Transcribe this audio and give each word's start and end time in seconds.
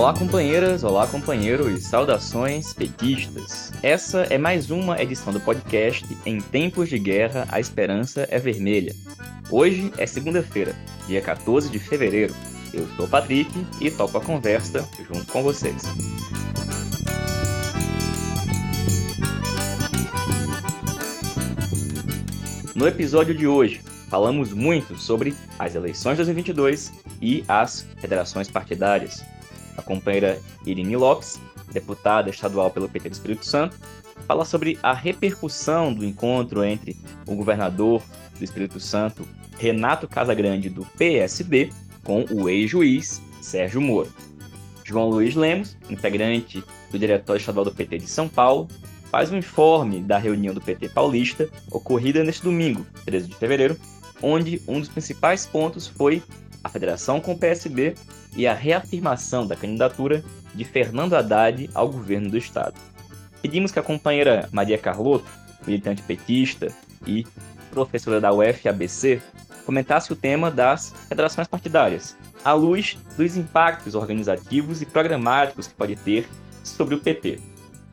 Olá, 0.00 0.14
companheiras, 0.14 0.82
olá, 0.82 1.06
companheiros, 1.06 1.84
saudações 1.84 2.72
petistas. 2.72 3.70
Essa 3.82 4.20
é 4.30 4.38
mais 4.38 4.70
uma 4.70 4.98
edição 4.98 5.30
do 5.30 5.38
podcast 5.38 6.06
Em 6.24 6.40
Tempos 6.40 6.88
de 6.88 6.98
Guerra, 6.98 7.46
a 7.50 7.60
Esperança 7.60 8.26
é 8.30 8.38
Vermelha. 8.38 8.96
Hoje 9.50 9.92
é 9.98 10.06
segunda-feira, 10.06 10.74
dia 11.06 11.20
14 11.20 11.68
de 11.68 11.78
fevereiro. 11.78 12.34
Eu 12.72 12.88
sou 12.96 13.06
Patrick 13.06 13.52
e 13.78 13.90
toco 13.90 14.16
a 14.16 14.22
conversa 14.22 14.88
junto 15.06 15.30
com 15.30 15.42
vocês. 15.42 15.82
No 22.74 22.88
episódio 22.88 23.34
de 23.34 23.46
hoje, 23.46 23.82
falamos 24.08 24.54
muito 24.54 24.96
sobre 24.96 25.36
as 25.58 25.74
eleições 25.74 26.12
de 26.12 26.24
2022 26.24 26.90
e 27.20 27.44
as 27.46 27.82
federações 28.00 28.48
partidárias. 28.48 29.22
A 29.76 29.82
companheira 29.82 30.40
Irine 30.66 30.96
Lopes, 30.96 31.40
deputada 31.72 32.30
estadual 32.30 32.70
pelo 32.70 32.88
PT 32.88 33.08
do 33.08 33.12
Espírito 33.12 33.46
Santo, 33.46 33.76
fala 34.26 34.44
sobre 34.44 34.78
a 34.82 34.92
repercussão 34.92 35.92
do 35.92 36.04
encontro 36.04 36.64
entre 36.64 36.96
o 37.26 37.34
governador 37.34 38.02
do 38.38 38.44
Espírito 38.44 38.78
Santo, 38.80 39.26
Renato 39.58 40.08
Casagrande, 40.08 40.68
do 40.68 40.84
PSB, 40.96 41.70
com 42.04 42.24
o 42.30 42.48
ex-juiz 42.48 43.20
Sérgio 43.40 43.80
Moro. 43.80 44.12
João 44.84 45.08
Luiz 45.08 45.34
Lemos, 45.34 45.76
integrante 45.88 46.64
do 46.90 46.98
Diretório 46.98 47.38
Estadual 47.38 47.64
do 47.64 47.72
PT 47.72 47.98
de 47.98 48.06
São 48.08 48.28
Paulo, 48.28 48.68
faz 49.10 49.30
um 49.30 49.36
informe 49.36 50.00
da 50.00 50.18
reunião 50.18 50.54
do 50.54 50.60
PT 50.60 50.88
paulista 50.88 51.48
ocorrida 51.70 52.24
neste 52.24 52.42
domingo, 52.42 52.86
13 53.04 53.28
de 53.28 53.34
fevereiro, 53.36 53.76
onde 54.22 54.60
um 54.66 54.80
dos 54.80 54.88
principais 54.88 55.46
pontos 55.46 55.86
foi 55.86 56.22
a 56.62 56.68
federação 56.68 57.20
com 57.20 57.32
o 57.32 57.38
PSB 57.38 57.94
e 58.36 58.46
a 58.46 58.54
reafirmação 58.54 59.46
da 59.46 59.56
candidatura 59.56 60.22
de 60.54 60.64
Fernando 60.64 61.14
Haddad 61.14 61.70
ao 61.74 61.90
governo 61.90 62.30
do 62.30 62.36
estado. 62.36 62.74
Pedimos 63.42 63.72
que 63.72 63.78
a 63.78 63.82
companheira 63.82 64.48
Maria 64.52 64.78
Carlotto, 64.78 65.26
militante 65.66 66.02
petista 66.02 66.72
e 67.06 67.26
professora 67.70 68.20
da 68.20 68.32
UFABC, 68.32 69.22
comentasse 69.64 70.12
o 70.12 70.16
tema 70.16 70.50
das 70.50 70.92
federações 71.08 71.46
partidárias, 71.46 72.16
à 72.44 72.52
luz 72.52 72.98
dos 73.16 73.36
impactos 73.36 73.94
organizativos 73.94 74.82
e 74.82 74.86
programáticos 74.86 75.66
que 75.66 75.74
pode 75.74 75.96
ter 75.96 76.28
sobre 76.64 76.94
o 76.94 77.00
PT. 77.00 77.40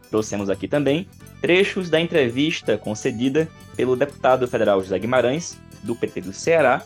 Trouxemos 0.10 0.50
aqui 0.50 0.68
também 0.68 1.08
trechos 1.42 1.90
da 1.90 2.00
entrevista 2.00 2.78
concedida 2.78 3.48
pelo 3.76 3.96
deputado 3.96 4.48
federal 4.48 4.82
José 4.82 4.98
Guimarães, 4.98 5.58
do 5.84 5.96
PT 5.96 6.22
do 6.22 6.34
Ceará, 6.34 6.84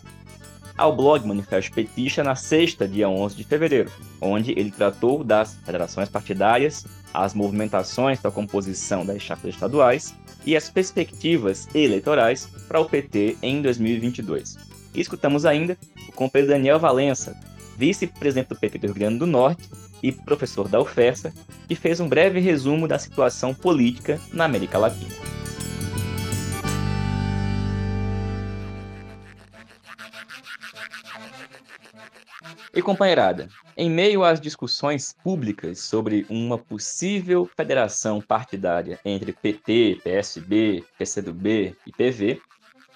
ao 0.82 0.96
blog 0.96 1.28
Manifesto 1.28 1.76
Petista 1.76 2.24
na 2.24 2.36
sexta, 2.36 2.88
dia 2.88 3.08
11 3.08 3.36
de 3.36 3.44
fevereiro, 3.44 3.92
onde 4.20 4.52
ele 4.54 4.72
tratou 4.72 5.24
das 5.24 5.56
federações 5.64 6.10
partidárias, 6.10 6.88
as 7.14 7.36
movimentações 7.36 8.20
para 8.20 8.32
a 8.32 8.34
composição 8.34 9.06
das 9.06 9.22
chapas 9.22 9.54
estaduais 9.54 10.16
e 10.44 10.58
as 10.58 10.72
perspectivas 10.72 11.68
eleitorais 11.76 12.50
para 12.68 12.80
o 12.80 12.86
PT 12.86 13.38
em 13.44 13.62
2022. 13.62 14.58
E 14.96 15.00
escutamos 15.00 15.46
ainda 15.46 15.78
o 16.10 16.12
companheiro 16.14 16.52
Daniel 16.52 16.80
Valença, 16.80 17.40
vice-presidente 17.78 18.50
do 18.50 18.56
PT 18.56 18.80
do 18.80 18.88
Rio 18.88 18.96
Grande 18.96 19.20
do 19.20 19.28
Norte 19.28 19.70
e 20.02 20.12
professor 20.12 20.68
da 20.68 20.82
UFESA, 20.82 21.32
que 21.68 21.76
fez 21.76 22.00
um 22.00 22.10
breve 22.10 22.40
resumo 22.40 22.88
da 22.88 22.98
situação 22.98 23.54
política 23.54 24.20
na 24.34 24.46
América 24.46 24.80
Latina. 24.80 25.41
E 32.74 32.82
companheirada, 32.82 33.50
em 33.76 33.90
meio 33.90 34.24
às 34.24 34.40
discussões 34.40 35.14
públicas 35.22 35.80
sobre 35.82 36.26
uma 36.30 36.58
possível 36.58 37.50
federação 37.58 38.22
partidária 38.22 38.98
entre 39.04 39.34
PT, 39.34 40.00
PSB, 40.02 40.82
PCdoB 40.98 41.76
e 41.86 41.92
PV, 41.92 42.42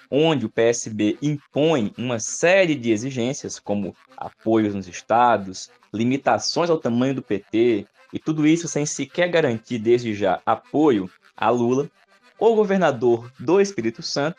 onde 0.09 0.45
o 0.45 0.49
PSB 0.49 1.17
impõe 1.21 1.93
uma 1.97 2.19
série 2.19 2.73
de 2.73 2.91
exigências, 2.91 3.59
como 3.59 3.93
apoios 4.15 4.73
nos 4.73 4.87
estados, 4.87 5.69
limitações 5.93 6.69
ao 6.69 6.79
tamanho 6.79 7.15
do 7.15 7.21
PT, 7.21 7.85
e 8.13 8.19
tudo 8.19 8.47
isso 8.47 8.69
sem 8.69 8.85
sequer 8.85 9.27
garantir 9.27 9.77
desde 9.77 10.13
já 10.13 10.41
apoio 10.45 11.11
a 11.35 11.49
Lula, 11.49 11.89
o 12.39 12.55
governador 12.55 13.29
do 13.37 13.59
Espírito 13.59 14.01
Santo, 14.01 14.37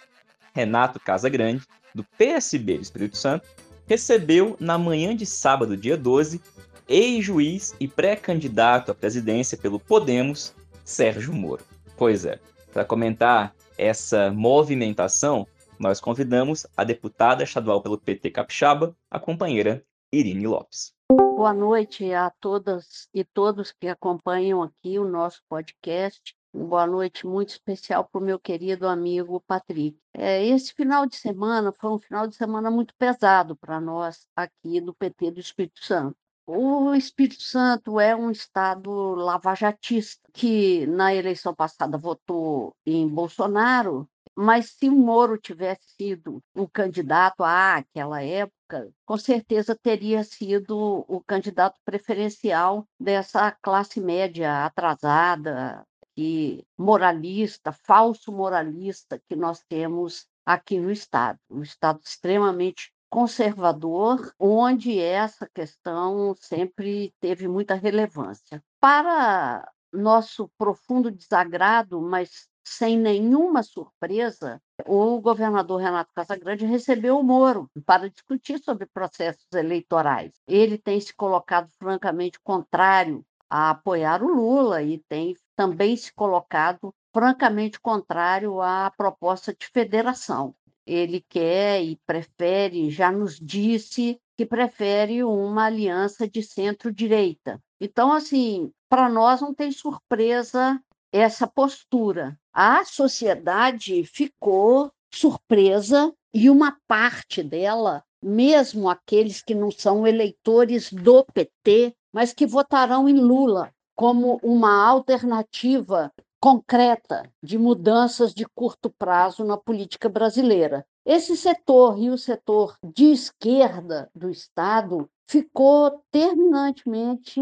Renato 0.55 0.99
Casagrande, 0.99 1.63
do 1.95 2.05
PSB 2.17 2.77
do 2.77 2.83
Espírito 2.83 3.19
Santo, 3.19 3.47
recebeu 3.87 4.57
na 4.59 4.77
manhã 4.77 5.15
de 5.15 5.25
sábado, 5.25 5.77
dia 5.77 5.97
12, 5.97 6.41
ex-juiz 6.89 7.75
e 7.81 7.89
pré-candidato 7.89 8.91
à 8.91 8.95
presidência 8.95 9.57
pelo 9.57 9.79
Podemos, 9.79 10.55
Sérgio 10.85 11.33
Moro. 11.33 11.65
Pois 11.97 12.25
é, 12.25 12.39
para 12.73 12.85
comentar 12.85 13.55
essa 13.79 14.31
movimentação, 14.31 15.47
nós 15.79 16.01
convidamos 16.01 16.67
a 16.77 16.85
deputada 16.85 17.45
estadual 17.45 17.81
pelo 17.81 17.99
PT 17.99 18.31
Capixaba, 18.31 18.97
a 19.11 19.19
companheira 19.19 19.85
Irine 20.13 20.47
Lopes. 20.47 20.93
Boa 21.11 21.53
noite 21.53 22.13
a 22.13 22.31
todas 22.41 23.09
e 23.13 23.23
todos 23.23 23.73
que 23.73 23.87
acompanham 23.89 24.63
aqui 24.63 24.99
o 24.99 25.07
nosso 25.07 25.43
podcast. 25.49 26.35
Boa 26.59 26.87
noite 26.87 27.27
muito 27.27 27.51
especial 27.51 28.09
para 28.09 28.19
o 28.19 28.25
meu 28.25 28.39
querido 28.39 28.89
amigo 28.89 29.43
Patrick. 29.47 29.99
É, 30.15 30.43
esse 30.47 30.73
final 30.73 31.05
de 31.05 31.15
semana 31.15 31.71
foi 31.79 31.91
um 31.91 31.99
final 31.99 32.27
de 32.27 32.35
semana 32.35 32.71
muito 32.71 32.95
pesado 32.97 33.55
para 33.55 33.79
nós 33.79 34.27
aqui 34.35 34.81
do 34.81 34.95
PT 34.95 35.33
do 35.33 35.41
Espírito 35.41 35.85
Santo. 35.85 36.17
O 36.47 36.95
Espírito 36.95 37.43
Santo 37.43 38.01
é 38.01 38.17
um 38.17 38.31
estado 38.31 38.91
lavajatista, 39.15 40.23
que 40.33 40.87
na 40.87 41.15
eleição 41.15 41.55
passada 41.55 41.99
votou 41.99 42.75
em 42.87 43.07
Bolsonaro 43.07 44.09
mas 44.39 44.73
se 44.73 44.91
o 44.91 44.95
Moro 44.95 45.39
tivesse 45.39 45.89
sido 45.97 46.43
o 46.55 46.69
candidato 46.69 47.43
àquela 47.43 48.23
época, 48.23 48.93
com 49.07 49.17
certeza 49.17 49.75
teria 49.75 50.23
sido 50.23 51.07
o 51.09 51.23
candidato 51.27 51.81
preferencial 51.83 52.87
dessa 53.01 53.51
classe 53.51 53.99
média 53.99 54.67
atrasada 54.67 55.83
e 56.17 56.65
moralista, 56.79 57.73
falso 57.73 58.33
moralista 58.33 59.21
que 59.29 59.37
nós 59.37 59.63
temos 59.69 60.27
aqui 60.45 60.79
no 60.79 60.91
Estado. 60.91 61.39
Um 61.51 61.63
Estado 61.63 62.01
extremamente 62.03 62.93
conservador, 63.11 64.33
onde 64.39 64.99
essa 65.01 65.49
questão 65.55 66.35
sempre 66.39 67.15
teve 67.21 67.47
muita 67.49 67.75
relevância. 67.75 68.63
Para 68.81 69.71
nosso 69.93 70.51
profundo 70.59 71.11
desagrado, 71.11 72.01
mas 72.01 72.49
sem 72.67 72.99
nenhuma 72.99 73.63
surpresa, 73.63 74.61
o 74.85 75.21
governador 75.21 75.81
Renato 75.81 76.11
Casagrande 76.13 76.67
recebeu 76.67 77.19
o 77.19 77.23
Moro 77.23 77.71
para 77.87 78.11
discutir 78.11 78.59
sobre 78.59 78.87
processos 78.87 79.47
eleitorais. 79.55 80.33
Ele 80.49 80.77
tem 80.77 81.01
se 81.01 81.15
colocado 81.15 81.71
francamente 81.79 82.41
contrário 82.43 83.25
a 83.49 83.71
apoiar 83.71 84.21
o 84.23 84.35
Lula 84.35 84.83
e 84.83 84.99
tem 85.09 85.37
também 85.57 85.97
se 85.97 86.13
colocado 86.13 86.95
francamente 87.13 87.81
contrário 87.81 88.61
à 88.61 88.93
proposta 88.95 89.55
de 89.59 89.67
federação. 89.67 90.55
Ele 90.87 91.25
quer 91.29 91.83
e 91.83 91.99
prefere, 92.07 92.91
já 92.91 93.11
nos 93.11 93.41
disse 93.41 94.21
que 94.37 94.45
prefere 94.45 95.25
uma 95.25 95.65
aliança 95.65 96.29
de 96.29 96.43
centro-direita. 96.43 97.59
Então, 97.81 98.13
assim, 98.13 98.71
para 98.89 99.09
nós 99.09 99.41
não 99.41 99.55
tem 99.55 99.73
surpresa 99.73 100.81
essa 101.11 101.47
postura. 101.47 102.39
A 102.53 102.85
sociedade 102.85 104.05
ficou 104.05 104.93
surpresa 105.13 106.13
e 106.35 106.51
uma 106.51 106.77
parte 106.87 107.43
dela, 107.43 108.05
mesmo 108.23 108.91
aqueles 108.91 109.43
que 109.43 109.55
não 109.55 109.71
são 109.71 110.07
eleitores 110.07 110.93
do 110.93 111.25
PT, 111.25 111.95
mas 112.13 112.35
que 112.35 112.47
votarão 112.47 113.09
em 113.09 113.19
Lula 113.19 113.73
como 113.97 114.39
uma 114.43 114.87
alternativa 114.87 116.13
concreta 116.39 117.29
de 117.43 117.59
mudanças 117.59 118.33
de 118.35 118.45
curto 118.45 118.91
prazo 118.91 119.45
na 119.45 119.57
política 119.57 120.09
brasileira. 120.09 120.87
Esse 121.05 121.37
setor 121.37 121.99
e 121.99 122.11
o 122.11 122.19
setor 122.19 122.77
de 122.85 123.07
esquerda 123.07 124.11
do 124.15 124.29
Estado 124.29 125.09
ficou 125.27 126.05
terminantemente 126.11 127.41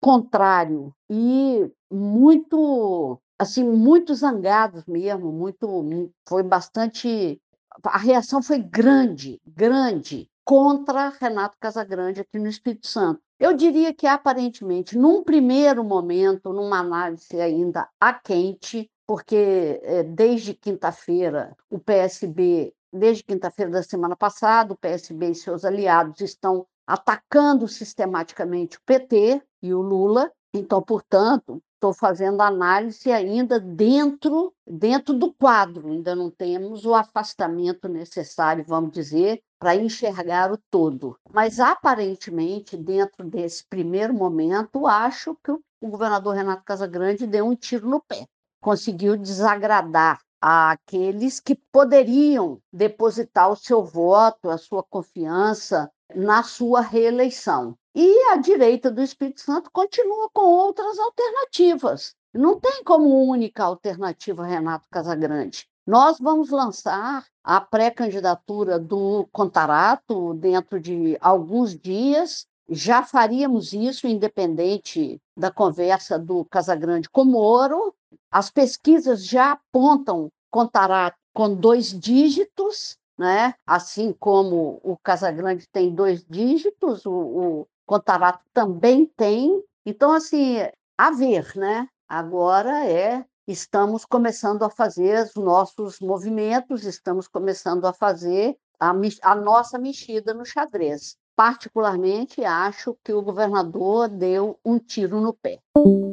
contrário 0.00 0.94
e 1.10 1.68
muito 1.90 3.18
assim 3.38 3.64
muito 3.64 4.14
zangados 4.14 4.84
mesmo, 4.84 5.32
muito 5.32 6.12
foi 6.28 6.42
bastante 6.42 7.40
a 7.84 7.98
reação 7.98 8.42
foi 8.42 8.58
grande, 8.58 9.40
grande 9.46 10.28
contra 10.44 11.10
Renato 11.10 11.56
Casagrande 11.60 12.20
aqui 12.20 12.38
no 12.38 12.48
Espírito 12.48 12.86
Santo. 12.86 13.20
Eu 13.38 13.54
diria 13.54 13.94
que 13.94 14.06
aparentemente, 14.06 14.98
num 14.98 15.22
primeiro 15.22 15.84
momento, 15.84 16.52
numa 16.52 16.80
análise 16.80 17.40
ainda 17.40 17.88
a 18.00 18.12
quente, 18.12 18.90
porque 19.06 19.80
é, 19.82 20.02
desde 20.02 20.54
quinta-feira 20.54 21.56
o 21.70 21.78
PSB, 21.78 22.74
desde 22.92 23.22
quinta-feira 23.22 23.70
da 23.70 23.82
semana 23.82 24.16
passada, 24.16 24.72
o 24.72 24.76
PSB 24.76 25.30
e 25.30 25.34
seus 25.34 25.64
aliados 25.64 26.20
estão 26.20 26.66
atacando 26.86 27.68
sistematicamente 27.68 28.76
o 28.76 28.80
PT 28.84 29.40
e 29.62 29.72
o 29.72 29.80
Lula. 29.80 30.32
Então, 30.52 30.82
portanto, 30.82 31.62
estou 31.74 31.92
fazendo 31.92 32.40
análise 32.40 33.12
ainda 33.12 33.60
dentro, 33.60 34.52
dentro 34.70 35.14
do 35.14 35.32
quadro, 35.32 35.88
ainda 35.88 36.14
não 36.14 36.30
temos 36.30 36.84
o 36.84 36.94
afastamento 36.94 37.88
necessário, 37.88 38.64
vamos 38.66 38.92
dizer, 38.92 39.42
para 39.58 39.74
enxergar 39.74 40.52
o 40.52 40.58
todo. 40.70 41.16
Mas, 41.32 41.58
aparentemente, 41.58 42.76
dentro 42.76 43.24
desse 43.24 43.64
primeiro 43.66 44.14
momento, 44.14 44.86
acho 44.86 45.36
que 45.42 45.50
o 45.50 45.60
governador 45.80 46.34
Renato 46.34 46.64
Casagrande 46.64 47.26
deu 47.26 47.46
um 47.46 47.56
tiro 47.56 47.88
no 47.88 48.00
pé. 48.00 48.26
Conseguiu 48.60 49.16
desagradar 49.16 50.20
àqueles 50.40 51.40
que 51.40 51.54
poderiam 51.72 52.60
depositar 52.72 53.50
o 53.50 53.56
seu 53.56 53.82
voto, 53.82 54.50
a 54.50 54.58
sua 54.58 54.82
confiança 54.82 55.90
na 56.14 56.42
sua 56.42 56.80
reeleição. 56.80 57.76
E 57.94 58.30
a 58.30 58.36
direita 58.36 58.90
do 58.90 59.02
Espírito 59.02 59.40
Santo 59.40 59.70
continua 59.72 60.30
com 60.32 60.42
outras 60.42 60.98
alternativas. 60.98 62.14
Não 62.34 62.60
tem 62.60 62.84
como 62.84 63.24
única 63.24 63.64
alternativa 63.64 64.44
Renato 64.44 64.86
Casagrande. 64.90 65.66
Nós 65.86 66.18
vamos 66.18 66.50
lançar 66.50 67.24
a 67.42 67.60
pré-candidatura 67.60 68.78
do 68.78 69.26
Contarato 69.32 70.34
dentro 70.34 70.78
de 70.78 71.16
alguns 71.18 71.74
dias. 71.74 72.46
Já 72.68 73.02
faríamos 73.02 73.72
isso 73.72 74.06
independente 74.06 75.18
da 75.34 75.50
conversa 75.50 76.18
do 76.18 76.44
Casagrande 76.44 77.08
com 77.08 77.24
Moro. 77.24 77.94
As 78.30 78.50
pesquisas 78.50 79.24
já 79.24 79.52
apontam 79.52 80.30
Contarato 80.50 81.16
com 81.32 81.54
dois 81.54 81.98
dígitos, 81.98 82.98
né? 83.18 83.54
assim 83.66 84.12
como 84.12 84.80
o 84.82 84.96
Casagrande 84.98 85.66
tem 85.72 85.94
dois 85.94 86.22
dígitos, 86.28 87.06
o, 87.06 87.12
o 87.12 87.66
Contarato 87.86 88.44
também 88.52 89.06
tem. 89.16 89.64
Então, 89.86 90.12
assim, 90.12 90.58
a 90.98 91.10
ver, 91.10 91.56
né? 91.56 91.88
Agora 92.08 92.86
é 92.86 93.22
estamos 93.46 94.06
começando 94.06 94.62
a 94.62 94.70
fazer 94.70 95.26
os 95.26 95.34
nossos 95.34 96.00
movimentos, 96.00 96.84
estamos 96.84 97.28
começando 97.28 97.84
a 97.84 97.92
fazer 97.92 98.56
a, 98.80 98.94
a, 99.22 99.34
nossa 99.34 99.78
mexida 99.78 100.32
no 100.32 100.42
xadrez. 100.42 101.18
Particularmente, 101.36 102.42
acho 102.42 102.96
que 103.04 103.12
o 103.12 103.20
governador 103.20 104.08
deu 104.08 104.58
um 104.64 104.78
tiro 104.78 105.20
no 105.20 105.34
pé. 105.34 105.58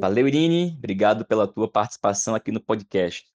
Valeu, 0.02 0.28
Irine. 0.28 0.76
Obrigado 0.78 1.24
pela 1.24 1.48
tua 1.48 1.72
participação 1.72 2.36
aqui 2.36 2.52
no 2.52 2.60
podcast. 2.60 3.26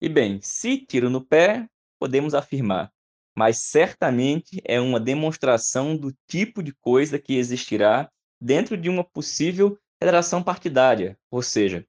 E 0.00 0.08
bem, 0.08 0.38
se 0.40 0.78
tiro 0.78 1.10
no 1.10 1.20
pé, 1.20 1.68
podemos 1.98 2.32
afirmar, 2.32 2.92
mas 3.36 3.58
certamente 3.58 4.62
é 4.64 4.80
uma 4.80 5.00
demonstração 5.00 5.96
do 5.96 6.14
tipo 6.28 6.62
de 6.62 6.72
coisa 6.74 7.18
que 7.18 7.36
existirá 7.36 8.08
dentro 8.40 8.76
de 8.76 8.88
uma 8.88 9.02
possível 9.02 9.76
federação 10.00 10.42
partidária, 10.42 11.18
ou 11.30 11.42
seja, 11.42 11.86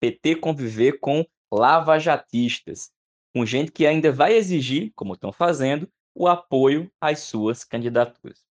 PT 0.00 0.36
conviver 0.36 0.98
com 1.00 1.24
lavajatistas, 1.52 2.90
com 3.34 3.46
gente 3.46 3.72
que 3.72 3.86
ainda 3.86 4.12
vai 4.12 4.34
exigir, 4.34 4.92
como 4.94 5.14
estão 5.14 5.32
fazendo, 5.32 5.90
o 6.14 6.26
apoio 6.26 6.90
às 7.00 7.20
suas 7.20 7.64
candidaturas. 7.64 8.44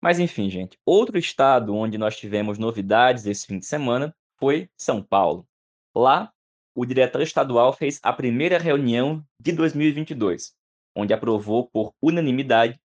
Mas 0.00 0.18
enfim, 0.18 0.50
gente, 0.50 0.78
outro 0.84 1.18
estado 1.18 1.74
onde 1.74 1.98
nós 1.98 2.16
tivemos 2.16 2.58
novidades 2.58 3.26
esse 3.26 3.46
fim 3.46 3.58
de 3.58 3.66
semana 3.66 4.14
foi 4.38 4.68
São 4.76 5.02
Paulo. 5.02 5.46
Lá, 5.94 6.32
o 6.74 6.84
diretor 6.84 7.22
estadual 7.22 7.72
fez 7.72 8.00
a 8.02 8.12
primeira 8.12 8.58
reunião 8.58 9.24
de 9.38 9.52
2022, 9.52 10.54
onde 10.96 11.12
aprovou 11.12 11.68
por 11.68 11.94
unanimidade 12.00 12.80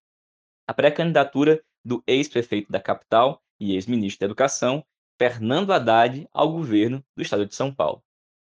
a 0.66 0.74
pré-candidatura 0.74 1.62
do 1.84 2.02
ex-prefeito 2.06 2.70
da 2.70 2.80
capital 2.80 3.42
e 3.58 3.74
ex-ministro 3.74 4.20
da 4.20 4.26
Educação, 4.26 4.84
Fernando 5.18 5.72
Haddad, 5.72 6.28
ao 6.32 6.52
governo 6.52 7.04
do 7.16 7.22
estado 7.22 7.44
de 7.44 7.54
São 7.54 7.74
Paulo. 7.74 8.02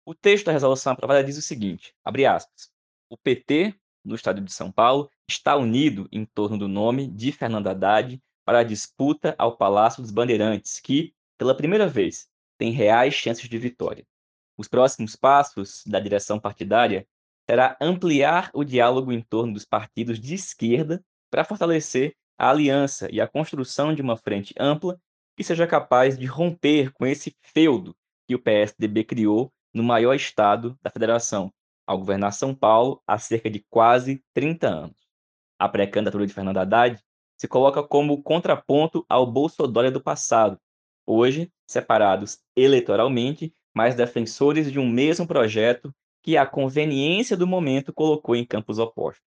O 0.04 0.14
texto 0.14 0.46
da 0.46 0.52
resolução 0.52 0.92
aprovada 0.92 1.24
diz 1.24 1.38
o 1.38 1.42
seguinte, 1.42 1.94
abre 2.04 2.26
aspas, 2.26 2.70
o 3.08 3.16
PT, 3.16 3.74
no 4.04 4.14
estado 4.14 4.42
de 4.42 4.52
São 4.52 4.70
Paulo, 4.70 5.10
está 5.28 5.56
unido 5.56 6.06
em 6.12 6.24
torno 6.24 6.58
do 6.58 6.68
nome 6.68 7.06
de 7.06 7.32
Fernando 7.32 7.68
Haddad 7.68 8.20
para 8.44 8.58
a 8.58 8.64
disputa 8.64 9.34
ao 9.38 9.56
Palácio 9.56 10.02
dos 10.02 10.10
Bandeirantes, 10.10 10.80
que, 10.80 11.14
pela 11.38 11.56
primeira 11.56 11.88
vez, 11.88 12.28
tem 12.58 12.72
reais 12.72 13.14
chances 13.14 13.48
de 13.48 13.58
vitória. 13.58 14.06
Os 14.58 14.68
próximos 14.68 15.16
passos 15.16 15.82
da 15.86 15.98
direção 15.98 16.38
partidária 16.38 17.06
será 17.48 17.76
ampliar 17.80 18.50
o 18.52 18.64
diálogo 18.64 19.12
em 19.12 19.22
torno 19.22 19.54
dos 19.54 19.64
partidos 19.64 20.20
de 20.20 20.34
esquerda 20.34 21.02
para 21.30 21.44
fortalecer 21.44 22.14
a 22.36 22.50
aliança 22.50 23.08
e 23.10 23.20
a 23.20 23.26
construção 23.26 23.94
de 23.94 24.02
uma 24.02 24.16
frente 24.16 24.54
ampla 24.58 25.00
que 25.37 25.44
seja 25.44 25.67
capaz 25.67 26.19
de 26.19 26.27
romper 26.27 26.93
com 26.93 27.06
esse 27.06 27.37
feudo 27.41 27.97
que 28.27 28.35
o 28.35 28.38
PSDB 28.38 29.05
criou 29.05 29.53
no 29.73 29.82
maior 29.82 30.15
estado 30.15 30.79
da 30.82 30.91
federação, 30.91 31.53
ao 31.87 31.99
governar 31.99 32.32
São 32.32 32.55
Paulo 32.55 33.03
há 33.06 33.19
cerca 33.19 33.50
de 33.50 33.65
quase 33.69 34.23
30 34.35 34.69
anos. 34.69 34.97
A 35.59 35.69
pré-candidatura 35.69 36.27
de 36.27 36.32
Fernando 36.32 36.59
Haddad 36.59 37.03
se 37.37 37.49
coloca 37.49 37.82
como 37.82 38.23
contraponto 38.23 39.05
ao 39.09 39.27
Bolsonaro 39.27 39.91
do 39.91 40.00
passado, 40.00 40.59
hoje 41.06 41.53
separados 41.67 42.38
eleitoralmente, 42.55 43.55
mas 43.75 43.94
defensores 43.94 44.71
de 44.71 44.79
um 44.79 44.88
mesmo 44.88 45.27
projeto 45.27 45.94
que 46.23 46.37
a 46.37 46.47
conveniência 46.47 47.37
do 47.37 47.47
momento 47.47 47.93
colocou 47.93 48.37
em 48.37 48.44
campos 48.44 48.79
opostos. 48.79 49.25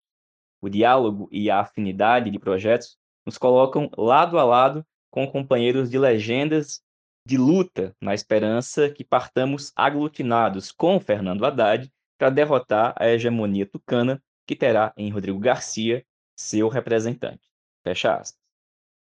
O 0.60 0.68
diálogo 0.68 1.28
e 1.30 1.50
a 1.50 1.60
afinidade 1.60 2.30
de 2.30 2.38
projetos 2.38 2.96
nos 3.26 3.36
colocam 3.36 3.90
lado 3.96 4.38
a 4.38 4.44
lado 4.44 4.86
com 5.14 5.28
companheiros 5.28 5.88
de 5.88 5.96
legendas 5.96 6.82
de 7.24 7.38
luta, 7.38 7.94
na 8.02 8.14
esperança 8.14 8.90
que 8.90 9.04
partamos 9.04 9.70
aglutinados 9.76 10.72
com 10.72 10.98
Fernando 10.98 11.46
Haddad 11.46 11.88
para 12.18 12.30
derrotar 12.30 12.92
a 12.98 13.06
hegemonia 13.06 13.64
tucana 13.64 14.20
que 14.44 14.56
terá 14.56 14.92
em 14.96 15.10
Rodrigo 15.10 15.38
Garcia 15.38 16.04
seu 16.36 16.66
representante. 16.66 17.48
Fecha 17.86 18.16
aspas. 18.16 18.40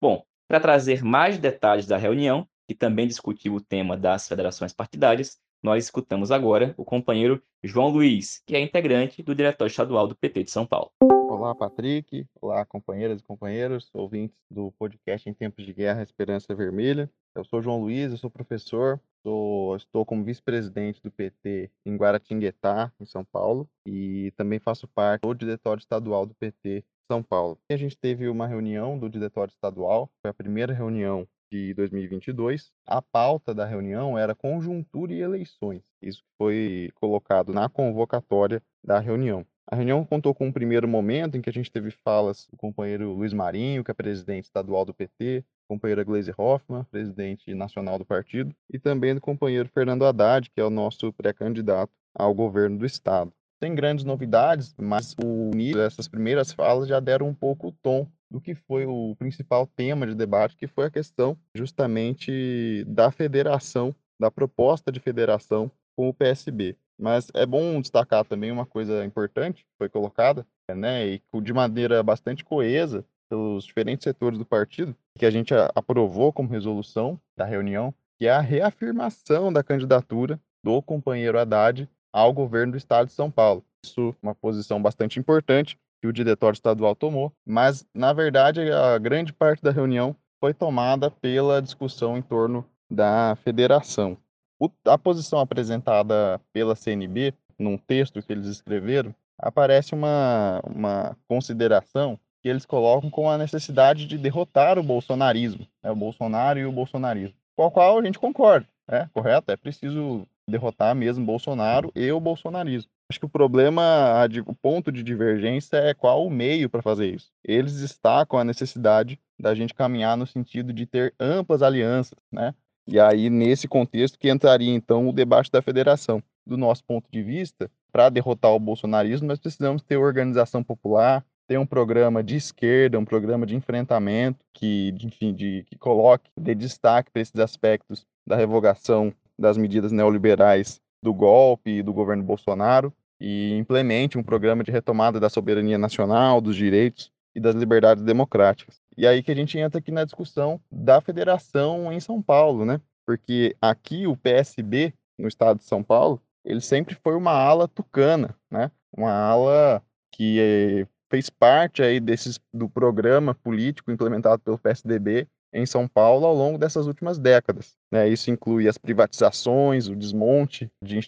Bom, 0.01 0.25
para 0.47 0.61
trazer 0.61 1.03
mais 1.03 1.39
detalhes 1.39 1.89
da 1.89 1.97
reunião, 1.97 2.49
que 2.69 2.75
também 2.77 3.09
discutiu 3.09 3.57
o 3.57 3.61
tema 3.61 3.97
das 3.97 4.29
federações 4.29 4.73
partidárias, 4.73 5.41
nós 5.67 5.83
escutamos 5.83 6.31
agora 6.31 6.73
o 6.77 6.85
companheiro 6.85 7.43
João 7.61 7.89
Luiz, 7.89 8.41
que 8.47 8.55
é 8.55 8.61
integrante 8.61 9.21
do 9.21 9.35
Diretório 9.35 9.69
Estadual 9.69 10.07
do 10.07 10.15
PT 10.15 10.45
de 10.45 10.51
São 10.53 10.65
Paulo. 10.65 10.93
Olá, 11.03 11.57
Patrick. 11.57 12.25
Olá, 12.41 12.65
companheiras 12.65 13.19
e 13.19 13.25
companheiros, 13.25 13.91
ouvintes 13.93 14.39
do 14.49 14.71
podcast 14.79 15.29
Em 15.29 15.35
Tempos 15.35 15.67
de 15.67 15.73
Guerra 15.73 16.05
Esperança 16.05 16.55
Vermelha. 16.55 17.11
Eu 17.35 17.45
sou 17.45 17.61
João 17.61 17.81
Luiz, 17.81 18.13
eu 18.13 18.17
sou 18.17 18.31
professor, 18.31 19.01
sou, 19.25 19.75
estou 19.75 20.07
como 20.07 20.23
vice-presidente 20.23 21.03
do 21.03 21.11
PT 21.11 21.69
em 21.85 21.97
Guaratinguetá, 21.97 22.93
em 23.01 23.05
São 23.05 23.25
Paulo, 23.25 23.69
e 23.85 24.33
também 24.37 24.61
faço 24.61 24.87
parte 24.87 25.23
do 25.23 25.35
Diretório 25.35 25.81
Estadual 25.81 26.27
do 26.27 26.35
PT 26.37 26.85
São 27.11 27.25
Paulo. 27.25 27.59
E 27.69 27.75
a 27.75 27.77
gente 27.77 27.99
teve 27.99 28.29
uma 28.29 28.47
reunião 28.47 28.97
do 28.97 29.11
Diretório 29.11 29.51
Estadual, 29.51 30.09
foi 30.23 30.31
a 30.31 30.35
primeira 30.35 30.73
reunião 30.73 31.27
de 31.51 31.75
2022, 31.75 32.73
a 32.87 33.01
pauta 33.01 33.55
da 33.55 33.65
reunião 33.65 34.19
era 34.19 34.35
conjuntura 34.35 35.13
e 35.13 35.21
eleições. 35.21 35.83
Isso 36.03 36.23
foi 36.37 36.91
colocado 36.95 37.53
na 37.53 37.69
convocatória 37.69 38.63
da 38.83 38.99
reunião. 38.99 39.47
A 39.69 39.75
reunião 39.75 40.05
contou 40.05 40.33
com 40.33 40.47
um 40.47 40.53
primeiro 40.53 40.87
momento 40.87 41.37
em 41.37 41.43
que 41.43 41.51
a 41.51 41.53
gente 41.53 41.73
teve 41.73 41.91
falas 41.91 42.47
do 42.49 42.57
companheiro 42.57 43.13
Luiz 43.13 43.33
Marinho, 43.33 43.83
que 43.83 43.91
é 43.91 43.95
presidente 43.95 44.45
estadual 44.45 44.85
do 44.85 44.95
PT, 44.95 45.45
companheira 45.69 46.05
Gleisi 46.05 46.33
Hoffmann, 46.37 46.85
presidente 46.85 47.53
nacional 47.53 47.99
do 47.99 48.05
partido, 48.05 48.55
e 48.73 48.79
também 48.79 49.15
do 49.15 49.21
companheiro 49.21 49.69
Fernando 49.69 50.05
Haddad, 50.05 50.51
que 50.51 50.61
é 50.61 50.65
o 50.65 50.71
nosso 50.71 51.13
pré-candidato 51.13 51.93
ao 52.15 52.33
governo 52.33 52.79
do 52.79 52.87
estado. 52.87 53.33
Sem 53.61 53.75
grandes 53.75 54.05
novidades, 54.05 54.75
mas 54.79 55.17
o 55.25 55.51
nível 55.53 55.83
dessas 55.83 56.07
primeiras 56.07 56.53
falas 56.53 56.89
já 56.89 57.01
deram 57.01 57.27
um 57.27 57.35
pouco 57.35 57.69
o 57.69 57.73
tom 57.73 58.07
do 58.31 58.41
que 58.41 58.55
foi 58.55 58.87
o 58.87 59.15
principal 59.17 59.67
tema 59.67 60.07
de 60.07 60.15
debate, 60.15 60.57
que 60.57 60.67
foi 60.67 60.87
a 60.87 60.91
questão 60.91 61.37
justamente 61.55 62.85
da 62.87 63.11
federação, 63.11 63.95
da 64.21 64.31
proposta 64.31 64.91
de 64.91 65.01
federação 65.01 65.71
com 65.97 66.09
o 66.09 66.15
PSB. 66.15 66.77
Mas 66.99 67.29
é 67.35 67.45
bom 67.45 67.81
destacar 67.81 68.25
também 68.25 68.51
uma 68.51 68.67
coisa 68.67 69.05
importante 69.05 69.65
que 69.65 69.71
foi 69.79 69.89
colocada, 69.89 70.47
né, 70.75 71.07
e 71.07 71.23
de 71.43 71.53
maneira 71.53 72.03
bastante 72.03 72.45
coesa 72.45 73.05
pelos 73.29 73.65
diferentes 73.65 74.05
setores 74.05 74.39
do 74.39 74.45
partido, 74.45 74.97
que 75.19 75.27
a 75.27 75.31
gente 75.31 75.53
aprovou 75.75 76.33
como 76.33 76.49
resolução 76.49 77.21
da 77.37 77.45
reunião, 77.45 77.93
que 78.19 78.27
é 78.27 78.31
a 78.31 78.41
reafirmação 78.41 79.53
da 79.53 79.63
candidatura 79.63 80.41
do 80.65 80.81
companheiro 80.81 81.39
Haddad 81.39 81.89
ao 82.13 82.33
governo 82.33 82.73
do 82.73 82.79
estado 82.79 83.09
de 83.09 83.13
São 83.13 83.31
Paulo. 83.31 83.65
Isso 83.85 84.11
é 84.11 84.27
uma 84.27 84.35
posição 84.35 84.81
bastante 84.81 85.19
importante, 85.21 85.79
que 86.01 86.07
o 86.07 86.13
diretório 86.13 86.55
estadual 86.55 86.95
tomou, 86.95 87.33
mas 87.47 87.87
na 87.95 88.13
verdade 88.13 88.71
a 88.71 88.99
grande 88.99 89.33
parte 89.33 89.63
da 89.63 89.71
reunião 89.71 90.15
foi 90.41 90.53
tomada 90.53 91.11
pela 91.11 91.63
discussão 91.63 92.17
em 92.17 92.23
torno 92.23 92.65
da 92.91 93.37
federação. 93.43 94.17
O, 94.59 94.71
a 94.87 94.97
posição 94.97 95.41
apresentada 95.41 96.41
pela 96.53 96.75
CNB, 96.77 97.35
num 97.59 97.77
texto 97.77 98.23
que 98.23 98.33
eles 98.33 98.47
escreveram, 98.47 99.15
aparece 99.39 99.95
uma, 99.95 100.63
uma 100.65 101.17
consideração 101.29 102.19
que 102.43 102.49
eles 102.49 102.65
colocam 102.65 103.11
com 103.11 103.29
a 103.29 103.37
necessidade 103.37 104.07
de 104.07 104.17
derrotar 104.17 104.79
o 104.79 104.83
bolsonarismo, 104.83 105.67
né, 105.83 105.91
o 105.91 105.97
Bolsonaro 105.97 106.59
e 106.59 106.65
o 106.65 106.73
bolsonarismo, 106.73 107.37
com 107.57 107.67
o 107.67 107.71
qual 107.71 107.99
a 107.99 108.05
gente 108.05 108.19
concorda, 108.19 108.67
né, 108.89 109.11
correto? 109.13 109.51
É 109.51 109.57
preciso 109.57 110.27
derrotar 110.49 110.95
mesmo 110.95 111.27
Bolsonaro 111.27 111.91
e 111.95 112.11
o 112.13 112.21
bolsonarismo. 112.21 112.91
Acho 113.09 113.21
que 113.21 113.27
o 113.27 113.31
problema, 113.31 114.27
o 114.47 114.55
ponto 114.55 114.91
de 114.91 115.03
divergência 115.03 115.77
é 115.77 115.95
qual 115.95 116.27
o 116.27 116.31
meio 116.31 116.69
para 116.69 116.83
fazer 116.83 117.15
isso. 117.15 117.31
Eles 117.45 117.81
destacam 117.81 118.39
a 118.39 118.45
necessidade 118.45 119.19
da 119.39 119.55
gente 119.55 119.75
caminhar 119.75 120.17
no 120.17 120.27
sentido 120.27 120.73
de 120.73 120.87
ter 120.87 121.15
amplas 121.21 121.63
alianças, 121.63 122.19
né? 122.33 122.53
E 122.89 122.99
aí, 122.99 123.31
nesse 123.31 123.69
contexto, 123.69 124.19
que 124.19 124.31
entraria 124.31 124.73
então 124.73 125.09
o 125.09 125.13
debate 125.13 125.51
da 125.51 125.63
federação. 125.63 126.23
Do 126.45 126.57
nosso 126.57 126.85
ponto 126.85 127.11
de 127.11 127.23
vista, 127.23 127.71
para 127.93 128.09
derrotar 128.09 128.53
o 128.53 128.61
bolsonarismo, 128.61 129.27
nós 129.27 129.39
precisamos 129.39 129.83
ter 129.83 129.97
organização 129.97 130.63
popular, 130.63 131.25
ter 131.49 131.59
um 131.59 131.67
programa 131.67 132.23
de 132.23 132.37
esquerda, 132.37 132.99
um 132.99 133.05
programa 133.05 133.47
de 133.47 133.57
enfrentamento 133.57 134.45
que, 134.53 134.95
enfim, 135.03 135.35
de, 135.35 135.65
que 135.69 135.77
coloque, 135.77 136.31
dê 136.39 136.55
destaque 136.55 137.11
para 137.11 137.23
esses 137.23 137.37
aspectos 137.37 138.05
da 138.27 138.37
revogação 138.37 139.13
das 139.39 139.57
medidas 139.57 139.93
neoliberais 139.93 140.81
do 141.03 141.13
golpe 141.13 141.83
do 141.83 141.93
governo 141.93 142.23
Bolsonaro 142.23 142.93
e 143.21 143.55
implemente 143.55 144.19
um 144.19 144.23
programa 144.23 144.63
de 144.63 144.71
retomada 144.71 145.19
da 145.19 145.29
soberania 145.29 145.79
nacional, 145.79 146.41
dos 146.41 146.57
direitos 146.57 147.11
e 147.35 147.41
das 147.41 147.55
liberdades 147.55 148.03
democráticas. 148.03 148.81
E 148.97 149.07
aí 149.07 149.23
que 149.23 149.31
a 149.31 149.35
gente 149.35 149.59
entra 149.59 149.79
aqui 149.79 149.91
na 149.91 150.05
discussão 150.05 150.61
da 150.71 151.01
federação 151.01 151.93
em 151.93 152.01
São 152.01 152.23
Paulo, 152.23 152.65
né? 152.65 152.81
Porque 153.07 153.55
aqui 153.61 154.07
o 154.07 154.17
PSB, 154.17 154.93
no 155.19 155.29
estado 155.29 155.59
de 155.59 155.65
São 155.65 155.83
Paulo, 155.83 156.21
ele 156.45 156.61
sempre 156.61 156.95
foi 156.95 157.15
uma 157.15 157.33
ala 157.33 157.69
tucana, 157.69 158.35
né? 158.51 158.71
Uma 158.97 159.13
ala 159.13 159.83
que 160.13 160.41
eh, 160.41 160.87
fez 161.11 161.29
parte 161.29 161.83
aí 161.83 162.01
desses, 162.01 162.41
do 162.53 162.69
programa 162.69 163.35
político 163.35 163.91
implementado 163.91 164.43
pelo 164.43 164.59
PSDB 164.59 165.29
em 165.57 165.67
São 165.67 165.89
Paulo 165.89 166.27
ao 166.27 166.35
longo 166.35 166.59
dessas 166.59 166.87
últimas 166.87 167.19
décadas. 167.19 167.75
Né? 167.91 168.09
Isso 168.09 168.31
inclui 168.31 168.69
as 168.69 168.77
privatizações, 168.77 169.89
o 169.89 169.97
desmonte 169.97 170.71
de 170.83 171.01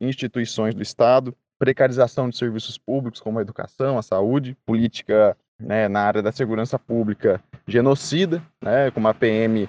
instituições 0.00 0.74
do 0.74 0.82
Estado, 0.82 1.34
precarização 1.58 2.28
de 2.28 2.36
serviços 2.36 2.76
públicos 2.76 3.20
como 3.20 3.38
a 3.38 3.42
educação, 3.42 3.96
a 3.96 4.02
saúde, 4.02 4.56
política 4.66 5.36
né, 5.58 5.86
na 5.86 6.00
área 6.00 6.20
da 6.20 6.32
segurança 6.32 6.76
pública 6.76 7.40
genocida, 7.68 8.42
né, 8.60 8.90
com 8.90 8.98
uma 8.98 9.14
PM 9.14 9.68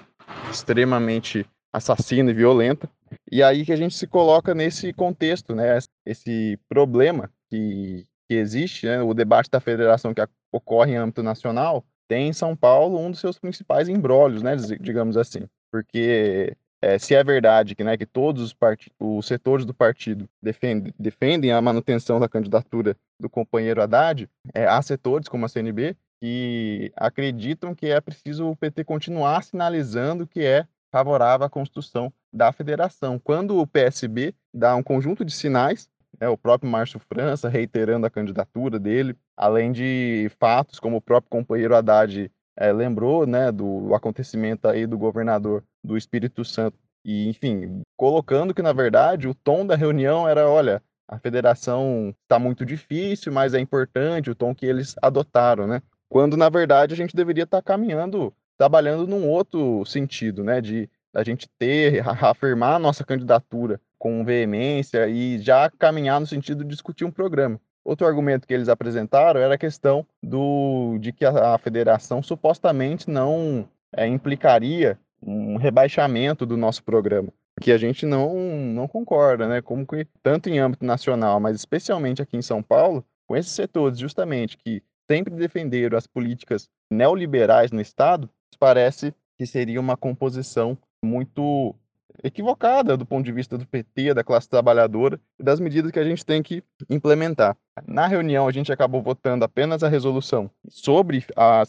extremamente 0.50 1.46
assassina 1.72 2.30
e 2.30 2.34
violenta. 2.34 2.90
E 3.30 3.42
aí 3.42 3.64
que 3.64 3.72
a 3.72 3.76
gente 3.76 3.94
se 3.94 4.08
coloca 4.08 4.54
nesse 4.54 4.92
contexto, 4.92 5.54
né, 5.54 5.78
esse 6.04 6.58
problema 6.68 7.30
que, 7.48 8.04
que 8.28 8.34
existe, 8.34 8.86
né, 8.86 9.00
o 9.00 9.14
debate 9.14 9.48
da 9.48 9.60
federação 9.60 10.12
que 10.12 10.26
ocorre 10.52 10.92
em 10.92 10.96
âmbito 10.96 11.22
nacional, 11.22 11.84
tem 12.08 12.28
em 12.28 12.32
São 12.32 12.54
Paulo 12.56 12.98
um 12.98 13.10
dos 13.10 13.20
seus 13.20 13.38
principais 13.38 13.88
embrólios, 13.88 14.42
né, 14.42 14.54
digamos 14.80 15.16
assim, 15.16 15.46
porque 15.70 16.56
é, 16.84 16.98
se 16.98 17.14
é 17.14 17.24
verdade 17.24 17.74
que, 17.74 17.82
né, 17.82 17.96
que 17.96 18.04
todos 18.04 18.42
os, 18.42 18.56
os 19.00 19.26
setores 19.26 19.64
do 19.64 19.72
partido 19.72 20.28
defendem, 20.42 20.92
defendem 20.98 21.50
a 21.50 21.62
manutenção 21.62 22.20
da 22.20 22.28
candidatura 22.28 22.94
do 23.18 23.30
companheiro 23.30 23.80
Haddad, 23.80 24.28
é, 24.52 24.66
há 24.66 24.82
setores 24.82 25.26
como 25.26 25.46
a 25.46 25.48
CNB 25.48 25.96
que 26.20 26.92
acreditam 26.96 27.74
que 27.74 27.86
é 27.86 28.00
preciso 28.00 28.50
o 28.50 28.56
PT 28.56 28.84
continuar 28.84 29.42
sinalizando 29.42 30.26
que 30.26 30.44
é 30.44 30.66
favorável 30.92 31.46
à 31.46 31.50
construção 31.50 32.12
da 32.32 32.52
federação. 32.52 33.18
Quando 33.18 33.58
o 33.58 33.66
PSB 33.66 34.34
dá 34.52 34.76
um 34.76 34.82
conjunto 34.82 35.24
de 35.24 35.32
sinais, 35.32 35.88
né, 36.20 36.28
o 36.28 36.36
próprio 36.36 36.70
Márcio 36.70 37.00
França 37.00 37.48
reiterando 37.48 38.06
a 38.06 38.10
candidatura 38.10 38.78
dele, 38.78 39.16
além 39.36 39.72
de 39.72 40.30
fatos 40.38 40.78
como 40.78 40.96
o 40.96 41.00
próprio 41.00 41.30
companheiro 41.30 41.74
Haddad 41.74 42.30
é, 42.56 42.72
lembrou 42.72 43.26
né, 43.26 43.50
do 43.50 43.94
acontecimento 43.94 44.68
aí 44.68 44.86
do 44.86 44.98
governador 44.98 45.64
do 45.82 45.96
Espírito 45.96 46.44
Santo. 46.44 46.78
E, 47.04 47.28
enfim, 47.28 47.82
colocando 47.96 48.54
que, 48.54 48.62
na 48.62 48.72
verdade, 48.72 49.28
o 49.28 49.34
tom 49.34 49.66
da 49.66 49.76
reunião 49.76 50.26
era: 50.26 50.48
olha, 50.48 50.82
a 51.06 51.18
federação 51.18 52.14
está 52.22 52.38
muito 52.38 52.64
difícil, 52.64 53.32
mas 53.32 53.52
é 53.52 53.60
importante 53.60 54.30
o 54.30 54.34
tom 54.34 54.54
que 54.54 54.64
eles 54.64 54.94
adotaram, 55.02 55.66
né? 55.66 55.82
Quando, 56.08 56.36
na 56.36 56.48
verdade, 56.48 56.94
a 56.94 56.96
gente 56.96 57.14
deveria 57.14 57.44
estar 57.44 57.60
tá 57.60 57.62
caminhando, 57.62 58.32
trabalhando 58.56 59.06
num 59.06 59.28
outro 59.28 59.84
sentido, 59.84 60.42
né? 60.42 60.60
De 60.60 60.88
a 61.12 61.22
gente 61.22 61.46
ter, 61.58 62.02
afirmar 62.24 62.76
a 62.76 62.78
nossa 62.78 63.04
candidatura 63.04 63.80
com 64.04 64.22
veemência 64.22 65.08
e 65.08 65.38
já 65.38 65.70
caminhar 65.70 66.20
no 66.20 66.26
sentido 66.26 66.62
de 66.62 66.68
discutir 66.68 67.06
um 67.06 67.10
programa. 67.10 67.58
Outro 67.82 68.06
argumento 68.06 68.46
que 68.46 68.52
eles 68.52 68.68
apresentaram 68.68 69.40
era 69.40 69.54
a 69.54 69.58
questão 69.58 70.06
do, 70.22 70.98
de 71.00 71.10
que 71.10 71.24
a, 71.24 71.54
a 71.54 71.58
federação 71.58 72.22
supostamente 72.22 73.08
não 73.08 73.66
é, 73.96 74.06
implicaria 74.06 74.98
um 75.22 75.56
rebaixamento 75.56 76.44
do 76.44 76.54
nosso 76.54 76.84
programa, 76.84 77.32
que 77.62 77.72
a 77.72 77.78
gente 77.78 78.04
não, 78.04 78.34
não 78.36 78.86
concorda, 78.86 79.48
né? 79.48 79.62
Como 79.62 79.86
que, 79.86 80.06
tanto 80.22 80.50
em 80.50 80.58
âmbito 80.58 80.84
nacional, 80.84 81.40
mas 81.40 81.56
especialmente 81.56 82.20
aqui 82.20 82.36
em 82.36 82.42
São 82.42 82.62
Paulo, 82.62 83.02
com 83.26 83.34
esses 83.34 83.52
setores 83.52 83.98
justamente 83.98 84.58
que 84.58 84.82
sempre 85.10 85.34
defenderam 85.34 85.96
as 85.96 86.06
políticas 86.06 86.68
neoliberais 86.92 87.72
no 87.72 87.80
Estado, 87.80 88.28
parece 88.58 89.14
que 89.38 89.46
seria 89.46 89.80
uma 89.80 89.96
composição 89.96 90.76
muito 91.02 91.74
equivocada 92.22 92.96
do 92.96 93.06
ponto 93.06 93.24
de 93.24 93.32
vista 93.32 93.58
do 93.58 93.66
PT, 93.66 94.14
da 94.14 94.24
classe 94.24 94.48
trabalhadora 94.48 95.20
e 95.38 95.42
das 95.42 95.60
medidas 95.60 95.90
que 95.90 95.98
a 95.98 96.04
gente 96.04 96.24
tem 96.24 96.42
que 96.42 96.62
implementar. 96.88 97.56
Na 97.86 98.06
reunião, 98.06 98.46
a 98.46 98.52
gente 98.52 98.72
acabou 98.72 99.02
votando 99.02 99.44
apenas 99.44 99.82
a 99.82 99.88
resolução 99.88 100.50
sobre 100.68 101.24
a 101.36 101.64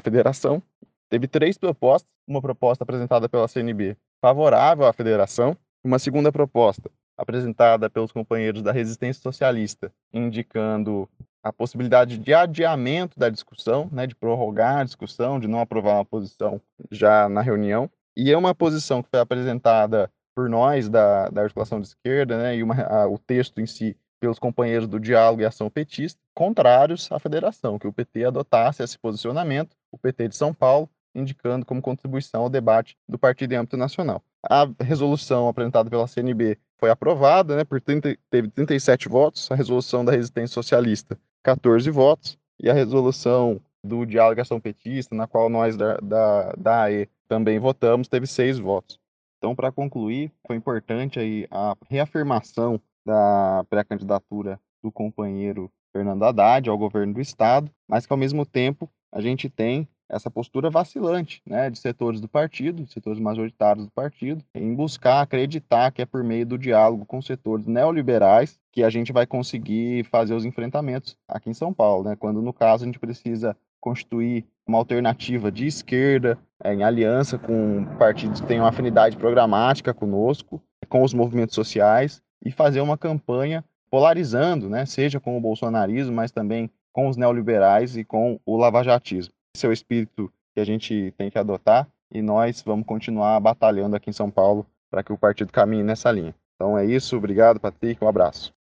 federação. 0.00 0.62
Teve 1.10 1.28
três 1.28 1.58
propostas: 1.58 2.10
uma 2.26 2.40
proposta 2.40 2.84
apresentada 2.84 3.28
pela 3.28 3.48
CNB 3.48 3.96
favorável 4.20 4.86
à 4.86 4.92
federação, 4.92 5.56
uma 5.84 5.98
segunda 5.98 6.30
proposta 6.30 6.90
apresentada 7.16 7.90
pelos 7.90 8.12
companheiros 8.12 8.62
da 8.62 8.72
resistência 8.72 9.22
socialista, 9.22 9.92
indicando 10.12 11.08
a 11.42 11.52
possibilidade 11.52 12.18
de 12.18 12.32
adiamento 12.32 13.18
da 13.18 13.28
discussão, 13.28 13.88
né, 13.92 14.06
de 14.06 14.14
prorrogar 14.14 14.78
a 14.78 14.84
discussão, 14.84 15.40
de 15.40 15.48
não 15.48 15.60
aprovar 15.60 15.94
uma 15.94 16.04
posição 16.04 16.60
já 16.90 17.28
na 17.28 17.40
reunião. 17.40 17.90
E 18.16 18.30
é 18.30 18.36
uma 18.36 18.54
posição 18.54 19.02
que 19.02 19.08
foi 19.08 19.20
apresentada 19.20 20.10
por 20.34 20.48
nós 20.48 20.88
da, 20.88 21.28
da 21.28 21.42
articulação 21.42 21.80
de 21.80 21.88
esquerda, 21.88 22.38
né, 22.38 22.56
e 22.56 22.62
uma, 22.62 22.74
a, 22.74 23.06
o 23.06 23.18
texto 23.18 23.60
em 23.60 23.66
si 23.66 23.96
pelos 24.20 24.38
companheiros 24.38 24.86
do 24.86 25.00
diálogo 25.00 25.42
e 25.42 25.44
ação 25.44 25.68
petista, 25.68 26.20
contrários 26.32 27.10
à 27.10 27.18
federação, 27.18 27.78
que 27.78 27.88
o 27.88 27.92
PT 27.92 28.24
adotasse 28.24 28.82
esse 28.82 28.98
posicionamento, 28.98 29.76
o 29.90 29.98
PT 29.98 30.28
de 30.28 30.36
São 30.36 30.54
Paulo, 30.54 30.88
indicando 31.14 31.66
como 31.66 31.82
contribuição 31.82 32.42
ao 32.42 32.48
debate 32.48 32.96
do 33.08 33.18
partido 33.18 33.52
em 33.52 33.56
âmbito 33.56 33.76
nacional. 33.76 34.22
A 34.48 34.66
resolução 34.80 35.48
apresentada 35.48 35.90
pela 35.90 36.06
CNB 36.06 36.56
foi 36.78 36.90
aprovada, 36.90 37.56
né, 37.56 37.64
por 37.64 37.80
30, 37.80 38.16
teve 38.30 38.48
37 38.48 39.08
votos, 39.08 39.50
a 39.50 39.54
resolução 39.54 40.04
da 40.04 40.12
resistência 40.12 40.54
socialista, 40.54 41.18
14 41.42 41.90
votos, 41.90 42.38
e 42.60 42.70
a 42.70 42.72
resolução 42.72 43.60
do 43.84 44.06
diálogo 44.06 44.40
ação 44.40 44.60
petista, 44.60 45.14
na 45.14 45.26
qual 45.26 45.48
nós 45.48 45.76
da, 45.76 45.96
da, 45.96 46.52
da 46.52 46.82
AE 46.82 47.08
também 47.28 47.58
votamos, 47.58 48.08
teve 48.08 48.26
seis 48.26 48.58
votos. 48.58 48.98
Então, 49.38 49.56
para 49.56 49.72
concluir, 49.72 50.30
foi 50.46 50.56
importante 50.56 51.18
aí 51.18 51.46
a 51.50 51.76
reafirmação 51.88 52.80
da 53.04 53.64
pré-candidatura 53.68 54.60
do 54.82 54.92
companheiro 54.92 55.70
Fernando 55.92 56.22
Haddad 56.22 56.70
ao 56.70 56.78
governo 56.78 57.14
do 57.14 57.20
estado, 57.20 57.70
mas 57.88 58.06
que 58.06 58.12
ao 58.12 58.16
mesmo 58.16 58.46
tempo 58.46 58.88
a 59.10 59.20
gente 59.20 59.48
tem 59.50 59.88
essa 60.08 60.30
postura 60.30 60.68
vacilante 60.68 61.42
né, 61.46 61.70
de 61.70 61.78
setores 61.78 62.20
do 62.20 62.28
partido, 62.28 62.84
de 62.84 62.92
setores 62.92 63.18
majoritários 63.18 63.86
do 63.86 63.90
partido, 63.90 64.44
em 64.54 64.74
buscar 64.74 65.22
acreditar 65.22 65.90
que 65.90 66.02
é 66.02 66.06
por 66.06 66.22
meio 66.22 66.44
do 66.44 66.58
diálogo 66.58 67.06
com 67.06 67.22
setores 67.22 67.66
neoliberais 67.66 68.60
que 68.70 68.82
a 68.82 68.90
gente 68.90 69.12
vai 69.12 69.26
conseguir 69.26 70.04
fazer 70.04 70.34
os 70.34 70.44
enfrentamentos 70.44 71.16
aqui 71.26 71.48
em 71.50 71.54
São 71.54 71.72
Paulo, 71.72 72.04
né, 72.04 72.16
quando 72.16 72.42
no 72.42 72.52
caso 72.52 72.84
a 72.84 72.86
gente 72.86 72.98
precisa 72.98 73.56
constituir 73.82 74.46
uma 74.66 74.78
alternativa 74.78 75.50
de 75.50 75.66
esquerda, 75.66 76.38
é, 76.62 76.72
em 76.72 76.84
aliança 76.84 77.36
com 77.36 77.84
partidos 77.98 78.40
que 78.40 78.46
tenham 78.46 78.64
afinidade 78.64 79.16
programática 79.16 79.92
conosco, 79.92 80.62
com 80.88 81.02
os 81.02 81.12
movimentos 81.12 81.54
sociais, 81.54 82.22
e 82.44 82.50
fazer 82.50 82.80
uma 82.80 82.96
campanha 82.96 83.64
polarizando, 83.90 84.70
né, 84.70 84.86
seja 84.86 85.20
com 85.20 85.36
o 85.36 85.40
bolsonarismo, 85.40 86.14
mas 86.14 86.30
também 86.30 86.70
com 86.92 87.08
os 87.08 87.16
neoliberais 87.16 87.96
e 87.96 88.04
com 88.04 88.40
o 88.46 88.56
lavajatismo. 88.56 89.34
Esse 89.54 89.66
é 89.66 89.68
o 89.68 89.72
espírito 89.72 90.32
que 90.54 90.60
a 90.60 90.64
gente 90.64 91.12
tem 91.18 91.30
que 91.30 91.38
adotar 91.38 91.88
e 92.10 92.22
nós 92.22 92.62
vamos 92.64 92.86
continuar 92.86 93.38
batalhando 93.40 93.96
aqui 93.96 94.10
em 94.10 94.14
São 94.14 94.30
Paulo 94.30 94.66
para 94.90 95.02
que 95.02 95.12
o 95.12 95.18
partido 95.18 95.52
caminhe 95.52 95.82
nessa 95.82 96.10
linha. 96.10 96.34
Então 96.54 96.78
é 96.78 96.84
isso, 96.84 97.16
obrigado, 97.16 97.58
Patrick, 97.58 98.02
um 98.02 98.08
abraço. 98.08 98.52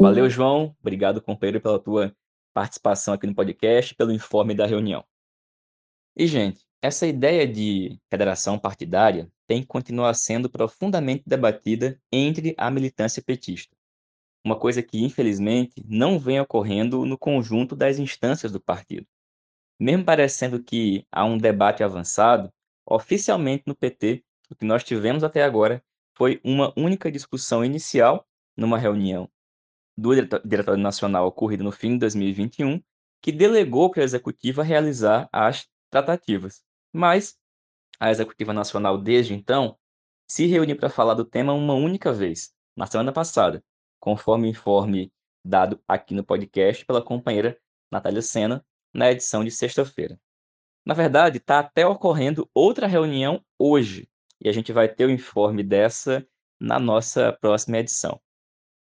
Valeu, 0.00 0.30
João. 0.30 0.74
Obrigado, 0.80 1.20
companheiro, 1.20 1.60
pela 1.60 1.78
tua 1.78 2.12
participação 2.52 3.14
aqui 3.14 3.26
no 3.26 3.34
podcast, 3.34 3.94
pelo 3.94 4.12
informe 4.12 4.54
da 4.54 4.66
reunião. 4.66 5.04
E, 6.16 6.26
gente, 6.26 6.64
essa 6.82 7.06
ideia 7.06 7.46
de 7.46 7.98
federação 8.10 8.58
partidária 8.58 9.30
tem 9.46 9.60
que 9.60 9.66
continuar 9.66 10.14
sendo 10.14 10.48
profundamente 10.48 11.24
debatida 11.26 12.00
entre 12.12 12.54
a 12.56 12.70
militância 12.70 13.22
petista. 13.22 13.76
Uma 14.44 14.58
coisa 14.58 14.82
que, 14.82 15.02
infelizmente, 15.04 15.84
não 15.86 16.18
vem 16.18 16.40
ocorrendo 16.40 17.04
no 17.04 17.18
conjunto 17.18 17.76
das 17.76 17.98
instâncias 17.98 18.50
do 18.50 18.60
partido. 18.60 19.06
Mesmo 19.78 20.04
parecendo 20.04 20.62
que 20.62 21.06
há 21.12 21.24
um 21.24 21.36
debate 21.36 21.82
avançado, 21.82 22.52
oficialmente 22.86 23.64
no 23.66 23.74
PT, 23.74 24.24
o 24.50 24.54
que 24.54 24.64
nós 24.64 24.82
tivemos 24.82 25.22
até 25.22 25.42
agora 25.42 25.82
foi 26.16 26.40
uma 26.42 26.72
única 26.76 27.10
discussão 27.10 27.64
inicial 27.64 28.26
numa 28.56 28.78
reunião 28.78 29.30
do 29.96 30.14
Diretório 30.14 30.82
Nacional 30.82 31.26
ocorrida 31.26 31.62
no 31.62 31.72
fim 31.72 31.92
de 31.92 32.00
2021, 32.00 32.82
que 33.22 33.32
delegou 33.32 33.90
para 33.90 34.02
a 34.02 34.04
executiva 34.04 34.62
realizar 34.62 35.28
as 35.32 35.66
tratativas. 35.90 36.62
Mas 36.92 37.36
a 37.98 38.10
executiva 38.10 38.52
nacional, 38.52 38.96
desde 38.96 39.34
então, 39.34 39.76
se 40.28 40.46
reuniu 40.46 40.76
para 40.76 40.88
falar 40.88 41.14
do 41.14 41.24
tema 41.24 41.52
uma 41.52 41.74
única 41.74 42.12
vez, 42.12 42.52
na 42.76 42.86
semana 42.86 43.12
passada, 43.12 43.62
conforme 43.98 44.46
o 44.46 44.50
informe 44.50 45.12
dado 45.44 45.80
aqui 45.86 46.14
no 46.14 46.24
podcast 46.24 46.84
pela 46.86 47.02
companheira 47.02 47.58
Natália 47.90 48.22
Sena, 48.22 48.64
na 48.94 49.10
edição 49.10 49.44
de 49.44 49.50
sexta-feira. 49.50 50.18
Na 50.84 50.94
verdade, 50.94 51.38
está 51.38 51.58
até 51.58 51.86
ocorrendo 51.86 52.48
outra 52.54 52.86
reunião 52.86 53.44
hoje, 53.58 54.08
e 54.40 54.48
a 54.48 54.52
gente 54.52 54.72
vai 54.72 54.88
ter 54.88 55.04
o 55.04 55.10
informe 55.10 55.62
dessa 55.62 56.26
na 56.58 56.78
nossa 56.78 57.32
próxima 57.32 57.78
edição. 57.78 58.20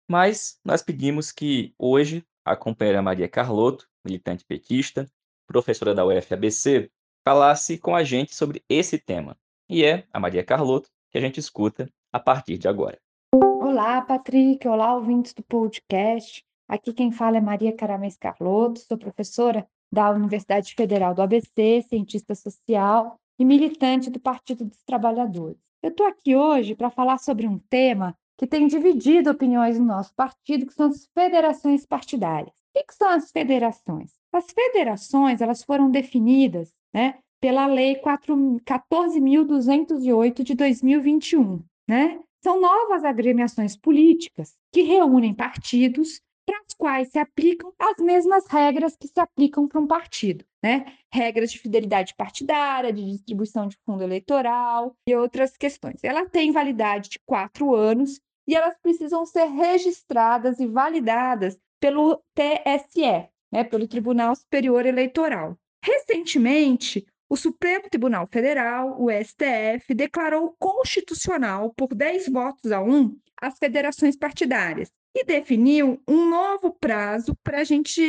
Mas 0.08 0.60
nós 0.64 0.82
pedimos 0.82 1.32
que 1.32 1.74
hoje 1.76 2.24
a 2.44 2.54
companheira 2.54 3.02
Maria 3.02 3.28
Carlotto, 3.28 3.88
militante 4.04 4.44
petista, 4.44 5.10
professora 5.48 5.94
da 5.94 6.06
UFABC, 6.06 6.90
falasse 7.24 7.76
com 7.76 7.94
a 7.94 8.04
gente 8.04 8.34
sobre 8.34 8.62
esse 8.68 8.98
tema. 8.98 9.36
E 9.68 9.84
é 9.84 10.06
a 10.12 10.20
Maria 10.20 10.44
Carlotto 10.44 10.88
que 11.10 11.18
a 11.18 11.20
gente 11.20 11.40
escuta 11.40 11.90
a 12.12 12.20
partir 12.20 12.56
de 12.56 12.68
agora. 12.68 12.98
Olá, 13.34 14.00
Patrick. 14.00 14.66
Olá, 14.68 14.94
ouvintes 14.94 15.34
do 15.34 15.42
podcast. 15.42 16.44
Aqui 16.68 16.92
quem 16.92 17.10
fala 17.10 17.38
é 17.38 17.40
Maria 17.40 17.74
Caramês 17.74 18.16
Carlotto, 18.16 18.78
sou 18.80 18.96
professora 18.96 19.66
da 19.92 20.10
Universidade 20.10 20.74
Federal 20.74 21.14
do 21.14 21.22
ABC, 21.22 21.84
cientista 21.88 22.34
social 22.34 23.18
e 23.38 23.44
militante 23.44 24.08
do 24.08 24.20
Partido 24.20 24.64
dos 24.64 24.82
Trabalhadores. 24.84 25.58
Eu 25.82 25.90
estou 25.90 26.06
aqui 26.06 26.36
hoje 26.36 26.74
para 26.74 26.90
falar 26.90 27.18
sobre 27.18 27.46
um 27.46 27.58
tema 27.58 28.16
que 28.38 28.46
tem 28.46 28.66
dividido 28.66 29.30
opiniões 29.30 29.78
no 29.78 29.86
nosso 29.86 30.14
partido, 30.14 30.66
que 30.66 30.74
são 30.74 30.88
as 30.88 31.08
federações 31.14 31.86
partidárias. 31.86 32.52
O 32.74 32.84
que 32.86 32.94
são 32.94 33.08
as 33.08 33.30
federações? 33.30 34.12
As 34.32 34.46
federações 34.52 35.40
elas 35.40 35.62
foram 35.62 35.90
definidas 35.90 36.70
né, 36.92 37.18
pela 37.40 37.66
Lei 37.66 37.96
14.208 37.96 40.42
de 40.42 40.54
2021. 40.54 41.62
Né? 41.88 42.20
São 42.42 42.60
novas 42.60 43.04
agremiações 43.04 43.74
políticas 43.76 44.54
que 44.72 44.82
reúnem 44.82 45.32
partidos 45.34 46.20
para 46.46 46.60
as 46.60 46.74
quais 46.78 47.08
se 47.08 47.18
aplicam 47.18 47.72
as 47.78 47.96
mesmas 47.96 48.46
regras 48.46 48.96
que 48.96 49.08
se 49.08 49.18
aplicam 49.18 49.66
para 49.66 49.80
um 49.80 49.86
partido, 49.86 50.44
né? 50.62 50.86
Regras 51.12 51.50
de 51.50 51.58
fidelidade 51.58 52.14
partidária, 52.14 52.92
de 52.92 53.04
distribuição 53.04 53.66
de 53.66 53.76
fundo 53.84 54.04
eleitoral 54.04 54.94
e 55.08 55.16
outras 55.16 55.56
questões. 55.56 56.04
Ela 56.04 56.28
tem 56.28 56.52
validade 56.52 57.10
de 57.10 57.18
quatro 57.26 57.74
anos 57.74 58.20
e 58.46 58.54
elas 58.54 58.76
precisam 58.82 59.24
ser 59.26 59.46
registradas 59.46 60.60
e 60.60 60.66
validadas 60.66 61.58
pelo 61.80 62.22
TSE, 62.34 63.28
né? 63.52 63.64
pelo 63.64 63.88
Tribunal 63.88 64.34
Superior 64.34 64.86
Eleitoral. 64.86 65.58
Recentemente, 65.82 67.06
o 67.28 67.36
Supremo 67.36 67.88
Tribunal 67.90 68.26
Federal, 68.26 69.00
o 69.00 69.08
STF, 69.10 69.94
declarou 69.94 70.54
constitucional, 70.58 71.72
por 71.74 71.94
10 71.94 72.28
votos 72.28 72.70
a 72.70 72.80
1, 72.80 73.16
as 73.40 73.58
federações 73.58 74.16
partidárias 74.16 74.90
e 75.14 75.24
definiu 75.24 76.00
um 76.06 76.28
novo 76.28 76.72
prazo 76.72 77.34
para 77.42 77.60
a 77.60 77.64
gente 77.64 78.02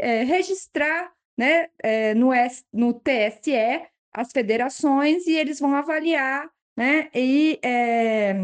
é, 0.00 0.24
registrar 0.24 1.12
né, 1.36 1.68
é, 1.82 2.14
no, 2.14 2.32
S, 2.32 2.64
no 2.72 2.94
TSE 2.94 3.86
as 4.12 4.32
federações 4.32 5.26
e 5.26 5.36
eles 5.36 5.60
vão 5.60 5.76
avaliar 5.76 6.50
né, 6.76 7.10
e 7.14 7.58
é, 7.62 8.34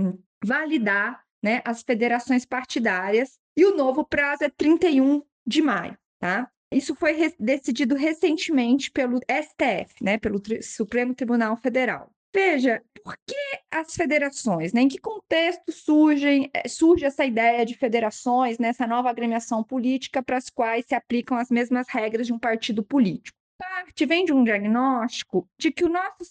validar 0.44 1.23
né, 1.44 1.60
as 1.62 1.82
federações 1.82 2.46
partidárias. 2.46 3.38
E 3.54 3.66
o 3.66 3.76
novo 3.76 4.02
prazo 4.02 4.44
é 4.44 4.48
31 4.48 5.22
de 5.46 5.60
maio. 5.60 5.96
Tá? 6.18 6.50
Isso 6.72 6.94
foi 6.94 7.12
re 7.12 7.34
decidido 7.38 7.94
recentemente 7.94 8.90
pelo 8.90 9.20
STF, 9.28 10.02
né, 10.02 10.16
pelo 10.16 10.40
Tri 10.40 10.62
Supremo 10.62 11.14
Tribunal 11.14 11.54
Federal. 11.58 12.10
Veja, 12.34 12.82
por 13.04 13.16
que 13.24 13.36
as 13.70 13.94
federações? 13.94 14.72
Né? 14.72 14.80
Em 14.80 14.88
que 14.88 14.98
contexto 14.98 15.70
surgem, 15.70 16.50
eh, 16.52 16.66
surge 16.66 17.04
essa 17.04 17.24
ideia 17.24 17.64
de 17.64 17.76
federações, 17.76 18.58
nessa 18.58 18.86
nova 18.86 19.10
agremiação 19.10 19.62
política 19.62 20.20
para 20.20 20.38
as 20.38 20.48
quais 20.48 20.86
se 20.86 20.94
aplicam 20.96 21.36
as 21.36 21.50
mesmas 21.50 21.86
regras 21.88 22.26
de 22.26 22.32
um 22.32 22.38
partido 22.38 22.82
político? 22.82 23.38
Parte 23.58 24.04
vem 24.04 24.24
de 24.24 24.32
um 24.32 24.42
diagnóstico 24.42 25.48
de 25.58 25.70
que 25.70 25.84
o 25.84 25.88
nosso 25.88 26.24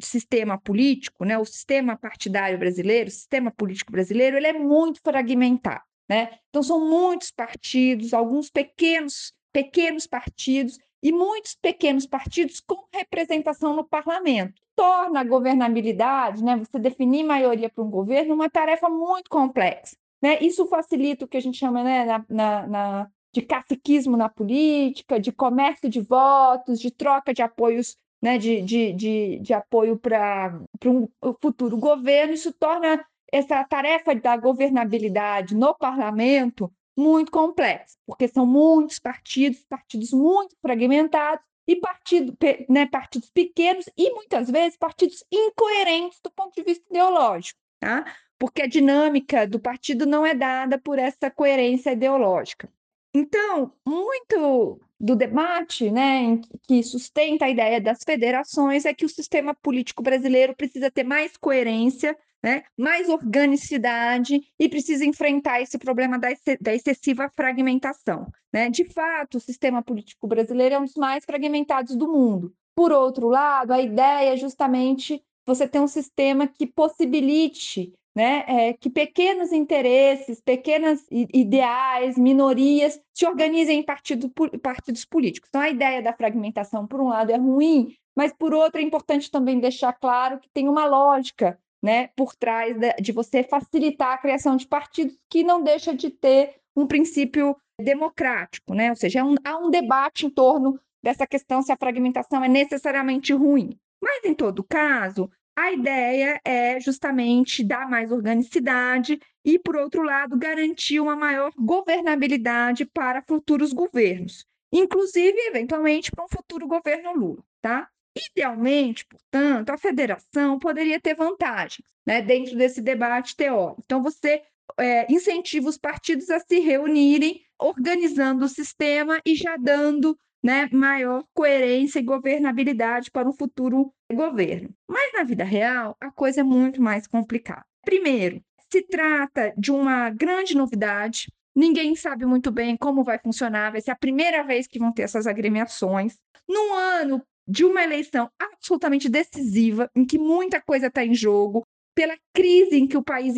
sistema 0.00 0.58
político, 0.58 1.24
né, 1.24 1.38
o 1.38 1.44
sistema 1.44 1.96
partidário 1.96 2.58
brasileiro, 2.58 3.08
o 3.08 3.12
sistema 3.12 3.50
político 3.50 3.92
brasileiro, 3.92 4.36
ele 4.36 4.48
é 4.48 4.52
muito 4.52 5.00
fragmentado. 5.00 5.82
Né? 6.08 6.38
Então, 6.48 6.62
são 6.62 6.88
muitos 6.88 7.30
partidos, 7.30 8.12
alguns 8.12 8.50
pequenos, 8.50 9.32
pequenos 9.52 10.08
partidos, 10.08 10.76
e 11.02 11.12
muitos 11.12 11.54
pequenos 11.54 12.06
partidos 12.06 12.60
com 12.60 12.84
representação 12.92 13.74
no 13.74 13.84
parlamento. 13.84 14.60
Torna 14.76 15.20
a 15.20 15.24
governabilidade, 15.24 16.42
né, 16.42 16.56
você 16.56 16.78
definir 16.78 17.24
maioria 17.24 17.70
para 17.70 17.84
um 17.84 17.90
governo, 17.90 18.34
uma 18.34 18.50
tarefa 18.50 18.88
muito 18.88 19.30
complexa. 19.30 19.96
Né? 20.22 20.38
Isso 20.40 20.66
facilita 20.66 21.24
o 21.24 21.28
que 21.28 21.36
a 21.36 21.40
gente 21.40 21.58
chama 21.58 21.82
né, 21.82 22.04
na, 22.04 22.24
na, 22.28 22.66
na, 22.66 23.10
de 23.32 23.42
caciquismo 23.42 24.16
na 24.16 24.28
política, 24.28 25.20
de 25.20 25.32
comércio 25.32 25.88
de 25.88 26.00
votos, 26.00 26.80
de 26.80 26.90
troca 26.90 27.32
de 27.32 27.42
apoios, 27.42 27.96
né, 28.22 28.38
de, 28.38 28.60
de, 28.62 28.92
de, 28.92 29.38
de 29.38 29.54
apoio 29.54 29.96
para 29.98 30.60
um 30.84 31.08
futuro 31.40 31.76
governo. 31.76 32.34
Isso 32.34 32.52
torna 32.52 33.04
essa 33.32 33.62
tarefa 33.64 34.14
da 34.14 34.36
governabilidade 34.36 35.54
no 35.54 35.74
parlamento 35.74 36.72
muito 36.96 37.30
complexo, 37.30 37.96
porque 38.06 38.28
são 38.28 38.44
muitos 38.44 38.98
partidos, 38.98 39.64
partidos 39.68 40.12
muito 40.12 40.56
fragmentados 40.60 41.44
e 41.66 41.76
partido, 41.76 42.36
né, 42.68 42.86
partidos 42.86 43.30
pequenos 43.30 43.88
e 43.96 44.12
muitas 44.12 44.50
vezes 44.50 44.76
partidos 44.76 45.24
incoerentes 45.30 46.18
do 46.22 46.30
ponto 46.30 46.52
de 46.54 46.62
vista 46.62 46.84
ideológico, 46.90 47.58
tá? 47.78 48.04
Porque 48.38 48.62
a 48.62 48.66
dinâmica 48.66 49.46
do 49.46 49.60
partido 49.60 50.04
não 50.04 50.26
é 50.26 50.34
dada 50.34 50.78
por 50.78 50.98
essa 50.98 51.30
coerência 51.30 51.92
ideológica. 51.92 52.68
Então, 53.14 53.72
muito 53.86 54.80
do 54.98 55.16
debate 55.16 55.90
né, 55.90 56.40
que 56.62 56.82
sustenta 56.82 57.46
a 57.46 57.50
ideia 57.50 57.80
das 57.80 58.00
federações 58.04 58.84
é 58.84 58.94
que 58.94 59.04
o 59.04 59.08
sistema 59.08 59.54
político 59.54 60.02
brasileiro 60.02 60.54
precisa 60.54 60.90
ter 60.90 61.04
mais 61.04 61.36
coerência 61.36 62.16
né, 62.42 62.62
mais 62.76 63.08
organicidade 63.08 64.40
e 64.58 64.68
precisa 64.68 65.04
enfrentar 65.04 65.60
esse 65.60 65.78
problema 65.78 66.18
da, 66.18 66.28
da 66.60 66.74
excessiva 66.74 67.30
fragmentação. 67.36 68.26
Né? 68.52 68.70
De 68.70 68.84
fato, 68.84 69.36
o 69.36 69.40
sistema 69.40 69.82
político 69.82 70.26
brasileiro 70.26 70.74
é 70.74 70.78
um 70.78 70.84
dos 70.84 70.94
mais 70.94 71.24
fragmentados 71.24 71.96
do 71.96 72.08
mundo. 72.08 72.52
Por 72.74 72.92
outro 72.92 73.28
lado, 73.28 73.72
a 73.72 73.80
ideia 73.80 74.32
é 74.32 74.36
justamente 74.36 75.22
você 75.46 75.68
ter 75.68 75.80
um 75.80 75.88
sistema 75.88 76.46
que 76.46 76.66
possibilite 76.66 77.92
né, 78.14 78.44
é, 78.46 78.72
que 78.72 78.90
pequenos 78.90 79.52
interesses, 79.52 80.40
pequenos 80.40 81.04
ideais, 81.10 82.18
minorias 82.18 83.00
se 83.14 83.26
organizem 83.26 83.80
em 83.80 83.82
partido, 83.82 84.30
partidos 84.62 85.04
políticos. 85.04 85.48
Então, 85.48 85.60
a 85.60 85.70
ideia 85.70 86.02
da 86.02 86.12
fragmentação, 86.12 86.86
por 86.86 87.00
um 87.00 87.08
lado, 87.08 87.30
é 87.30 87.36
ruim, 87.36 87.94
mas 88.16 88.32
por 88.32 88.52
outro, 88.52 88.80
é 88.80 88.84
importante 88.84 89.30
também 89.30 89.60
deixar 89.60 89.92
claro 89.92 90.40
que 90.40 90.48
tem 90.52 90.68
uma 90.68 90.86
lógica 90.86 91.58
né, 91.82 92.08
por 92.16 92.34
trás 92.34 92.76
de 93.00 93.12
você 93.12 93.42
facilitar 93.42 94.12
a 94.12 94.18
criação 94.18 94.56
de 94.56 94.66
partidos 94.66 95.16
que 95.30 95.42
não 95.42 95.62
deixa 95.62 95.94
de 95.94 96.10
ter 96.10 96.56
um 96.76 96.86
princípio 96.86 97.56
democrático, 97.80 98.74
né? 98.74 98.90
Ou 98.90 98.96
seja, 98.96 99.20
é 99.20 99.24
um, 99.24 99.34
há 99.42 99.56
um 99.56 99.70
debate 99.70 100.26
em 100.26 100.30
torno 100.30 100.78
dessa 101.02 101.26
questão 101.26 101.62
se 101.62 101.72
a 101.72 101.76
fragmentação 101.76 102.44
é 102.44 102.48
necessariamente 102.48 103.32
ruim. 103.32 103.78
Mas, 104.02 104.24
em 104.24 104.34
todo 104.34 104.64
caso, 104.64 105.30
a 105.60 105.72
ideia 105.72 106.40
é 106.44 106.80
justamente 106.80 107.62
dar 107.62 107.88
mais 107.88 108.10
organicidade 108.10 109.20
e, 109.44 109.58
por 109.58 109.76
outro 109.76 110.02
lado, 110.02 110.38
garantir 110.38 111.00
uma 111.00 111.14
maior 111.14 111.52
governabilidade 111.56 112.86
para 112.86 113.22
futuros 113.22 113.72
governos, 113.72 114.46
inclusive, 114.72 115.36
eventualmente, 115.48 116.10
para 116.10 116.24
um 116.24 116.28
futuro 116.28 116.66
governo 116.66 117.12
Lula, 117.12 117.44
tá? 117.60 117.88
Idealmente, 118.32 119.04
portanto, 119.06 119.70
a 119.70 119.78
federação 119.78 120.58
poderia 120.58 120.98
ter 120.98 121.14
vantagens 121.14 121.86
né, 122.06 122.22
dentro 122.22 122.56
desse 122.56 122.80
debate 122.80 123.36
teórico. 123.36 123.82
Então, 123.84 124.02
você 124.02 124.42
é, 124.78 125.12
incentiva 125.12 125.68
os 125.68 125.76
partidos 125.76 126.30
a 126.30 126.40
se 126.40 126.58
reunirem, 126.58 127.42
organizando 127.58 128.46
o 128.46 128.48
sistema 128.48 129.20
e 129.26 129.34
já 129.34 129.56
dando 129.56 130.18
né, 130.42 130.68
maior 130.72 131.24
coerência 131.34 131.98
e 131.98 132.04
governabilidade 132.04 133.10
para 133.10 133.28
um 133.28 133.32
futuro 133.32 133.92
governo. 134.12 134.70
Mas 134.88 135.12
na 135.12 135.22
vida 135.22 135.44
real, 135.44 135.96
a 136.00 136.10
coisa 136.10 136.40
é 136.40 136.44
muito 136.44 136.80
mais 136.80 137.06
complicada. 137.06 137.64
Primeiro, 137.84 138.40
se 138.70 138.82
trata 138.82 139.52
de 139.56 139.70
uma 139.70 140.10
grande 140.10 140.56
novidade 140.56 141.26
Ninguém 141.54 141.96
sabe 141.96 142.24
muito 142.24 142.50
bem 142.50 142.76
como 142.76 143.02
vai 143.02 143.18
funcionar, 143.18 143.72
vai 143.72 143.80
ser 143.80 143.90
a 143.90 143.96
primeira 143.96 144.42
vez 144.42 144.66
que 144.66 144.78
vão 144.78 144.92
ter 144.92 145.02
essas 145.02 145.26
agremiações. 145.26 146.16
Num 146.48 146.72
ano 146.74 147.22
de 147.46 147.64
uma 147.64 147.82
eleição 147.82 148.30
absolutamente 148.38 149.08
decisiva, 149.08 149.90
em 149.94 150.06
que 150.06 150.18
muita 150.18 150.60
coisa 150.60 150.86
está 150.86 151.04
em 151.04 151.14
jogo, 151.14 151.66
pela 151.94 152.16
crise 152.32 152.76
em 152.76 152.86
que 152.86 152.96
o 152.96 153.02
país, 153.02 153.34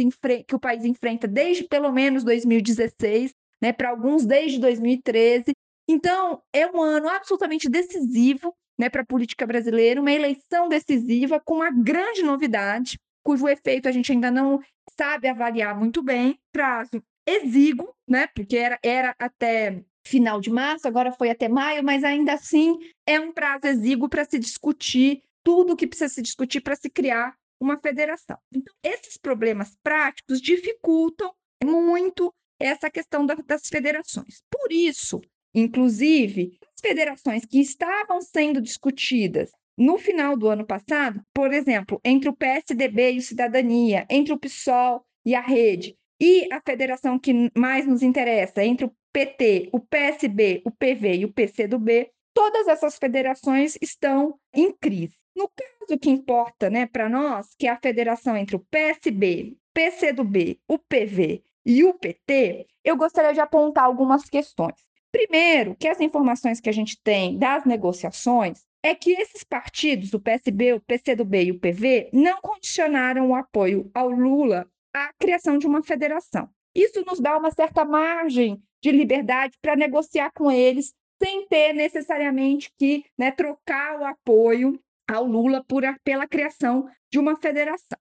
que 0.47 0.55
o 0.55 0.61
país 0.61 0.85
enfrenta 0.85 1.27
desde 1.27 1.65
pelo 1.65 1.91
menos 1.91 2.23
2016, 2.23 3.33
né, 3.61 3.73
para 3.73 3.88
alguns 3.88 4.27
desde 4.27 4.59
2013. 4.59 5.53
Então, 5.88 6.42
é 6.53 6.66
um 6.66 6.81
ano 6.81 7.09
absolutamente 7.09 7.68
decisivo 7.68 8.55
né, 8.79 8.88
para 8.88 9.03
a 9.03 9.07
política 9.07 9.47
brasileira, 9.47 10.01
uma 10.01 10.12
eleição 10.12 10.68
decisiva 10.68 11.40
com 11.40 11.57
uma 11.57 11.71
grande 11.71 12.23
novidade, 12.23 12.99
cujo 13.23 13.49
efeito 13.49 13.88
a 13.88 13.92
gente 13.92 14.11
ainda 14.11 14.31
não 14.31 14.61
sabe 14.99 15.29
avaliar 15.29 15.79
muito 15.79 16.03
bem, 16.03 16.38
prazo 16.53 17.03
exíguo, 17.27 17.95
né, 18.09 18.27
porque 18.35 18.57
era, 18.57 18.79
era 18.83 19.14
até 19.18 19.85
final 20.05 20.40
de 20.40 20.51
março, 20.51 20.88
agora 20.88 21.12
foi 21.12 21.31
até 21.31 21.49
maio, 21.49 21.85
mas 21.85 22.03
ainda 22.03 22.33
assim 22.35 22.77
é 23.07 23.21
um 23.21 23.33
prazo 23.33 23.66
exíguo 23.66 24.09
para 24.09 24.25
se 24.25 24.38
discutir 24.38 25.23
tudo 25.45 25.73
o 25.73 25.77
que 25.77 25.87
precisa 25.87 26.12
se 26.12 26.23
discutir 26.23 26.61
para 26.61 26.75
se 26.75 26.90
criar 26.90 27.37
uma 27.61 27.79
federação. 27.79 28.37
Então, 28.53 28.75
esses 28.83 29.16
problemas 29.16 29.77
práticos 29.83 30.40
dificultam 30.40 31.33
muito 31.64 32.35
essa 32.59 32.90
questão 32.90 33.25
da, 33.25 33.35
das 33.35 33.68
federações. 33.68 34.42
Por 34.51 34.73
isso, 34.73 35.21
inclusive, 35.55 36.59
as 36.75 36.81
federações 36.81 37.45
que 37.45 37.61
estavam 37.61 38.21
sendo 38.21 38.61
discutidas 38.61 39.51
no 39.77 39.99
final 39.99 40.37
do 40.37 40.49
ano 40.49 40.67
passado, 40.67 41.21
por 41.33 41.53
exemplo, 41.53 42.01
entre 42.05 42.29
o 42.29 42.37
PSDB 42.37 43.12
e 43.12 43.19
o 43.19 43.23
Cidadania, 43.23 44.07
entre 44.11 44.33
o 44.33 44.38
PSOL 44.38 45.05
e 45.25 45.35
a 45.35 45.41
Rede, 45.41 45.97
e 46.21 46.47
a 46.53 46.61
federação 46.65 47.19
que 47.19 47.51
mais 47.57 47.87
nos 47.87 48.03
interessa, 48.03 48.62
entre 48.62 48.87
o 48.87 48.95
PT, 49.12 49.71
o 49.73 49.81
PSB, 49.81 50.62
o 50.65 50.71
PV 50.71 51.17
e 51.17 51.25
o 51.25 51.33
PCdoB, 51.33 52.11
todas 52.33 52.69
essas 52.69 52.97
federações 52.97 53.77
estão 53.81 54.38
em 54.55 54.73
crise. 54.73 55.17
No 55.35 55.49
caso 55.49 55.99
que 55.99 56.11
importa 56.11 56.71
né, 56.71 56.87
para 56.87 57.09
nós, 57.09 57.55
que 57.59 57.67
é 57.67 57.71
a 57.71 57.81
federação 57.81 58.37
entre 58.37 58.57
o 58.57 58.65
PSB, 58.71 59.57
PCdoB, 59.75 60.61
o 60.69 60.79
PV 60.79 61.43
e 61.65 61.85
o 61.85 61.95
PT, 61.95 62.67
eu 62.85 62.97
gostaria 62.97 63.33
de 63.33 63.41
apontar 63.41 63.85
algumas 63.85 64.29
questões. 64.29 64.92
Primeiro, 65.12 65.77
que 65.77 65.87
as 65.87 66.01
informações 66.01 66.59
que 66.59 66.70
a 66.70 66.72
gente 66.72 66.98
tem 67.03 67.38
das 67.38 67.66
negociações 67.66 68.64
é 68.83 68.94
que 68.94 69.12
esses 69.12 69.44
partidos, 69.44 70.14
o 70.14 70.18
PSB, 70.18 70.72
o 70.72 70.81
PCdoB 70.81 71.44
e 71.44 71.51
o 71.53 71.61
PV, 71.61 72.11
não 72.12 72.40
condicionaram 72.40 73.31
o 73.31 73.35
apoio 73.35 73.90
ao 73.94 74.09
Lula 74.09 74.66
à 74.92 75.12
criação 75.18 75.59
de 75.59 75.66
uma 75.66 75.83
federação. 75.83 76.48
Isso 76.75 77.05
nos 77.05 77.20
dá 77.20 77.37
uma 77.37 77.51
certa 77.51 77.85
margem 77.85 78.61
de 78.83 78.90
liberdade 78.90 79.57
para 79.61 79.77
negociar 79.77 80.33
com 80.33 80.51
eles, 80.51 80.94
sem 81.22 81.46
ter 81.46 81.72
necessariamente 81.75 82.72
que 82.77 83.05
né, 83.16 83.31
trocar 83.31 84.01
o 84.01 84.05
apoio 84.05 84.81
ao 85.09 85.25
Lula 85.25 85.62
por, 85.68 85.83
pela 86.03 86.27
criação 86.27 86.88
de 87.11 87.18
uma 87.18 87.37
federação. 87.37 87.98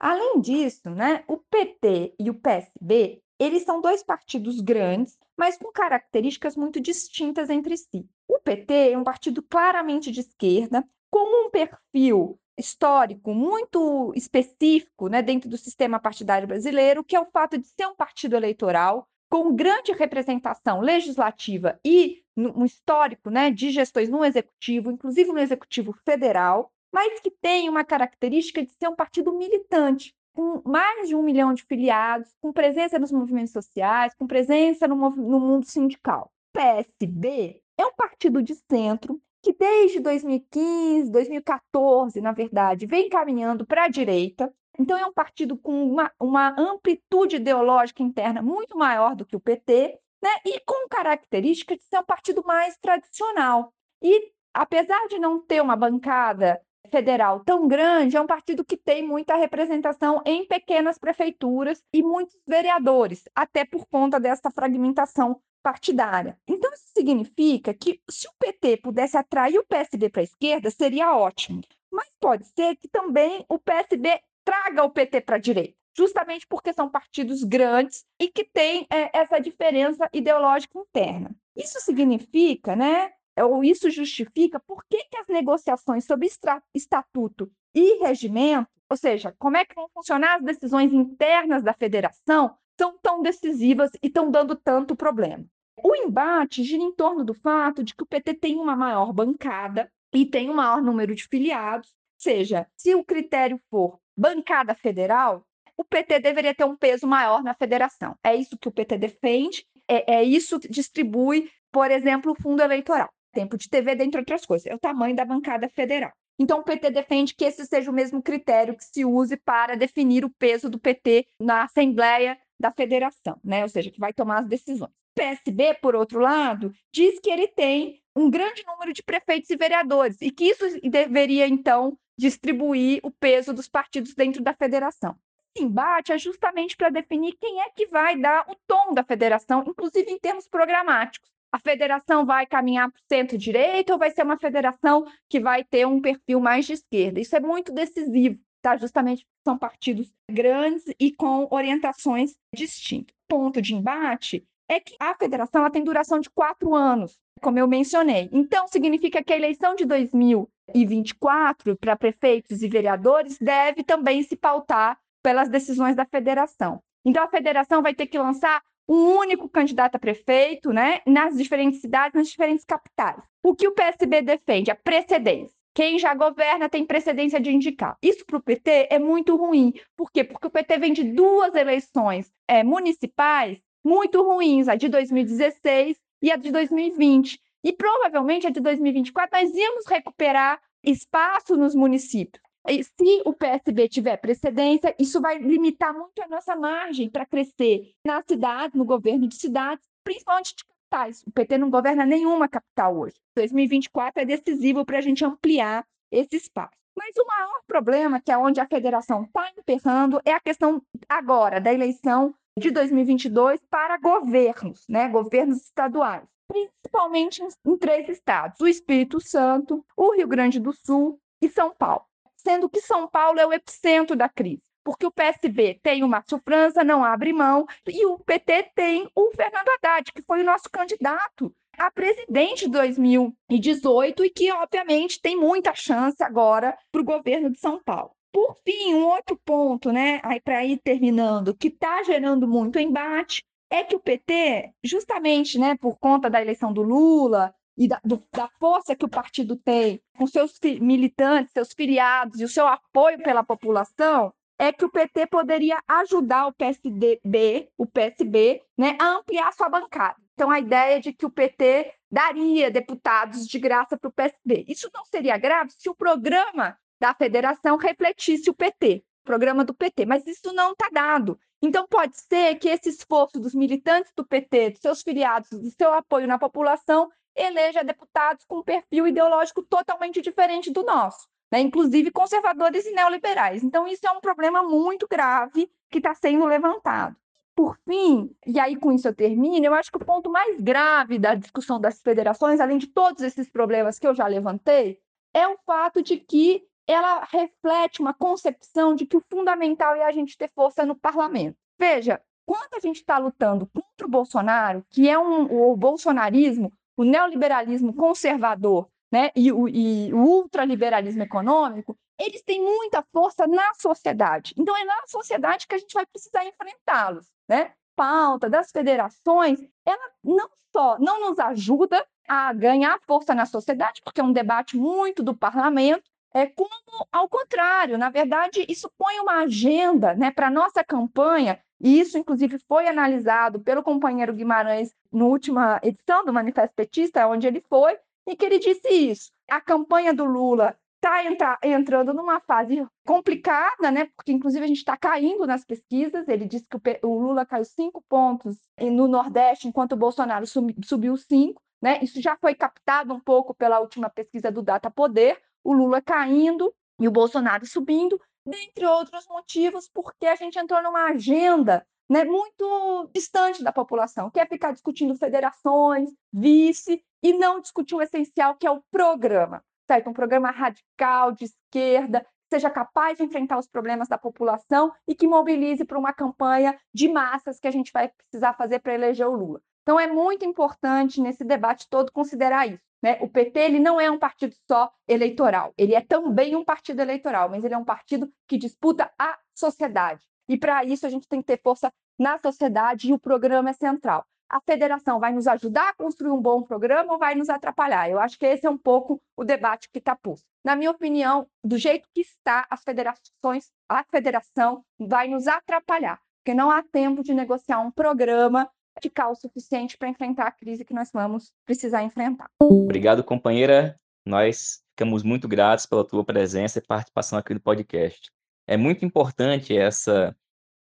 Além 0.00 0.40
disso, 0.40 0.90
né, 0.90 1.22
o 1.28 1.36
PT 1.36 2.14
e 2.18 2.30
o 2.30 2.34
PSB, 2.34 3.22
eles 3.38 3.62
são 3.62 3.80
dois 3.80 4.02
partidos 4.02 4.60
grandes, 4.60 5.16
mas 5.36 5.56
com 5.56 5.70
características 5.72 6.56
muito 6.56 6.80
distintas 6.80 7.50
entre 7.50 7.76
si. 7.76 8.08
O 8.28 8.38
PT 8.38 8.92
é 8.92 8.98
um 8.98 9.04
partido 9.04 9.42
claramente 9.42 10.10
de 10.10 10.20
esquerda, 10.20 10.84
com 11.10 11.46
um 11.46 11.50
perfil 11.50 12.38
histórico 12.58 13.34
muito 13.34 14.12
específico 14.14 15.08
né, 15.08 15.22
dentro 15.22 15.48
do 15.48 15.58
sistema 15.58 15.98
partidário 15.98 16.46
brasileiro, 16.46 17.04
que 17.04 17.16
é 17.16 17.20
o 17.20 17.30
fato 17.30 17.58
de 17.58 17.66
ser 17.66 17.86
um 17.86 17.94
partido 17.94 18.36
eleitoral 18.36 19.08
com 19.28 19.54
grande 19.54 19.92
representação 19.92 20.80
legislativa 20.80 21.78
e 21.84 22.22
um 22.36 22.64
histórico 22.64 23.30
né, 23.30 23.50
de 23.50 23.70
gestões 23.70 24.08
no 24.08 24.24
executivo, 24.24 24.90
inclusive 24.90 25.32
no 25.32 25.38
executivo 25.38 25.92
federal, 26.04 26.70
mas 26.92 27.18
que 27.20 27.30
tem 27.30 27.68
uma 27.68 27.84
característica 27.84 28.64
de 28.64 28.70
ser 28.70 28.88
um 28.88 28.94
partido 28.94 29.32
militante, 29.32 30.14
com 30.34 30.60
mais 30.68 31.08
de 31.08 31.14
um 31.14 31.22
milhão 31.22 31.54
de 31.54 31.62
filiados, 31.64 32.28
com 32.40 32.52
presença 32.52 32.98
nos 32.98 33.12
movimentos 33.12 33.52
sociais, 33.52 34.14
com 34.14 34.26
presença 34.26 34.86
no, 34.86 34.96
no 34.96 35.40
mundo 35.40 35.64
sindical. 35.64 36.30
PSB 36.52 37.62
é 37.78 37.86
um 37.86 37.94
partido 37.94 38.42
de 38.42 38.54
centro 38.70 39.20
que 39.42 39.52
desde 39.52 40.00
2015, 40.00 41.10
2014, 41.10 42.20
na 42.20 42.32
verdade, 42.32 42.86
vem 42.86 43.08
caminhando 43.10 43.66
para 43.66 43.84
a 43.84 43.88
direita. 43.88 44.52
Então, 44.78 44.96
é 44.96 45.04
um 45.04 45.12
partido 45.12 45.56
com 45.56 45.84
uma, 45.84 46.10
uma, 46.18 46.58
amplitude 46.58 47.36
ideológica 47.36 48.02
interna 48.02 48.40
muito 48.42 48.76
maior 48.76 49.14
do 49.14 49.26
que 49.26 49.36
o 49.36 49.40
PT, 49.40 49.98
né? 50.22 50.30
e 50.46 50.58
com 50.60 50.88
característica 50.88 51.76
de 51.76 51.84
ser 51.84 51.98
um 51.98 52.04
partido 52.04 52.42
mais 52.44 52.76
tradicional. 52.78 53.72
E, 54.02 54.32
apesar 54.52 55.06
de 55.08 55.18
não 55.18 55.38
ter 55.38 55.60
uma 55.60 55.76
bancada 55.76 56.60
federal 56.94 57.40
tão 57.40 57.66
grande, 57.66 58.16
é 58.16 58.20
um 58.20 58.26
partido 58.26 58.64
que 58.64 58.76
tem 58.76 59.04
muita 59.04 59.34
representação 59.34 60.22
em 60.24 60.46
pequenas 60.46 60.96
prefeituras 60.96 61.82
e 61.92 62.04
muitos 62.04 62.38
vereadores, 62.46 63.24
até 63.34 63.64
por 63.64 63.84
conta 63.86 64.20
dessa 64.20 64.48
fragmentação 64.48 65.40
partidária. 65.60 66.38
Então, 66.46 66.72
isso 66.72 66.92
significa 66.96 67.74
que 67.74 68.00
se 68.08 68.28
o 68.28 68.32
PT 68.38 68.76
pudesse 68.76 69.16
atrair 69.16 69.58
o 69.58 69.66
PSB 69.66 70.08
para 70.08 70.20
a 70.20 70.24
esquerda, 70.24 70.70
seria 70.70 71.16
ótimo. 71.16 71.62
Mas 71.90 72.08
pode 72.20 72.44
ser 72.46 72.76
que 72.76 72.86
também 72.86 73.44
o 73.48 73.58
PSB 73.58 74.20
traga 74.44 74.84
o 74.84 74.90
PT 74.90 75.22
para 75.22 75.34
a 75.34 75.40
direita, 75.40 75.74
justamente 75.96 76.46
porque 76.46 76.72
são 76.72 76.88
partidos 76.88 77.42
grandes 77.42 78.04
e 78.20 78.28
que 78.28 78.44
têm 78.44 78.86
é, 78.88 79.18
essa 79.18 79.40
diferença 79.40 80.08
ideológica 80.12 80.78
interna. 80.78 81.34
Isso 81.56 81.80
significa, 81.80 82.76
né, 82.76 83.10
ou 83.42 83.64
isso 83.64 83.90
justifica 83.90 84.60
por 84.60 84.84
que, 84.84 85.04
que 85.04 85.16
as 85.16 85.26
negociações 85.28 86.04
sobre 86.04 86.30
estatuto 86.74 87.50
e 87.74 87.98
regimento, 87.98 88.68
ou 88.88 88.96
seja, 88.96 89.34
como 89.38 89.56
é 89.56 89.64
que 89.64 89.74
vão 89.74 89.88
funcionar 89.92 90.36
as 90.36 90.42
decisões 90.42 90.92
internas 90.92 91.62
da 91.62 91.72
federação, 91.72 92.56
são 92.78 92.96
tão 93.02 93.22
decisivas 93.22 93.90
e 94.02 94.06
estão 94.06 94.30
dando 94.30 94.54
tanto 94.54 94.94
problema. 94.94 95.44
O 95.82 95.94
embate 95.94 96.62
gira 96.62 96.82
em 96.82 96.92
torno 96.92 97.24
do 97.24 97.34
fato 97.34 97.82
de 97.82 97.94
que 97.94 98.02
o 98.02 98.06
PT 98.06 98.34
tem 98.34 98.56
uma 98.56 98.76
maior 98.76 99.12
bancada 99.12 99.90
e 100.12 100.24
tem 100.24 100.48
um 100.48 100.54
maior 100.54 100.80
número 100.80 101.14
de 101.14 101.26
filiados, 101.26 101.88
ou 101.88 102.20
seja, 102.20 102.66
se 102.76 102.94
o 102.94 103.04
critério 103.04 103.60
for 103.68 103.98
bancada 104.16 104.74
federal, 104.74 105.44
o 105.76 105.84
PT 105.84 106.20
deveria 106.20 106.54
ter 106.54 106.64
um 106.64 106.76
peso 106.76 107.06
maior 107.06 107.42
na 107.42 107.54
federação. 107.54 108.16
É 108.22 108.34
isso 108.34 108.56
que 108.56 108.68
o 108.68 108.72
PT 108.72 108.96
defende, 108.96 109.66
é, 109.88 110.14
é 110.14 110.24
isso 110.24 110.60
que 110.60 110.68
distribui, 110.68 111.50
por 111.72 111.90
exemplo, 111.90 112.32
o 112.32 112.42
fundo 112.42 112.62
eleitoral. 112.62 113.12
Tempo 113.34 113.58
de 113.58 113.68
TV, 113.68 113.94
dentre 113.94 114.20
outras 114.20 114.46
coisas, 114.46 114.66
é 114.66 114.74
o 114.74 114.78
tamanho 114.78 115.16
da 115.16 115.24
bancada 115.24 115.68
federal. 115.68 116.12
Então, 116.38 116.60
o 116.60 116.62
PT 116.64 116.90
defende 116.90 117.34
que 117.34 117.44
esse 117.44 117.64
seja 117.66 117.90
o 117.90 117.94
mesmo 117.94 118.22
critério 118.22 118.76
que 118.76 118.84
se 118.84 119.04
use 119.04 119.36
para 119.36 119.76
definir 119.76 120.24
o 120.24 120.30
peso 120.30 120.68
do 120.68 120.78
PT 120.78 121.26
na 121.38 121.64
Assembleia 121.64 122.38
da 122.58 122.72
Federação, 122.72 123.38
né? 123.44 123.62
ou 123.62 123.68
seja, 123.68 123.90
que 123.90 124.00
vai 124.00 124.12
tomar 124.12 124.40
as 124.40 124.46
decisões. 124.46 124.90
O 124.90 125.14
PSB, 125.14 125.74
por 125.74 125.94
outro 125.94 126.18
lado, 126.18 126.72
diz 126.92 127.20
que 127.20 127.30
ele 127.30 127.46
tem 127.46 128.00
um 128.16 128.30
grande 128.30 128.64
número 128.66 128.92
de 128.92 129.02
prefeitos 129.02 129.50
e 129.50 129.56
vereadores 129.56 130.20
e 130.20 130.30
que 130.30 130.44
isso 130.44 130.64
deveria, 130.88 131.46
então, 131.46 131.96
distribuir 132.16 133.00
o 133.02 133.10
peso 133.10 133.52
dos 133.52 133.68
partidos 133.68 134.14
dentro 134.14 134.42
da 134.42 134.54
federação. 134.54 135.16
Esse 135.56 135.64
embate 135.64 136.12
é 136.12 136.18
justamente 136.18 136.76
para 136.76 136.88
definir 136.88 137.36
quem 137.40 137.60
é 137.60 137.70
que 137.70 137.86
vai 137.86 138.18
dar 138.18 138.44
o 138.48 138.56
tom 138.66 138.92
da 138.92 139.04
federação, 139.04 139.64
inclusive 139.66 140.10
em 140.10 140.18
termos 140.18 140.48
programáticos. 140.48 141.30
A 141.54 141.58
federação 141.60 142.26
vai 142.26 142.46
caminhar 142.46 142.90
para 142.90 142.98
o 142.98 143.04
centro-direita 143.08 143.92
ou 143.92 143.98
vai 143.98 144.10
ser 144.10 144.24
uma 144.24 144.36
federação 144.36 145.06
que 145.30 145.38
vai 145.38 145.62
ter 145.62 145.86
um 145.86 146.00
perfil 146.00 146.40
mais 146.40 146.66
de 146.66 146.72
esquerda? 146.72 147.20
Isso 147.20 147.36
é 147.36 147.38
muito 147.38 147.72
decisivo, 147.72 148.40
tá? 148.60 148.76
justamente 148.76 149.24
são 149.46 149.56
partidos 149.56 150.12
grandes 150.28 150.82
e 150.98 151.12
com 151.12 151.46
orientações 151.52 152.34
distintas. 152.52 153.14
Ponto 153.28 153.62
de 153.62 153.72
embate 153.72 154.44
é 154.68 154.80
que 154.80 154.96
a 154.98 155.14
federação 155.14 155.60
ela 155.60 155.70
tem 155.70 155.84
duração 155.84 156.18
de 156.18 156.28
quatro 156.28 156.74
anos, 156.74 157.16
como 157.40 157.56
eu 157.56 157.68
mencionei. 157.68 158.28
Então, 158.32 158.66
significa 158.66 159.22
que 159.22 159.32
a 159.32 159.36
eleição 159.36 159.76
de 159.76 159.84
2024 159.84 161.76
para 161.76 161.94
prefeitos 161.94 162.62
e 162.62 162.68
vereadores 162.68 163.38
deve 163.38 163.84
também 163.84 164.24
se 164.24 164.34
pautar 164.34 164.98
pelas 165.22 165.48
decisões 165.48 165.94
da 165.94 166.04
federação. 166.04 166.82
Então, 167.04 167.22
a 167.22 167.28
federação 167.28 167.80
vai 167.80 167.94
ter 167.94 168.08
que 168.08 168.18
lançar 168.18 168.60
um 168.88 169.16
único 169.16 169.48
candidato 169.48 169.96
a 169.96 169.98
prefeito, 169.98 170.72
né, 170.72 171.00
nas 171.06 171.36
diferentes 171.36 171.80
cidades, 171.80 172.14
nas 172.14 172.28
diferentes 172.28 172.64
capitais. 172.64 173.22
O 173.42 173.54
que 173.54 173.66
o 173.66 173.72
PSB 173.72 174.22
defende? 174.22 174.70
A 174.70 174.74
precedência. 174.74 175.54
Quem 175.74 175.98
já 175.98 176.14
governa 176.14 176.68
tem 176.68 176.86
precedência 176.86 177.40
de 177.40 177.50
indicar. 177.50 177.96
Isso 178.00 178.24
para 178.24 178.36
o 178.36 178.42
PT 178.42 178.88
é 178.90 178.98
muito 178.98 179.34
ruim. 179.36 179.72
Por 179.96 180.10
quê? 180.12 180.22
Porque 180.22 180.46
o 180.46 180.50
PT 180.50 180.78
vem 180.78 180.92
de 180.92 181.02
duas 181.02 181.52
eleições 181.54 182.32
é, 182.46 182.62
municipais 182.62 183.58
muito 183.84 184.22
ruins, 184.22 184.68
a 184.68 184.76
de 184.76 184.88
2016 184.88 185.98
e 186.22 186.30
a 186.30 186.36
de 186.36 186.52
2020. 186.52 187.40
E 187.64 187.72
provavelmente 187.72 188.46
a 188.46 188.50
de 188.50 188.60
2024 188.60 189.40
nós 189.40 189.52
íamos 189.52 189.86
recuperar 189.86 190.60
espaço 190.82 191.56
nos 191.56 191.74
municípios. 191.74 192.43
Se 192.82 193.22
o 193.24 193.32
PSB 193.32 193.88
tiver 193.88 194.16
precedência, 194.16 194.94
isso 194.98 195.20
vai 195.20 195.38
limitar 195.38 195.92
muito 195.92 196.22
a 196.22 196.28
nossa 196.28 196.56
margem 196.56 197.10
para 197.10 197.26
crescer 197.26 197.92
na 198.04 198.22
cidade, 198.26 198.76
no 198.76 198.84
governo 198.84 199.28
de 199.28 199.36
cidades, 199.36 199.84
principalmente 200.02 200.54
de 200.56 200.64
capitais. 200.64 201.22
O 201.26 201.30
PT 201.30 201.58
não 201.58 201.70
governa 201.70 202.06
nenhuma 202.06 202.48
capital 202.48 202.96
hoje. 202.96 203.16
2024 203.36 204.22
é 204.22 204.24
decisivo 204.24 204.84
para 204.84 204.98
a 204.98 205.00
gente 205.00 205.24
ampliar 205.24 205.84
esse 206.10 206.36
espaço. 206.36 206.76
Mas 206.96 207.16
o 207.16 207.26
maior 207.26 207.60
problema, 207.66 208.20
que 208.20 208.30
é 208.30 208.38
onde 208.38 208.60
a 208.60 208.68
federação 208.68 209.24
está 209.24 209.50
emperrando, 209.58 210.20
é 210.24 210.32
a 210.32 210.40
questão 210.40 210.80
agora 211.08 211.60
da 211.60 211.72
eleição 211.72 212.34
de 212.58 212.70
2022 212.70 213.60
para 213.68 213.98
governos, 213.98 214.84
né, 214.88 215.08
governos 215.08 215.62
estaduais, 215.62 216.24
principalmente 216.48 217.42
em, 217.42 217.48
em 217.66 217.76
três 217.76 218.08
estados: 218.08 218.60
o 218.60 218.68
Espírito 218.68 219.20
Santo, 219.20 219.84
o 219.96 220.14
Rio 220.14 220.28
Grande 220.28 220.60
do 220.60 220.72
Sul 220.72 221.18
e 221.42 221.48
São 221.48 221.74
Paulo. 221.74 222.06
Sendo 222.46 222.68
que 222.68 222.80
São 222.80 223.08
Paulo 223.08 223.40
é 223.40 223.46
o 223.46 223.52
epicentro 223.52 224.14
da 224.14 224.28
crise 224.28 224.62
porque 224.84 225.06
o 225.06 225.10
PSB 225.10 225.80
tem 225.82 226.04
o 226.04 226.08
Márcio 226.08 226.38
França, 226.44 226.84
não 226.84 227.02
abre 227.02 227.32
mão, 227.32 227.66
e 227.88 228.04
o 228.04 228.18
PT 228.18 228.70
tem 228.74 229.08
o 229.14 229.30
Fernando 229.30 229.66
Haddad, 229.66 230.12
que 230.12 230.22
foi 230.22 230.42
o 230.42 230.44
nosso 230.44 230.68
candidato 230.70 231.50
a 231.78 231.90
presidente 231.90 232.66
de 232.66 232.70
2018 232.70 234.24
e 234.24 234.30
que, 234.30 234.52
obviamente, 234.52 235.20
tem 235.20 235.36
muita 235.36 235.74
chance 235.74 236.22
agora 236.22 236.76
para 236.92 237.00
o 237.00 237.04
governo 237.04 237.50
de 237.50 237.58
São 237.58 237.82
Paulo. 237.82 238.12
Por 238.32 238.56
fim, 238.64 238.94
um 238.94 239.06
outro 239.06 239.40
ponto, 239.44 239.92
né, 239.92 240.20
aí 240.22 240.40
para 240.40 240.64
ir 240.64 240.78
terminando, 240.78 241.56
que 241.56 241.68
está 241.68 242.02
gerando 242.02 242.48
muito 242.48 242.78
embate, 242.78 243.42
é 243.70 243.82
que 243.82 243.96
o 243.96 244.00
PT, 244.00 244.72
justamente, 244.82 245.58
né, 245.58 245.76
por 245.76 245.96
conta 245.98 246.28
da 246.28 246.40
eleição 246.40 246.72
do 246.72 246.82
Lula 246.82 247.54
e 247.76 247.88
da, 247.88 248.00
do, 248.04 248.22
da 248.32 248.48
força 248.58 248.94
que 248.94 249.04
o 249.04 249.08
partido 249.08 249.56
tem 249.56 250.00
com 250.16 250.26
seus 250.26 250.58
militantes, 250.80 251.52
seus 251.52 251.72
filiados 251.72 252.40
e 252.40 252.44
o 252.44 252.48
seu 252.48 252.66
apoio 252.66 253.22
pela 253.22 253.42
população, 253.42 254.32
é 254.58 254.72
que 254.72 254.84
o 254.84 254.90
PT 254.90 255.26
poderia 255.26 255.80
ajudar 255.88 256.46
o 256.46 256.52
PSDB, 256.52 257.68
o 257.76 257.86
PSB, 257.86 258.62
né, 258.78 258.96
a 259.00 259.16
ampliar 259.16 259.52
sua 259.52 259.68
bancada. 259.68 260.16
Então, 260.34 260.50
a 260.50 260.60
ideia 260.60 261.00
de 261.00 261.12
que 261.12 261.26
o 261.26 261.30
PT 261.30 261.92
daria 262.10 262.70
deputados 262.70 263.46
de 263.46 263.58
graça 263.58 263.96
para 263.96 264.08
o 264.08 264.12
PSB. 264.12 264.64
Isso 264.68 264.88
não 264.94 265.04
seria 265.04 265.36
grave 265.36 265.72
se 265.76 265.88
o 265.88 265.94
programa 265.94 266.76
da 267.00 267.14
federação 267.14 267.76
refletisse 267.76 268.48
o 268.48 268.54
PT, 268.54 269.04
o 269.22 269.24
programa 269.24 269.64
do 269.64 269.74
PT, 269.74 270.06
mas 270.06 270.26
isso 270.26 270.52
não 270.52 270.72
está 270.72 270.88
dado. 270.92 271.38
Então, 271.60 271.86
pode 271.88 272.16
ser 272.16 272.56
que 272.56 272.68
esse 272.68 272.90
esforço 272.90 273.40
dos 273.40 273.54
militantes 273.54 274.12
do 274.14 274.24
PT, 274.24 274.70
dos 274.70 274.80
seus 274.80 275.02
filiados, 275.02 275.48
do 275.50 275.70
seu 275.70 275.92
apoio 275.92 276.26
na 276.26 276.38
população, 276.38 277.10
eleja 277.36 277.82
deputados 277.82 278.44
com 278.44 278.58
um 278.58 278.62
perfil 278.62 279.06
ideológico 279.06 279.62
totalmente 279.62 280.20
diferente 280.20 280.70
do 280.70 280.82
nosso 280.82 281.28
né? 281.54 281.60
inclusive 281.60 282.10
conservadores 282.10 282.84
e 282.84 282.92
neoliberais. 282.92 283.62
Então, 283.62 283.86
isso 283.86 284.04
é 284.04 284.10
um 284.10 284.20
problema 284.20 284.60
muito 284.64 285.06
grave 285.06 285.70
que 285.88 285.98
está 285.98 286.12
sendo 286.12 286.44
levantado. 286.46 287.14
Por 287.54 287.78
fim, 287.88 288.34
e 288.44 288.58
aí 288.58 288.74
com 288.74 288.90
isso 288.90 289.06
eu 289.06 289.14
termino, 289.14 289.64
eu 289.64 289.74
acho 289.74 289.88
que 289.88 289.96
o 289.96 290.04
ponto 290.04 290.28
mais 290.28 290.60
grave 290.60 291.16
da 291.16 291.36
discussão 291.36 291.80
das 291.80 292.02
federações, 292.02 292.58
além 292.58 292.78
de 292.78 292.88
todos 292.88 293.22
esses 293.22 293.48
problemas 293.48 294.00
que 294.00 294.06
eu 294.06 294.12
já 294.12 294.26
levantei, 294.26 294.98
é 295.32 295.46
o 295.46 295.56
fato 295.64 296.02
de 296.02 296.16
que 296.16 296.66
ela 296.88 297.24
reflete 297.30 298.00
uma 298.00 298.12
concepção 298.12 298.96
de 298.96 299.06
que 299.06 299.16
o 299.16 299.22
fundamental 299.30 299.94
é 299.94 300.02
a 300.02 300.10
gente 300.10 300.36
ter 300.36 300.50
força 300.52 300.84
no 300.84 300.96
parlamento. 300.96 301.56
Veja, 301.78 302.20
quando 302.44 302.74
a 302.74 302.80
gente 302.80 302.96
está 302.96 303.16
lutando 303.18 303.68
contra 303.72 304.04
o 304.04 304.10
Bolsonaro, 304.10 304.84
que 304.90 305.08
é 305.08 305.16
um, 305.16 305.70
o 305.70 305.76
bolsonarismo, 305.76 306.72
o 306.96 307.04
neoliberalismo 307.04 307.94
conservador, 307.94 308.88
né, 309.12 309.30
e, 309.36 309.52
o, 309.52 309.68
e 309.68 310.12
o 310.12 310.18
ultraliberalismo 310.18 311.22
econômico, 311.22 311.96
eles 312.18 312.42
têm 312.42 312.62
muita 312.62 313.02
força 313.12 313.46
na 313.46 313.74
sociedade. 313.74 314.54
Então, 314.56 314.76
é 314.76 314.84
na 314.84 315.06
sociedade 315.06 315.66
que 315.66 315.74
a 315.74 315.78
gente 315.78 315.94
vai 315.94 316.06
precisar 316.06 316.44
enfrentá-los. 316.44 317.26
Né? 317.48 317.72
Pauta 317.96 318.48
das 318.48 318.70
federações, 318.70 319.60
ela 319.84 320.10
não 320.22 320.48
só 320.72 320.98
não 320.98 321.20
nos 321.20 321.38
ajuda 321.38 322.04
a 322.26 322.52
ganhar 322.52 322.98
força 323.06 323.34
na 323.34 323.46
sociedade, 323.46 324.00
porque 324.02 324.20
é 324.20 324.24
um 324.24 324.32
debate 324.32 324.76
muito 324.76 325.22
do 325.22 325.36
parlamento, 325.36 326.10
é 326.34 326.46
como, 326.46 326.68
ao 327.12 327.28
contrário, 327.28 327.96
na 327.96 328.10
verdade, 328.10 328.66
isso 328.68 328.90
põe 328.98 329.20
uma 329.20 329.44
agenda 329.44 330.14
né, 330.14 330.30
para 330.30 330.48
a 330.48 330.50
nossa 330.50 330.82
campanha, 330.82 331.60
e 331.80 332.00
isso, 332.00 332.18
inclusive, 332.18 332.58
foi 332.66 332.88
analisado 332.88 333.60
pelo 333.60 333.82
companheiro 333.82 334.34
Guimarães 334.34 334.92
na 335.12 335.24
última 335.24 335.80
edição 335.82 336.24
do 336.24 336.32
Manifesto 336.32 336.74
Petista, 336.74 337.26
onde 337.28 337.46
ele 337.46 337.60
foi, 337.68 337.96
e 338.26 338.34
que 338.34 338.44
ele 338.44 338.58
disse 338.58 338.88
isso. 338.88 339.30
A 339.50 339.60
campanha 339.60 340.14
do 340.14 340.24
Lula 340.24 340.76
está 340.96 341.58
entrando 341.62 342.14
numa 342.14 342.40
fase 342.40 342.86
complicada, 343.06 343.90
né? 343.90 344.08
Porque, 344.16 344.32
inclusive, 344.32 344.64
a 344.64 344.68
gente 344.68 344.78
está 344.78 344.96
caindo 344.96 345.46
nas 345.46 345.64
pesquisas. 345.64 346.26
Ele 346.26 346.46
disse 346.46 346.66
que 346.66 347.00
o, 347.02 347.18
Lula 347.18 347.44
caiu 347.44 347.64
cinco 347.64 348.02
pontos 348.08 348.56
no 348.80 349.06
Nordeste, 349.06 349.68
enquanto 349.68 349.92
o 349.92 349.96
Bolsonaro 349.96 350.46
subiu 350.46 351.16
cinco. 351.18 351.60
Né? 351.82 351.98
Isso 352.02 352.22
já 352.22 352.34
foi 352.36 352.54
captado 352.54 353.12
um 353.12 353.20
pouco 353.20 353.54
pela 353.54 353.78
última 353.80 354.08
pesquisa 354.08 354.50
do 354.50 354.62
Data 354.62 354.90
Poder. 354.90 355.38
O 355.64 355.72
Lula 355.72 356.00
caindo 356.00 356.72
e 357.00 357.08
o 357.08 357.10
Bolsonaro 357.10 357.66
subindo, 357.66 358.20
dentre 358.46 358.86
outros 358.86 359.26
motivos, 359.26 359.88
porque 359.92 360.26
a 360.26 360.36
gente 360.36 360.58
entrou 360.58 360.82
numa 360.82 361.06
agenda 361.06 361.84
né, 362.08 362.24
muito 362.24 363.10
distante 363.14 363.62
da 363.64 363.72
população, 363.72 364.30
quer 364.30 364.46
ficar 364.48 364.72
discutindo 364.72 365.16
federações, 365.16 366.10
vice, 366.32 367.02
e 367.22 367.32
não 367.32 367.60
discutir 367.60 367.94
o 367.94 368.02
essencial, 368.02 368.54
que 368.54 368.66
é 368.66 368.70
o 368.70 368.82
programa, 368.90 369.64
certo? 369.86 370.10
Um 370.10 370.12
programa 370.12 370.50
radical, 370.50 371.32
de 371.32 371.46
esquerda, 371.46 372.26
seja 372.52 372.68
capaz 372.68 373.16
de 373.16 373.24
enfrentar 373.24 373.58
os 373.58 373.66
problemas 373.66 374.08
da 374.08 374.18
população 374.18 374.92
e 375.08 375.14
que 375.14 375.26
mobilize 375.26 375.84
para 375.84 375.98
uma 375.98 376.12
campanha 376.12 376.78
de 376.92 377.08
massas 377.08 377.58
que 377.58 377.66
a 377.66 377.70
gente 377.70 377.90
vai 377.92 378.10
precisar 378.10 378.52
fazer 378.52 378.80
para 378.80 378.94
eleger 378.94 379.26
o 379.26 379.34
Lula. 379.34 379.60
Então, 379.82 379.98
é 379.98 380.06
muito 380.06 380.44
importante 380.44 381.20
nesse 381.20 381.44
debate 381.44 381.88
todo 381.88 382.12
considerar 382.12 382.66
isso. 382.66 382.82
Né? 383.04 383.18
O 383.20 383.28
PT 383.28 383.60
ele 383.60 383.78
não 383.78 384.00
é 384.00 384.10
um 384.10 384.18
partido 384.18 384.56
só 384.66 384.90
eleitoral, 385.06 385.74
ele 385.76 385.94
é 385.94 386.00
também 386.00 386.56
um 386.56 386.64
partido 386.64 387.00
eleitoral, 387.00 387.50
mas 387.50 387.62
ele 387.62 387.74
é 387.74 387.76
um 387.76 387.84
partido 387.84 388.32
que 388.48 388.56
disputa 388.56 389.12
a 389.18 389.38
sociedade. 389.54 390.26
E 390.48 390.56
para 390.56 390.82
isso 390.86 391.06
a 391.06 391.10
gente 391.10 391.28
tem 391.28 391.42
que 391.42 391.46
ter 391.48 391.60
força 391.62 391.92
na 392.18 392.38
sociedade 392.38 393.10
e 393.10 393.12
o 393.12 393.18
programa 393.18 393.68
é 393.68 393.72
central. 393.74 394.24
A 394.48 394.58
federação 394.58 395.20
vai 395.20 395.34
nos 395.34 395.46
ajudar 395.46 395.90
a 395.90 395.94
construir 395.94 396.30
um 396.30 396.40
bom 396.40 396.62
programa 396.62 397.12
ou 397.12 397.18
vai 397.18 397.34
nos 397.34 397.50
atrapalhar? 397.50 398.08
Eu 398.08 398.18
acho 398.18 398.38
que 398.38 398.46
esse 398.46 398.66
é 398.66 398.70
um 398.70 398.78
pouco 398.78 399.20
o 399.36 399.44
debate 399.44 399.90
que 399.92 399.98
está 399.98 400.16
posto. 400.16 400.46
Na 400.64 400.74
minha 400.74 400.90
opinião, 400.90 401.46
do 401.62 401.76
jeito 401.76 402.08
que 402.14 402.22
está, 402.22 402.66
as 402.70 402.82
federações, 402.82 403.70
a 403.86 404.02
federação 404.04 404.82
vai 404.98 405.28
nos 405.28 405.46
atrapalhar, 405.46 406.18
porque 406.38 406.54
não 406.54 406.70
há 406.70 406.82
tempo 406.82 407.22
de 407.22 407.34
negociar 407.34 407.80
um 407.80 407.90
programa 407.90 408.70
radical 408.96 409.32
o 409.32 409.36
suficiente 409.36 409.96
para 409.96 410.08
enfrentar 410.08 410.46
a 410.46 410.52
crise 410.52 410.84
que 410.84 410.94
nós 410.94 411.10
vamos 411.12 411.52
precisar 411.66 412.02
enfrentar. 412.02 412.48
Obrigado, 412.60 413.24
companheira. 413.24 413.98
Nós 414.26 414.82
ficamos 414.90 415.22
muito 415.22 415.46
gratos 415.46 415.86
pela 415.86 416.06
tua 416.06 416.24
presença 416.24 416.78
e 416.78 416.82
participação 416.82 417.38
aqui 417.38 417.52
no 417.52 417.60
podcast. 417.60 418.30
É 418.66 418.76
muito 418.76 419.04
importante 419.04 419.76
essa 419.76 420.34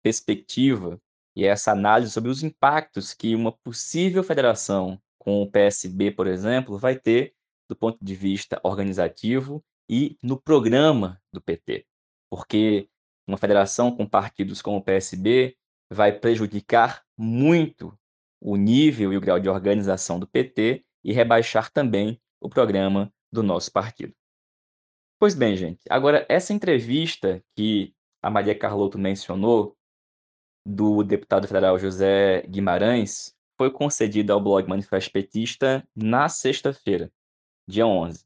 perspectiva 0.04 1.00
e 1.36 1.46
essa 1.46 1.72
análise 1.72 2.12
sobre 2.12 2.30
os 2.30 2.44
impactos 2.44 3.14
que 3.14 3.36
uma 3.36 3.52
possível 3.52 4.24
federação 4.24 5.02
com 5.18 5.42
o 5.42 5.50
PSB, 5.50 6.12
por 6.12 6.28
exemplo, 6.28 6.78
vai 6.78 6.98
ter 6.98 7.34
do 7.70 7.76
ponto 7.76 8.04
de 8.04 8.16
vista 8.16 8.60
organizativo 8.64 9.64
e 9.90 10.18
no 10.22 10.40
programa 10.40 11.22
do 11.32 11.42
PT. 11.42 11.86
Porque 12.30 12.90
uma 13.28 13.38
federação 13.38 13.96
com 13.96 14.08
partidos 14.08 14.62
como 14.62 14.78
o 14.78 14.84
PSB 14.84 15.56
vai 15.92 16.12
prejudicar 16.12 17.04
muito 17.18 17.98
o 18.42 18.56
nível 18.56 19.14
e 19.14 19.18
o 19.18 19.22
grau 19.22 19.40
de 19.40 19.48
organização 19.48 20.20
do 20.20 20.28
PT 20.28 20.84
e 21.04 21.14
rebaixar 21.14 21.72
também 21.72 22.20
o 22.42 22.50
programa 22.50 23.14
do 23.32 23.44
nosso 23.44 23.72
partido. 23.72 24.14
Pois 25.20 25.36
bem, 25.36 25.56
gente, 25.56 25.82
agora 25.88 26.26
essa 26.28 26.52
entrevista 26.52 27.44
que 27.56 27.94
a 28.22 28.30
Maria 28.30 28.58
Carlotto 28.58 28.98
mencionou, 28.98 29.78
do 30.66 31.04
deputado 31.04 31.48
federal 31.48 31.78
José 31.78 32.42
Guimarães, 32.48 33.36
foi 33.58 33.72
concedida 33.72 34.34
ao 34.34 34.42
blog 34.42 34.68
Manifesto 34.68 35.12
Petista 35.12 35.88
na 35.96 36.28
sexta-feira, 36.30 37.12
dia 37.68 37.86
11. 37.86 38.26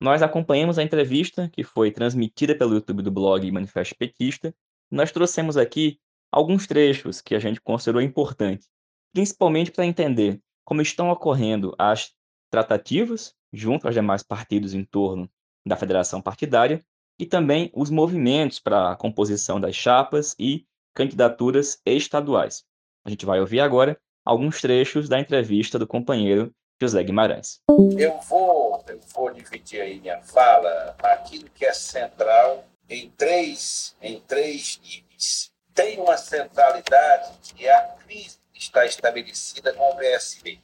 Nós 0.00 0.22
acompanhamos 0.22 0.78
a 0.78 0.82
entrevista, 0.82 1.48
que 1.48 1.62
foi 1.62 1.90
transmitida 1.90 2.54
pelo 2.54 2.74
YouTube 2.74 3.02
do 3.02 3.10
blog 3.10 3.50
Manifesto 3.50 3.96
Petista, 3.96 4.54
nós 4.90 5.10
trouxemos 5.10 5.56
aqui 5.56 5.98
alguns 6.30 6.66
trechos 6.66 7.20
que 7.20 7.34
a 7.34 7.38
gente 7.38 7.60
considerou 7.60 8.02
importantes, 8.02 8.68
principalmente 9.14 9.70
para 9.70 9.86
entender 9.86 10.40
como 10.64 10.82
estão 10.82 11.08
ocorrendo 11.08 11.74
as 11.78 12.12
tratativas 12.50 13.32
junto 13.52 13.86
aos 13.86 13.94
demais 13.94 14.24
partidos 14.24 14.74
em 14.74 14.84
torno 14.84 15.30
da 15.64 15.76
federação 15.76 16.20
partidária 16.20 16.84
e 17.18 17.24
também 17.24 17.70
os 17.72 17.90
movimentos 17.90 18.58
para 18.58 18.90
a 18.90 18.96
composição 18.96 19.60
das 19.60 19.76
chapas 19.76 20.34
e 20.38 20.66
candidaturas 20.92 21.80
estaduais. 21.86 22.64
A 23.04 23.10
gente 23.10 23.24
vai 23.24 23.38
ouvir 23.38 23.60
agora 23.60 23.96
alguns 24.24 24.60
trechos 24.60 25.08
da 25.08 25.20
entrevista 25.20 25.78
do 25.78 25.86
companheiro 25.86 26.52
José 26.80 27.02
Guimarães. 27.04 27.60
Eu 27.96 28.18
vou, 28.28 28.84
eu 28.88 29.00
vou 29.14 29.32
dividir 29.32 29.80
aí 29.80 30.00
minha 30.00 30.20
fala 30.22 30.96
naquilo 31.00 31.48
que 31.54 31.64
é 31.64 31.72
central 31.72 32.64
em 32.90 33.10
três, 33.10 33.96
em 34.02 34.18
três 34.20 34.80
níveis. 34.82 35.52
Tem 35.72 36.00
uma 36.00 36.16
centralidade 36.16 37.32
que 37.42 37.66
é 37.66 37.74
a 37.74 37.82
crise 37.82 38.43
está 38.54 38.84
estabelecida 38.86 39.72
com 39.72 39.90
o 39.90 39.96
PSB. 39.96 40.60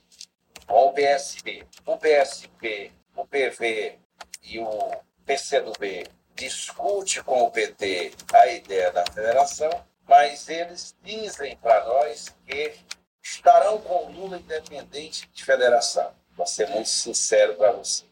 Com 0.66 0.86
o 0.86 0.92
PSB. 0.92 1.66
O 1.84 1.96
PSB, 1.96 2.92
o 3.16 3.26
PV 3.26 3.98
e 4.42 4.58
o 4.58 4.90
PCdoB 5.26 6.06
discute 6.34 7.22
com 7.22 7.42
o 7.42 7.50
PT 7.50 8.12
a 8.32 8.46
ideia 8.48 8.90
da 8.90 9.04
federação, 9.04 9.70
mas 10.08 10.48
eles 10.48 10.96
dizem 11.02 11.56
para 11.56 11.84
nós 11.84 12.34
que 12.46 12.74
estarão 13.22 13.80
com 13.80 14.10
Lula 14.10 14.38
independente 14.38 15.28
de 15.32 15.44
federação. 15.44 16.10
Vou 16.36 16.46
ser 16.46 16.68
muito 16.70 16.88
sincero 16.88 17.54
para 17.54 17.72
vocês. 17.72 18.06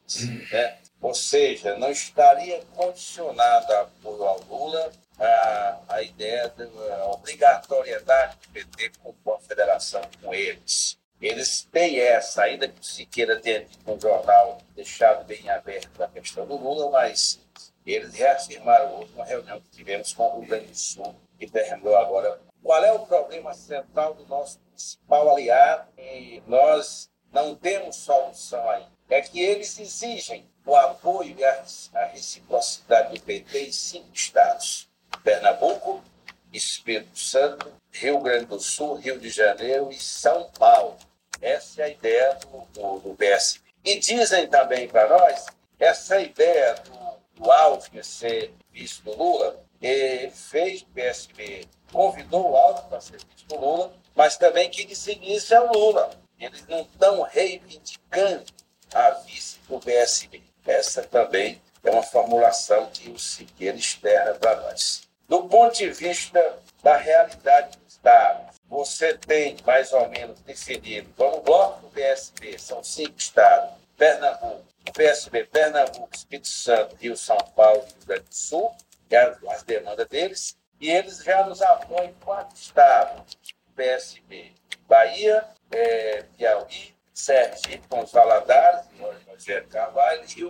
Né? 0.53 0.79
Ou 1.01 1.15
seja, 1.15 1.77
não 1.77 1.91
estaria 1.91 2.61
condicionado 2.75 3.73
a 3.73 3.81
apoio 3.83 4.25
ao 4.25 4.41
Lula 4.43 4.93
a, 5.19 5.79
a 5.89 6.03
ideia 6.03 6.49
da 6.49 7.07
obrigatoriedade 7.07 8.37
do 8.37 8.49
PT 8.53 8.93
compor 9.03 9.37
a 9.37 9.41
federação 9.41 10.03
com 10.23 10.33
eles. 10.33 10.99
Eles 11.21 11.67
têm 11.73 11.99
essa, 11.99 12.45
ainda 12.45 12.69
que 12.69 12.81
o 12.81 12.85
Siqueira 12.85 13.41
tenha 13.41 13.65
dito 13.65 13.91
um 13.91 14.01
jornal 14.01 14.59
deixado 14.77 15.25
bem 15.25 15.51
aberto 15.51 16.01
a 16.03 16.09
questão 16.09 16.47
do 16.47 16.57
Lula, 16.57 16.91
mas 16.91 17.41
eles 17.85 18.15
reafirmaram 18.15 19.01
hoje 19.01 19.13
uma 19.15 19.25
reunião 19.25 19.61
que 19.61 19.71
tivemos 19.71 20.13
com 20.13 20.29
o 20.29 20.41
Rio 20.41 20.49
Grande 20.49 20.67
do 20.67 20.77
Sul, 20.77 21.15
que 21.39 21.51
terminou 21.51 21.97
agora. 21.97 22.41
Qual 22.63 22.85
é 22.85 22.93
o 22.93 23.07
problema 23.07 23.53
central 23.55 24.15
do 24.15 24.27
nosso 24.27 24.61
principal 24.61 25.31
aliado? 25.31 25.89
E 25.99 26.43
nós 26.47 27.11
não 27.33 27.55
temos 27.55 27.97
solução 27.97 28.69
aí. 28.71 28.85
É 29.09 29.23
que 29.23 29.41
eles 29.41 29.79
exigem 29.79 30.47
o 30.65 30.77
apoio 30.77 31.35
e 31.37 31.45
a, 31.45 31.65
a 31.95 32.05
reciprocidade 32.07 33.15
do 33.15 33.25
PT 33.25 33.69
em 33.69 33.73
cinco 33.73 34.11
estados. 34.13 34.88
Pernambuco, 35.23 36.03
Espírito 36.53 37.19
Santo, 37.19 37.71
Rio 37.93 38.21
Grande 38.21 38.47
do 38.47 38.61
Sul, 38.61 38.95
Rio 38.95 39.19
de 39.19 39.29
Janeiro 39.29 39.91
e 39.91 39.99
São 39.99 40.51
Paulo. 40.59 40.97
Essa 41.41 41.83
é 41.83 41.85
a 41.85 41.89
ideia 41.89 42.35
do, 42.35 42.67
do, 42.73 42.99
do 43.01 43.15
PSB. 43.15 43.65
E 43.85 43.99
dizem 43.99 44.47
também 44.49 44.89
para 44.89 45.09
nós 45.09 45.47
essa 45.79 46.21
ideia 46.21 46.75
do, 46.75 47.43
do 47.43 47.51
Alckmin 47.51 48.03
ser 48.03 48.53
visto 48.73 49.05
do 49.05 49.17
Lula, 49.17 49.61
ele 49.81 50.31
fez 50.31 50.83
o 50.83 50.87
PSB, 50.87 51.67
convidou 51.93 52.51
o 52.51 52.57
Alckmin 52.57 52.89
para 52.89 53.01
ser 53.01 53.19
visto 53.19 53.47
do 53.47 53.57
Lula, 53.57 53.93
mas 54.15 54.37
também 54.37 54.69
que 54.69 54.85
disse 54.85 55.19
isso 55.23 55.55
é 55.55 55.61
Lula. 55.61 56.11
Eles 56.39 56.67
não 56.67 56.83
estão 56.83 57.23
reivindicando 57.23 58.45
a 58.93 59.11
vice 59.11 59.59
do 59.69 59.79
PSB. 59.79 60.43
Essa 60.67 61.03
também 61.03 61.61
é 61.83 61.91
uma 61.91 62.03
formulação 62.03 62.91
que 62.93 63.11
o 63.11 63.19
Siqueira 63.19 63.77
externa 63.77 64.35
para 64.35 64.57
nós. 64.63 65.03
Do 65.29 65.45
ponto 65.45 65.77
de 65.77 65.91
vista 65.91 66.59
da 66.83 66.97
realidade 66.97 67.77
do 67.77 67.87
Estado, 67.87 68.49
você 68.69 69.15
tem 69.15 69.57
mais 69.67 69.93
ou 69.93 70.09
menos 70.09 70.41
definido, 70.41 71.09
vamos 71.17 71.43
bloco 71.43 71.81
do 71.83 71.89
PSB, 71.89 72.59
são 72.59 72.83
cinco 72.83 73.19
estados, 73.19 73.75
Pernambuco, 73.97 74.65
PSB, 74.93 75.45
Pernambuco, 75.45 76.15
Espírito 76.15 76.49
Santo, 76.49 76.97
Rio, 76.97 77.17
São 77.17 77.37
Paulo 77.55 77.85
e 77.87 77.93
Rio 77.93 78.07
Grande 78.07 78.29
do 78.29 78.35
Sul, 78.35 78.75
que 79.09 79.17
é 79.17 79.37
as 79.51 79.63
demandas 79.63 80.07
deles, 80.07 80.57
e 80.81 80.91
eles 80.91 81.23
já 81.23 81.45
nos 81.45 81.61
apoiam 81.61 82.07
em 82.07 82.15
quatro 82.15 82.57
estados, 82.57 83.37
PSB, 83.75 84.53
Bahia, 84.87 85.45
é, 85.71 86.25
Piauí, 86.37 86.95
Sergipe, 87.13 87.87
com 87.89 88.01
os 88.01 88.13
Valadares, 88.13 88.87
Rogério 89.27 89.69
Carvalho, 89.69 90.25
e 90.37 90.45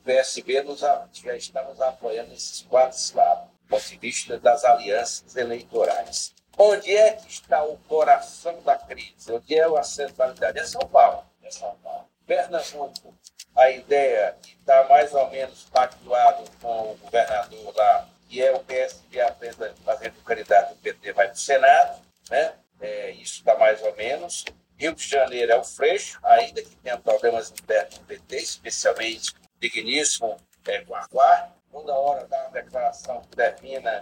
o 0.00 0.04
PSB 0.04 0.62
nos, 0.62 0.80
já 0.80 1.36
está 1.36 1.62
nos 1.64 1.80
apoiando 1.80 2.30
nesses 2.30 2.62
quatro 2.62 2.96
estados 2.96 3.50
ponto 3.70 3.86
de 3.86 3.96
vista 3.96 4.38
das 4.38 4.64
alianças 4.64 5.36
eleitorais. 5.36 6.34
Onde 6.58 6.94
é 6.94 7.12
que 7.12 7.30
está 7.30 7.62
o 7.62 7.78
coração 7.88 8.60
da 8.62 8.76
crise? 8.76 9.32
Onde 9.32 9.54
é 9.54 9.64
a 9.64 9.82
centralidade? 9.82 10.58
É 10.58 10.64
São 10.64 10.82
Paulo. 10.82 11.24
É 11.42 11.50
São 11.50 11.74
Paulo. 11.76 12.10
Pernambuco, 12.26 13.14
a 13.56 13.70
ideia 13.70 14.36
que 14.42 14.56
está 14.56 14.84
mais 14.88 15.14
ou 15.14 15.30
menos 15.30 15.64
pactuado 15.64 16.44
com 16.60 16.92
o 16.92 16.96
governador 16.96 17.74
lá, 17.74 18.08
que 18.28 18.42
é 18.42 18.52
o 18.52 18.60
PSB 18.60 19.20
apenas 19.20 19.78
fazendo 19.84 20.18
o 20.18 20.22
candidato 20.22 20.74
do 20.74 20.80
PT, 20.80 21.12
vai 21.12 21.26
para 21.26 21.34
o 21.34 21.38
Senado, 21.38 22.00
né? 22.28 22.52
É, 22.80 23.10
isso 23.12 23.38
está 23.38 23.56
mais 23.56 23.82
ou 23.82 23.94
menos. 23.96 24.44
Rio 24.76 24.94
de 24.94 25.06
Janeiro 25.06 25.52
é 25.52 25.56
o 25.56 25.64
Freixo, 25.64 26.18
ainda 26.22 26.62
que 26.62 26.74
tenha 26.76 26.96
problemas 26.96 27.50
internos 27.50 27.98
do 27.98 28.04
PT, 28.04 28.36
especialmente 28.36 29.34
digníssimo 29.60 30.36
é, 30.66 30.82
Guarguá 30.82 31.52
toda 31.70 31.94
hora 31.94 32.26
dá 32.26 32.42
uma 32.42 32.50
declaração 32.50 33.22
termina 33.34 34.00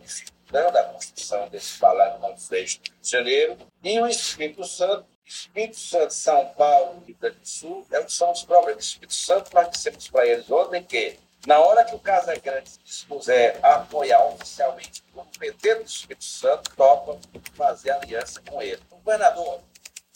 dificultando, 0.00 0.78
a 0.78 0.84
construção 0.84 1.48
desse 1.48 1.78
palácio 1.78 2.18
do 2.18 2.26
Rio 2.26 2.66
de 2.66 3.10
Janeiro, 3.10 3.58
e 3.82 4.00
o 4.00 4.06
Espírito 4.06 4.64
Santo, 4.64 5.06
Espírito 5.24 5.78
Santo, 5.78 6.12
São 6.12 6.46
Paulo 6.54 7.02
e 7.02 7.08
Rio 7.08 7.16
Grande 7.20 7.38
do 7.38 7.48
Sul, 7.48 7.86
é 7.92 8.08
são 8.08 8.32
os 8.32 8.42
problemas 8.42 8.76
do 8.76 8.88
Espírito 8.88 9.14
Santo, 9.14 9.54
nós 9.54 9.70
dissemos 9.70 10.08
para 10.08 10.26
eles 10.26 10.50
ontem 10.50 10.82
que, 10.82 11.18
na 11.46 11.60
hora 11.60 11.84
que 11.84 11.94
o 11.94 12.00
Casa 12.00 12.34
Grande 12.36 12.68
se 12.68 12.80
dispuser 12.80 13.58
a 13.62 13.76
apoiar 13.76 14.24
oficialmente 14.26 15.04
o 15.14 15.24
PT 15.24 15.76
do 15.76 15.82
Espírito 15.82 16.24
Santo, 16.24 16.74
topa 16.74 17.18
fazer 17.54 17.90
aliança 17.90 18.42
com 18.48 18.60
ele. 18.60 18.82
O 18.90 18.96
governador, 18.96 19.60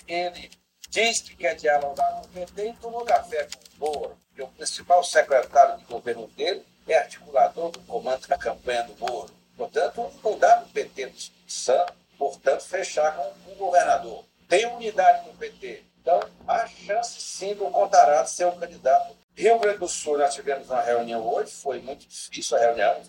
ele 0.09 0.51
diz 0.90 1.21
que 1.21 1.37
quer 1.37 1.55
dialogar 1.55 2.11
com 2.12 2.23
o 2.23 2.29
PT 2.29 2.69
e 2.69 2.73
tomou 2.75 3.05
café 3.05 3.45
com 3.45 3.63
Moro 3.78 4.16
que 4.34 4.42
o 4.42 4.48
principal 4.48 5.02
secretário 5.04 5.78
de 5.78 5.84
governo 5.84 6.26
dele 6.28 6.64
é 6.88 6.98
articulador 6.98 7.70
do 7.70 7.80
comando 7.80 8.26
da 8.26 8.37
campanha 8.37 8.82
do 8.84 8.96
Moro. 8.96 9.30
Portanto, 9.56 10.10
não 10.22 10.38
dá 10.38 10.62
o 10.62 10.68
PT 10.70 11.06
do 11.06 11.18
Santo, 11.46 11.94
portanto, 12.18 12.62
fechar 12.62 13.14
com 13.14 13.52
o 13.52 13.54
governador. 13.54 14.24
Tem 14.48 14.66
unidade 14.66 15.26
no 15.26 15.34
PT. 15.34 15.84
Então, 16.00 16.20
há 16.46 16.66
chance 16.66 17.20
sim 17.20 17.54
do 17.54 17.70
Contarato 17.70 18.28
ser 18.28 18.46
o 18.46 18.52
candidato. 18.52 19.16
Rio 19.34 19.58
Grande 19.58 19.78
do 19.78 19.88
Sul, 19.88 20.18
nós 20.18 20.34
tivemos 20.34 20.68
uma 20.68 20.80
reunião 20.80 21.26
hoje, 21.26 21.50
foi 21.50 21.80
muito 21.80 22.06
difícil 22.06 22.56
a 22.56 22.60
reunião, 22.60 23.02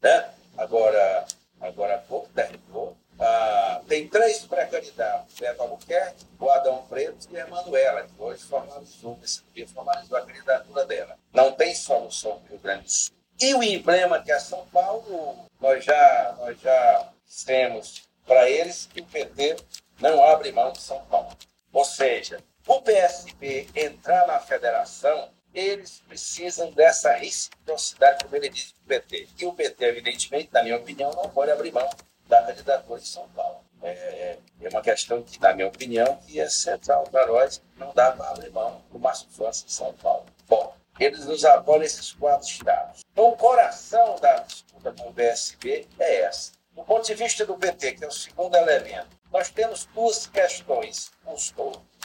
né? 0.00 0.30
Agora, 0.56 1.26
agora 1.60 1.98
pouco 2.08 2.28
terminou. 2.34 2.96
Ah, 3.24 3.80
tem 3.86 4.08
três 4.08 4.40
pré-candidatos, 4.40 5.38
Beto 5.38 5.62
Albuquerque, 5.62 6.26
o 6.40 6.50
Adão 6.50 6.84
Preto 6.88 7.28
e 7.30 7.36
a 7.38 7.46
Emanuela, 7.46 8.02
que 8.02 8.20
hoje 8.20 8.42
formalizou, 8.42 9.16
dia 9.54 9.68
formalizou 9.68 10.18
a 10.18 10.26
candidatura 10.26 10.84
dela. 10.84 11.16
Não 11.32 11.52
tem 11.52 11.72
solução 11.72 12.40
para 12.40 12.46
o 12.46 12.48
Rio 12.48 12.58
Grande 12.58 12.82
do 12.82 12.90
Sul. 12.90 13.14
E 13.40 13.54
o 13.54 13.62
emblema 13.62 14.20
que 14.20 14.32
é 14.32 14.40
São 14.40 14.66
Paulo, 14.72 15.46
nós 15.60 15.84
já, 15.84 16.34
nós 16.40 16.60
já 16.60 17.12
temos 17.46 18.02
para 18.26 18.50
eles 18.50 18.88
que 18.92 19.00
o 19.00 19.06
PT 19.06 19.54
não 20.00 20.20
abre 20.24 20.50
mão 20.50 20.72
de 20.72 20.80
São 20.80 21.04
Paulo. 21.04 21.30
Ou 21.72 21.84
seja, 21.84 22.42
o 22.66 22.80
PSB 22.80 23.68
entrar 23.76 24.26
na 24.26 24.40
federação, 24.40 25.30
eles 25.54 26.02
precisam 26.08 26.72
dessa 26.72 27.12
reciprocidade, 27.12 28.24
como 28.24 28.34
ele 28.34 28.48
disse, 28.48 28.74
do 28.74 28.80
PT. 28.88 29.28
E 29.38 29.46
o 29.46 29.52
PT, 29.52 29.84
evidentemente, 29.84 30.48
na 30.52 30.64
minha 30.64 30.76
opinião, 30.76 31.12
não 31.12 31.30
pode 31.30 31.52
abrir 31.52 31.70
mão 31.70 31.88
da 32.32 32.42
candidatura 32.44 32.98
de 32.98 33.06
São 33.06 33.28
Paulo. 33.28 33.60
É, 33.82 34.38
é 34.62 34.68
uma 34.70 34.80
questão 34.80 35.22
que, 35.22 35.38
na 35.38 35.52
minha 35.52 35.66
opinião, 35.66 36.16
que 36.26 36.40
é 36.40 36.48
central 36.48 37.04
para 37.10 37.26
nós, 37.26 37.60
não 37.76 37.92
para 37.92 38.08
abrir 38.30 38.50
mão 38.50 38.80
do 38.90 38.98
Márcio 38.98 39.28
França 39.28 39.66
de 39.66 39.72
São 39.72 39.92
Paulo. 39.94 40.24
Bom, 40.48 40.74
eles 40.98 41.26
nos 41.26 41.44
apoiam 41.44 41.80
nesses 41.80 42.12
quatro 42.12 42.48
estados. 42.48 43.02
Então, 43.12 43.28
o 43.28 43.36
coração 43.36 44.16
da 44.18 44.38
disputa 44.38 44.92
com 44.92 45.10
o 45.10 45.12
PSB 45.12 45.86
é 45.98 46.22
essa. 46.22 46.52
Do 46.74 46.82
ponto 46.84 47.04
de 47.04 47.14
vista 47.14 47.44
do 47.44 47.54
PT, 47.54 47.92
que 47.92 48.04
é 48.04 48.08
o 48.08 48.12
segundo 48.12 48.56
elemento, 48.56 49.08
nós 49.30 49.50
temos 49.50 49.84
duas 49.94 50.26
questões. 50.26 51.10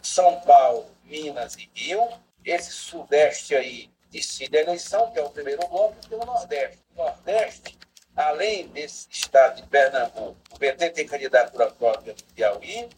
São 0.04 0.42
Paulo, 0.42 0.88
Minas 1.06 1.56
e 1.56 1.70
Rio. 1.74 2.06
Esse 2.44 2.72
sudeste 2.72 3.56
aí 3.56 3.90
decide 4.12 4.58
a 4.58 4.62
eleição, 4.62 5.10
que 5.12 5.20
é 5.20 5.24
o 5.24 5.30
primeiro 5.30 5.66
bloco, 5.70 5.96
e 6.12 6.16
o 6.16 6.26
Nordeste. 6.26 6.80
O 6.96 7.04
Nordeste 7.04 7.78
além 8.18 8.68
desse 8.70 9.08
estado 9.12 9.62
de 9.62 9.68
Pernambuco, 9.68 10.36
o 10.52 10.58
PT 10.58 10.90
tem 10.90 11.08
candidatura 11.08 11.70
própria 11.70 12.14
no 12.14 12.34
Piauí, 12.34 12.90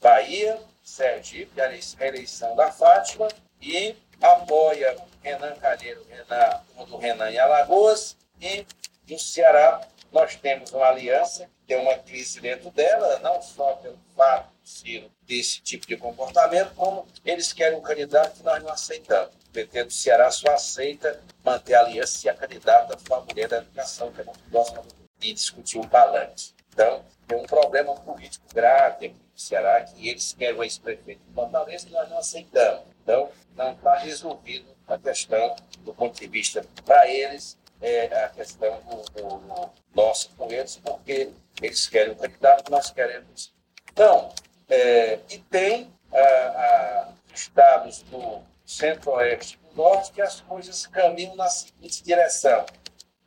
Bahia, 0.00 0.60
Sergipe, 0.82 1.60
a 1.60 1.68
reeleição 1.98 2.54
da 2.54 2.70
Fátima, 2.70 3.28
e 3.60 3.96
apoia 4.20 4.96
Renan 5.22 5.56
Calheiro, 5.56 6.06
Renan, 6.08 6.62
do 6.86 6.96
Renan 6.98 7.30
em 7.30 7.38
Alagoas, 7.38 8.16
e 8.40 8.66
no 9.08 9.18
Ceará 9.18 9.80
nós 10.12 10.36
temos 10.36 10.70
uma 10.72 10.86
aliança 10.86 11.46
que 11.46 11.66
tem 11.66 11.78
uma 11.78 11.96
crise 11.98 12.40
dentro 12.40 12.70
dela, 12.70 13.18
não 13.20 13.40
só 13.42 13.74
pelo 13.76 13.98
fato 14.14 14.50
de 14.62 14.70
Ciro 14.70 15.17
desse 15.28 15.60
tipo 15.60 15.86
de 15.86 15.96
comportamento, 15.96 16.74
como 16.74 17.06
eles 17.24 17.52
querem 17.52 17.78
um 17.78 17.82
candidato 17.82 18.38
que 18.38 18.42
nós 18.42 18.62
não 18.62 18.70
aceitamos. 18.70 19.34
O 19.34 19.50
PT 19.52 19.84
do 19.84 19.92
Ceará 19.92 20.30
só 20.30 20.50
aceita 20.52 21.20
manter 21.44 21.74
a 21.74 21.80
aliança 21.80 22.18
se 22.18 22.28
a 22.28 22.34
candidata 22.34 22.96
for 22.98 23.14
a 23.16 23.20
mulher 23.20 23.46
da 23.46 23.58
educação, 23.58 24.10
que 24.10 24.22
é 24.22 24.24
muito 24.24 24.40
próxima 24.50 24.82
de 25.18 25.32
discutir 25.32 25.78
o 25.78 25.86
balanço. 25.86 26.54
Então, 26.72 27.04
tem 27.26 27.38
um 27.38 27.42
problema 27.42 27.94
político 27.94 28.46
grave 28.54 29.06
aqui 29.06 29.16
no 29.32 29.38
Ceará, 29.38 29.82
que 29.82 30.08
eles 30.08 30.32
querem 30.32 30.58
o 30.58 30.64
ex-prefeito 30.64 31.20
de 31.22 31.34
Fortaleza 31.34 31.88
e 31.88 31.92
nós 31.92 32.08
não 32.08 32.18
aceitamos. 32.18 32.84
Então, 33.02 33.30
não 33.54 33.72
está 33.72 33.96
resolvido 33.98 34.66
a 34.86 34.96
questão 34.98 35.56
do 35.80 35.92
ponto 35.92 36.18
de 36.18 36.26
vista 36.26 36.64
para 36.84 37.08
eles 37.08 37.58
é, 37.80 38.24
a 38.24 38.28
questão 38.30 38.80
do, 38.82 39.22
do, 39.22 39.70
nosso 39.94 40.30
com 40.30 40.50
eles, 40.50 40.76
porque 40.76 41.30
eles 41.60 41.88
querem 41.88 42.12
um 42.12 42.16
candidato, 42.16 42.70
nós 42.70 42.90
queremos. 42.90 43.52
Então, 43.92 44.32
é, 44.68 45.18
e 45.30 45.38
tem 45.38 45.92
a, 46.12 46.18
a, 46.18 47.08
estados 47.34 48.02
do 48.02 48.42
centro-oeste 48.64 49.58
e 49.62 49.68
do 49.68 49.76
norte 49.76 50.12
que 50.12 50.20
as 50.20 50.40
coisas 50.42 50.86
caminham 50.86 51.36
na 51.36 51.48
seguinte 51.48 52.02
direção. 52.02 52.66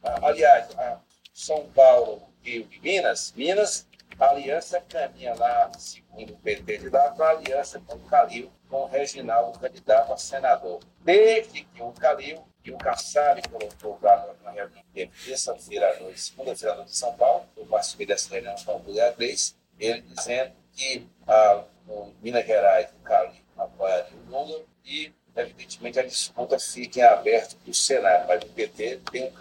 Aliás, 0.03 0.67
São 1.33 1.65
Paulo, 1.71 2.21
Rio 2.41 2.67
e 2.71 2.79
Minas, 2.79 3.33
Minas, 3.35 3.87
a 4.19 4.29
aliança 4.29 4.79
caminha 4.81 5.33
lá, 5.35 5.71
segundo 5.77 6.33
o 6.33 6.37
PT 6.37 6.77
de 6.77 6.89
lá, 6.89 7.09
com 7.11 7.23
a 7.23 7.29
aliança 7.29 7.79
com 7.79 7.95
o 7.95 7.99
Calil, 8.01 8.51
com 8.69 8.83
o 8.83 8.85
Reginaldo, 8.85 9.57
candidato 9.57 10.13
a 10.13 10.17
senador. 10.17 10.79
Desde 10.99 11.63
que 11.63 11.81
o 11.81 11.91
Calil 11.91 12.43
e 12.63 12.71
o 12.71 12.77
Kassab 12.77 13.41
colocou 13.49 13.97
lá 14.01 14.33
na 14.43 14.51
reunião 14.51 14.83
de 14.93 15.07
terça-feira 15.07 15.95
à 15.95 15.99
noite, 15.99 16.19
segunda-feira 16.19 16.73
à 16.73 16.77
noite 16.77 16.91
em 16.91 16.95
São 16.95 17.13
Paulo, 17.15 17.47
eu 17.57 17.65
participei 17.65 18.05
dessa 18.05 18.29
reunião 18.29 18.55
com 18.63 18.75
o 18.75 18.83
Mulher 18.83 19.15
ele 19.79 20.01
dizendo 20.01 20.53
que 20.81 21.07
a, 21.27 21.63
o 21.87 22.11
Minas 22.23 22.45
Gerais, 22.45 22.89
o 22.99 23.03
Calil, 23.03 23.41
apoiaria 23.55 24.17
o 24.27 24.31
Lula 24.31 24.61
e, 24.83 25.13
evidentemente, 25.35 25.99
a 25.99 26.03
disputa 26.03 26.57
fica 26.57 26.99
em 26.99 27.03
aberto 27.03 27.55
para 27.57 27.69
o 27.69 27.73
Senado, 27.73 28.27
mas 28.27 28.43
o 28.43 28.47
PT 28.47 29.01
tem 29.11 29.25
um, 29.25 29.31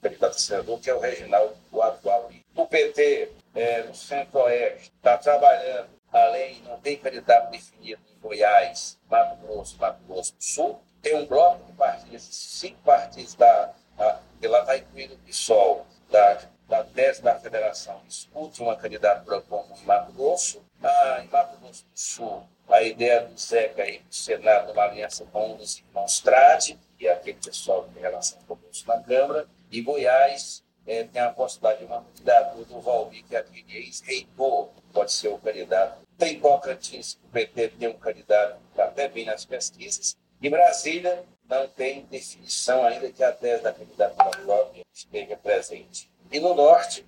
candidato 0.00 0.40
senador 0.40 0.80
que 0.80 0.88
é 0.88 0.94
o 0.94 0.98
Reginaldo, 0.98 1.54
o 1.70 1.82
atual 1.82 2.30
O 2.56 2.66
PT, 2.66 3.30
é, 3.54 3.82
no 3.82 3.94
Centro-Oeste, 3.94 4.90
está 4.96 5.18
trabalhando, 5.18 5.90
além, 6.10 6.62
não 6.62 6.80
tem 6.80 6.96
candidato 6.96 7.50
definido 7.50 8.00
em 8.10 8.20
Goiás, 8.20 8.98
Mato 9.10 9.36
Grosso, 9.46 9.76
Mato 9.78 10.02
Grosso 10.04 10.34
do 10.34 10.42
Sul, 10.42 10.80
tem 11.02 11.16
um 11.16 11.26
bloco 11.26 11.64
de 11.66 11.72
partidos, 11.72 12.22
cinco 12.22 12.80
partidos 12.82 13.34
da, 13.34 13.74
da 13.96 14.20
que 14.40 14.48
lá 14.48 14.60
está 14.60 14.78
incluído 14.78 15.14
o 15.14 15.18
PSOL, 15.18 15.86
da, 16.10 16.42
da 16.72 16.82
tese 16.84 17.20
da 17.20 17.38
federação, 17.38 18.00
discute 18.08 18.62
uma 18.62 18.74
candidatura 18.74 19.42
como 19.42 19.76
em 19.76 19.84
Mato 19.84 20.10
Grosso, 20.12 20.64
ah, 20.82 21.20
em 21.22 21.28
Mato 21.28 21.58
Grosso 21.58 21.84
do 21.84 21.98
Sul, 21.98 22.48
a 22.66 22.80
ideia 22.80 23.26
do 23.26 23.38
Zeca 23.38 23.86
ir 23.86 23.98
para 23.98 24.10
o 24.10 24.14
Senado, 24.14 24.72
uma 24.72 24.84
aliança 24.84 25.26
com 25.30 25.52
um 25.52 25.56
dos 25.58 25.80
irmãos 25.80 26.20
Trade, 26.20 26.78
e 26.98 27.06
é 27.06 27.12
aquele 27.12 27.36
pessoal 27.36 27.84
que 27.84 27.90
tem 27.90 28.02
relação 28.02 28.38
com 28.48 28.54
o 28.54 28.56
Bolso 28.56 28.88
na 28.88 29.02
Câmara, 29.02 29.46
e 29.70 29.82
Goiás 29.82 30.64
é, 30.86 31.04
tem 31.04 31.20
a 31.20 31.28
possibilidade 31.28 31.80
de 31.80 31.84
uma 31.84 32.02
candidatura 32.04 32.64
do 32.64 32.80
Valmir, 32.80 33.22
que 33.28 33.36
é 33.36 33.40
aquele 33.40 33.76
ex-reitor, 33.76 34.70
pode 34.94 35.12
ser 35.12 35.28
o 35.28 35.36
candidato. 35.36 36.00
Tem 36.16 36.40
Tocantins, 36.40 37.18
o 37.22 37.28
PT 37.28 37.68
tem 37.68 37.88
um 37.88 37.98
candidato 37.98 38.56
que 38.56 38.70
está 38.70 38.84
até 38.84 39.08
bem 39.08 39.26
nas 39.26 39.44
pesquisas, 39.44 40.16
e 40.40 40.48
Brasília 40.48 41.22
não 41.46 41.68
tem 41.68 42.06
definição 42.06 42.82
ainda 42.82 43.12
que 43.12 43.22
a 43.22 43.30
tese 43.30 43.62
da 43.62 43.74
candidatura 43.74 44.30
própria 44.30 44.82
esteja 44.90 45.36
presente. 45.36 46.10
E 46.32 46.40
no 46.40 46.54
Norte, 46.54 47.06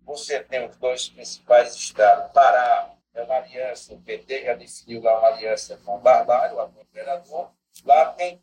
você 0.00 0.42
tem 0.42 0.66
os 0.66 0.74
dois 0.78 1.10
principais 1.10 1.74
estados. 1.74 2.32
Pará 2.32 2.96
é 3.12 3.22
uma 3.22 3.34
aliança, 3.34 3.92
o 3.92 4.00
PT 4.00 4.46
já 4.46 4.54
definiu 4.54 5.02
lá 5.02 5.18
uma 5.18 5.28
aliança 5.28 5.76
com 5.84 5.96
o 5.96 6.00
Barbalho, 6.00 6.58
o 6.58 6.68
governador. 6.68 7.52
Lá 7.84 8.14
tem 8.14 8.38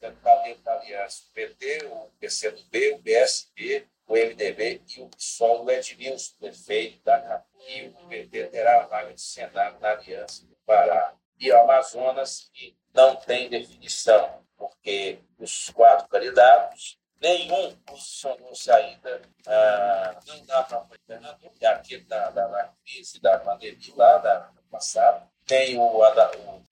dentro 0.00 0.20
da 0.22 0.72
aliança 0.72 1.22
o 1.28 1.32
PT, 1.32 1.86
o 1.86 2.10
PCdoB, 2.18 2.94
o 2.94 2.98
BSB, 2.98 3.88
o 4.08 4.14
MDB 4.14 4.82
e 4.88 5.02
o 5.02 5.08
PSOL 5.10 5.64
do 5.64 5.70
Edmilson, 5.70 6.34
prefeito 6.40 7.04
da 7.04 7.20
capital. 7.20 7.60
E 7.68 7.88
o 7.90 8.08
PT 8.08 8.48
terá 8.48 8.82
a 8.82 8.86
vaga 8.86 9.14
de 9.14 9.20
Senado 9.20 9.78
na 9.78 9.92
aliança 9.92 10.44
do 10.44 10.56
Pará. 10.66 11.14
E 11.38 11.52
o 11.52 11.60
Amazonas, 11.60 12.50
que 12.52 12.76
não 12.92 13.14
tem 13.14 13.48
definição, 13.48 14.44
porque 14.56 15.20
os 15.38 15.70
quatro 15.70 16.08
candidatos 16.08 16.99
nenhum 17.20 17.76
posicionou-se 17.86 18.70
ainda, 18.70 19.20
ah, 19.46 20.20
não 20.26 20.44
dá 20.46 20.62
para 20.62 20.78
governador, 20.78 21.52
é 21.60 21.66
aquele 21.66 22.04
da, 22.04 22.30
da, 22.30 22.46
da 22.46 22.72
crise 22.84 23.20
da 23.20 23.38
pandemia 23.38 23.94
lá, 23.96 24.18
da 24.18 24.52
passada. 24.70 25.28
Tem 25.46 25.76
o, 25.76 25.82
o 25.82 26.06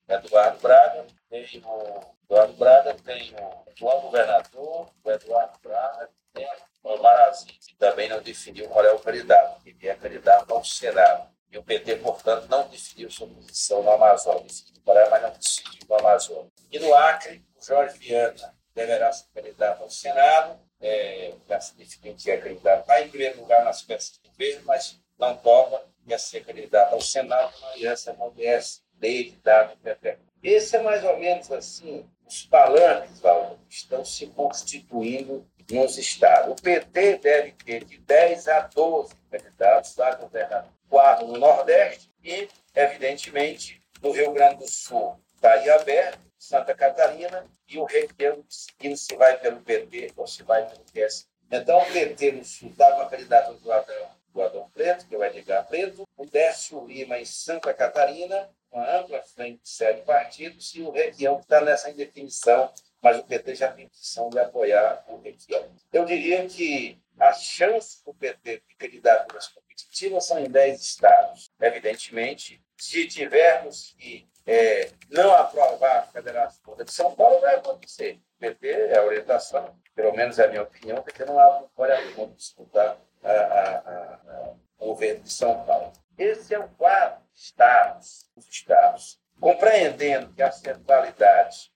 Eduardo 0.08 0.58
Braga, 0.60 1.06
tem 1.28 1.62
o 1.64 2.14
Eduardo 2.24 2.52
Braga, 2.54 2.94
tem 2.94 3.34
o 3.34 3.70
atual 3.70 4.00
governador, 4.02 4.90
o 5.04 5.10
Eduardo 5.10 5.58
Braga, 5.62 6.10
tem 6.32 6.48
o 6.82 6.96
Marazinho, 7.02 7.58
que 7.60 7.74
também 7.76 8.08
não 8.08 8.22
definiu 8.22 8.68
qual 8.68 8.84
é 8.84 8.92
o 8.92 8.98
candidato, 8.98 9.60
ele 9.66 9.88
é 9.88 9.94
candidato 9.94 10.52
ao 10.52 10.64
Senado. 10.64 11.28
E 11.50 11.56
o 11.56 11.62
PT, 11.62 11.96
portanto, 11.96 12.46
não 12.48 12.68
definiu 12.68 13.10
sua 13.10 13.26
posição 13.26 13.82
no 13.82 13.90
Amazonas, 13.90 14.66
Pará, 14.84 15.08
mas 15.10 15.22
não 15.22 15.30
decidiu 15.30 15.86
no 15.88 15.96
Amazonas. 15.96 16.50
E 16.70 16.78
no 16.78 16.94
Acre, 16.94 17.44
o 17.56 17.64
Jorge 17.64 17.98
Viana 17.98 18.57
deverá 18.78 19.12
ser 19.12 19.26
candidato 19.34 19.82
ao 19.82 19.90
Senado, 19.90 20.56
é, 20.80 21.32
já 21.48 21.60
se 21.60 21.74
definiu 21.74 22.14
que 22.14 22.30
é 22.30 22.36
candidato, 22.36 22.82
está 22.82 23.00
em 23.00 23.08
primeiro 23.08 23.40
lugar 23.40 23.64
nas 23.64 23.82
peças 23.82 24.18
do 24.18 24.28
governo, 24.30 24.62
mas 24.66 25.00
não 25.18 25.36
topa, 25.36 25.84
ia 26.06 26.18
ser 26.18 26.44
candidato 26.44 26.92
ao 26.92 27.00
Senado, 27.00 27.52
uma 27.58 27.72
aliança 27.72 28.14
com 28.14 28.28
o 28.28 28.32
PS, 28.32 28.82
desde 28.94 29.36
dado 29.38 29.76
PP. 29.78 30.18
Esse 30.42 30.76
é 30.76 30.82
mais 30.82 31.02
ou 31.02 31.18
menos 31.18 31.50
assim, 31.50 32.08
os 32.24 32.44
palanques, 32.44 33.18
Valdo, 33.18 33.58
estão 33.68 34.04
se 34.04 34.28
constituindo 34.28 35.44
nos 35.68 35.98
estados. 35.98 36.52
O 36.52 36.62
PT 36.62 37.18
deve 37.18 37.52
ter 37.52 37.84
de 37.84 37.98
10 37.98 38.46
a 38.46 38.60
12 38.60 39.14
candidatos 39.28 39.98
a 39.98 40.14
governador, 40.14 40.70
quatro 40.88 41.26
no 41.26 41.36
Nordeste 41.38 42.08
e, 42.22 42.48
evidentemente, 42.74 43.82
no 44.00 44.12
Rio 44.12 44.32
Grande 44.32 44.60
do 44.60 44.68
Sul. 44.68 45.18
Está 45.34 45.52
aí 45.52 45.68
aberto, 45.68 46.27
Santa 46.38 46.74
Catarina 46.74 47.44
e 47.66 47.78
o 47.78 47.84
requeiro 47.84 48.44
seguindo 48.48 48.96
se 48.96 49.16
vai 49.16 49.38
pelo 49.38 49.60
PT 49.60 50.12
ou 50.16 50.26
se 50.26 50.42
vai 50.42 50.66
pelo 50.66 50.84
PS. 50.84 51.26
Então, 51.50 51.80
o 51.80 51.92
PT 51.92 52.32
no 52.32 52.44
Sul 52.44 52.72
dá 52.76 52.94
uma 52.94 53.08
candidata 53.08 53.52
do 53.54 53.72
Adão, 53.72 54.10
do 54.32 54.42
Adão 54.42 54.70
Preto, 54.70 55.06
que 55.06 55.14
é 55.14 55.18
o 55.18 55.24
Edgar 55.24 55.66
Preto, 55.66 56.06
o 56.16 56.26
Décio 56.26 56.86
Lima 56.86 57.18
em 57.18 57.24
Santa 57.24 57.72
Catarina, 57.72 58.48
uma 58.70 58.98
ampla 58.98 59.22
frente 59.22 59.62
de 59.62 59.68
sete 59.68 60.02
partidos, 60.02 60.74
e 60.74 60.82
o 60.82 60.90
Requião, 60.90 61.40
está 61.40 61.60
nessa 61.60 61.90
indefinição, 61.90 62.70
mas 63.00 63.18
o 63.18 63.24
PT 63.24 63.54
já 63.54 63.72
tem 63.72 63.86
intenção 63.86 64.28
de 64.28 64.38
apoiar 64.38 65.04
o 65.08 65.16
Requião. 65.20 65.68
Eu 65.92 66.04
diria 66.04 66.46
que 66.46 67.00
as 67.18 67.42
chances 67.42 68.02
do 68.02 68.14
PT 68.14 68.62
de 68.68 68.74
candidaturas 68.76 69.48
competitivas 69.48 70.26
são 70.26 70.38
em 70.38 70.48
10 70.50 70.80
estados. 70.80 71.50
Evidentemente, 71.60 72.62
se 72.76 73.08
tivermos 73.08 73.94
que 73.98 74.28
é, 74.48 74.90
não 75.10 75.30
aprovar 75.30 75.98
a 75.98 76.02
Federação 76.04 76.74
de 76.74 76.90
São 76.90 77.14
Paulo, 77.14 77.38
vai 77.42 77.56
acontecer. 77.56 78.18
O 78.36 78.40
PT 78.40 78.70
é 78.70 78.98
a 78.98 79.04
orientação, 79.04 79.78
pelo 79.94 80.16
menos 80.16 80.38
é 80.38 80.46
a 80.46 80.48
minha 80.48 80.62
opinião, 80.62 81.02
porque 81.02 81.22
não 81.26 81.38
há 81.38 81.58
vitória 81.58 81.98
alguma 81.98 82.34
disputar 82.34 82.96
a, 83.22 83.30
a, 83.30 83.76
a, 83.76 84.54
o 84.78 84.86
governo 84.86 85.22
de 85.22 85.30
São 85.30 85.66
Paulo. 85.66 85.92
Esse 86.16 86.54
é 86.54 86.58
o 86.58 86.66
quadro 86.70 87.20
de 87.34 87.40
estados, 87.40 88.26
os 88.34 88.48
estados. 88.48 89.20
Compreendendo 89.38 90.32
que 90.32 90.42
a 90.42 90.50
centralidade, 90.50 91.70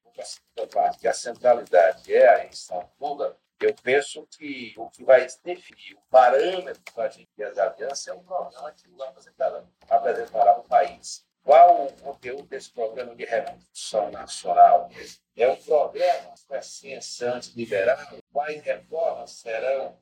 que 0.98 1.06
a 1.06 1.12
centralidade 1.12 2.14
é 2.14 2.26
a 2.26 2.38
eleição 2.40 2.88
Lula, 2.98 3.36
eu 3.60 3.74
penso 3.82 4.26
que 4.38 4.72
o 4.78 4.88
que 4.88 5.04
vai 5.04 5.26
definir 5.44 5.94
o 5.94 6.00
parâmetro 6.10 6.82
para 6.94 7.04
a 7.04 7.08
gente 7.10 7.28
ter 7.36 7.44
as 7.44 7.58
alianças 7.58 8.08
é 8.08 8.14
um 8.14 8.24
programa 8.24 8.72
que 8.72 8.88
Lula 8.88 9.08
apresentará, 9.10 9.62
apresentará 9.90 10.50
ao 10.52 10.64
país. 10.64 11.24
Qual 11.44 11.86
o 11.86 11.92
conteúdo 11.94 12.44
desse 12.44 12.70
programa 12.70 13.16
de 13.16 13.24
reconstrução 13.24 14.12
nacional? 14.12 14.88
É 15.36 15.48
um 15.48 15.56
programa 15.56 16.34
com 16.46 16.54
essência 16.54 17.32
anti-liberal? 17.32 17.98
Quais 18.32 18.62
reformas 18.62 19.32
serão? 19.32 19.98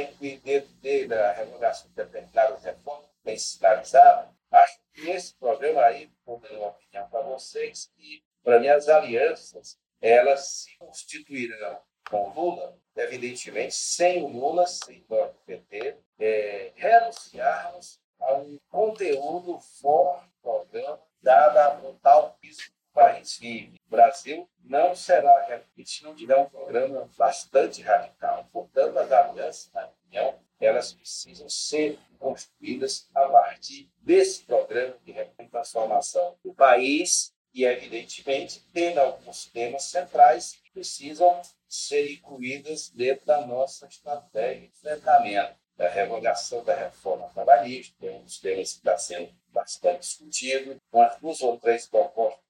Incluir 0.00 0.38
dentro 0.38 0.72
dele 0.74 1.14
a 1.14 1.32
revogação 1.32 1.88
de 1.88 1.96
determinadas 1.96 2.62
reformas 2.62 3.10
bem 3.24 3.36
sinalizadas? 3.36 4.30
Acho 4.52 4.78
que 4.92 5.10
esse 5.10 5.34
programa 5.34 5.82
aí, 5.82 6.08
vou 6.24 6.38
dar 6.38 6.52
uma 6.52 6.68
opinião 6.68 7.08
para 7.08 7.22
vocês, 7.22 7.90
que, 7.96 8.22
para 8.44 8.60
mim, 8.60 8.68
as 8.68 8.88
alianças, 8.88 9.76
elas 10.00 10.46
se 10.48 10.76
constituirão 10.78 11.80
com 12.08 12.32
Lula, 12.34 12.78
evidentemente, 12.94 13.74
sem 13.74 14.22
o 14.22 14.28
Lula, 14.28 14.64
sem 14.68 15.04
o 15.08 15.26
PT, 15.44 15.98
é, 16.20 16.72
renunciarmos 16.76 17.98
a 18.20 18.34
um 18.34 18.56
conteúdo 18.70 19.58
forte 19.58 20.33
programa, 20.44 21.00
dada 21.22 21.66
a 21.66 21.70
brutal 21.70 22.36
crise 22.40 22.64
que 22.64 22.68
o 22.68 22.94
país 22.94 23.38
vive. 23.38 23.80
O 23.86 23.90
Brasil 23.90 24.48
não 24.62 24.94
será 24.94 25.46
repetido 25.46 25.88
se 25.88 26.04
não 26.04 26.14
tiver 26.14 26.36
um 26.36 26.48
programa 26.48 27.08
bastante 27.16 27.80
radical. 27.82 28.46
Portanto, 28.52 28.98
as 28.98 29.10
alianças, 29.10 29.70
na 29.72 29.86
opinião, 29.86 30.38
elas 30.60 30.92
precisam 30.92 31.48
ser 31.48 31.98
construídas 32.18 33.08
a 33.14 33.26
partir 33.28 33.90
desse 34.02 34.44
programa 34.44 34.96
de 35.04 35.14
transformação 35.50 36.36
do 36.44 36.54
país 36.54 37.34
e, 37.52 37.64
evidentemente, 37.64 38.64
tendo 38.72 38.98
alguns 38.98 39.46
temas 39.46 39.84
centrais 39.84 40.58
que 40.62 40.70
precisam 40.72 41.40
ser 41.68 42.12
incluídos 42.12 42.90
dentro 42.90 43.26
da 43.26 43.46
nossa 43.46 43.86
estratégia 43.86 44.60
de 44.60 44.66
enfrentamento 44.66 45.63
da 45.76 45.88
revogação 45.88 46.62
da 46.64 46.74
reforma 46.74 47.28
trabalhista, 47.34 47.94
que 47.98 48.06
é 48.06 48.12
um 48.12 48.22
dos 48.22 48.38
temas 48.38 48.72
que 48.72 48.78
está 48.78 48.96
sendo 48.96 49.28
bastante 49.48 50.00
discutido, 50.00 50.80
umas 50.92 51.18
duas 51.18 51.40
ou 51.42 51.58
três 51.58 51.86
propostas 51.86 52.44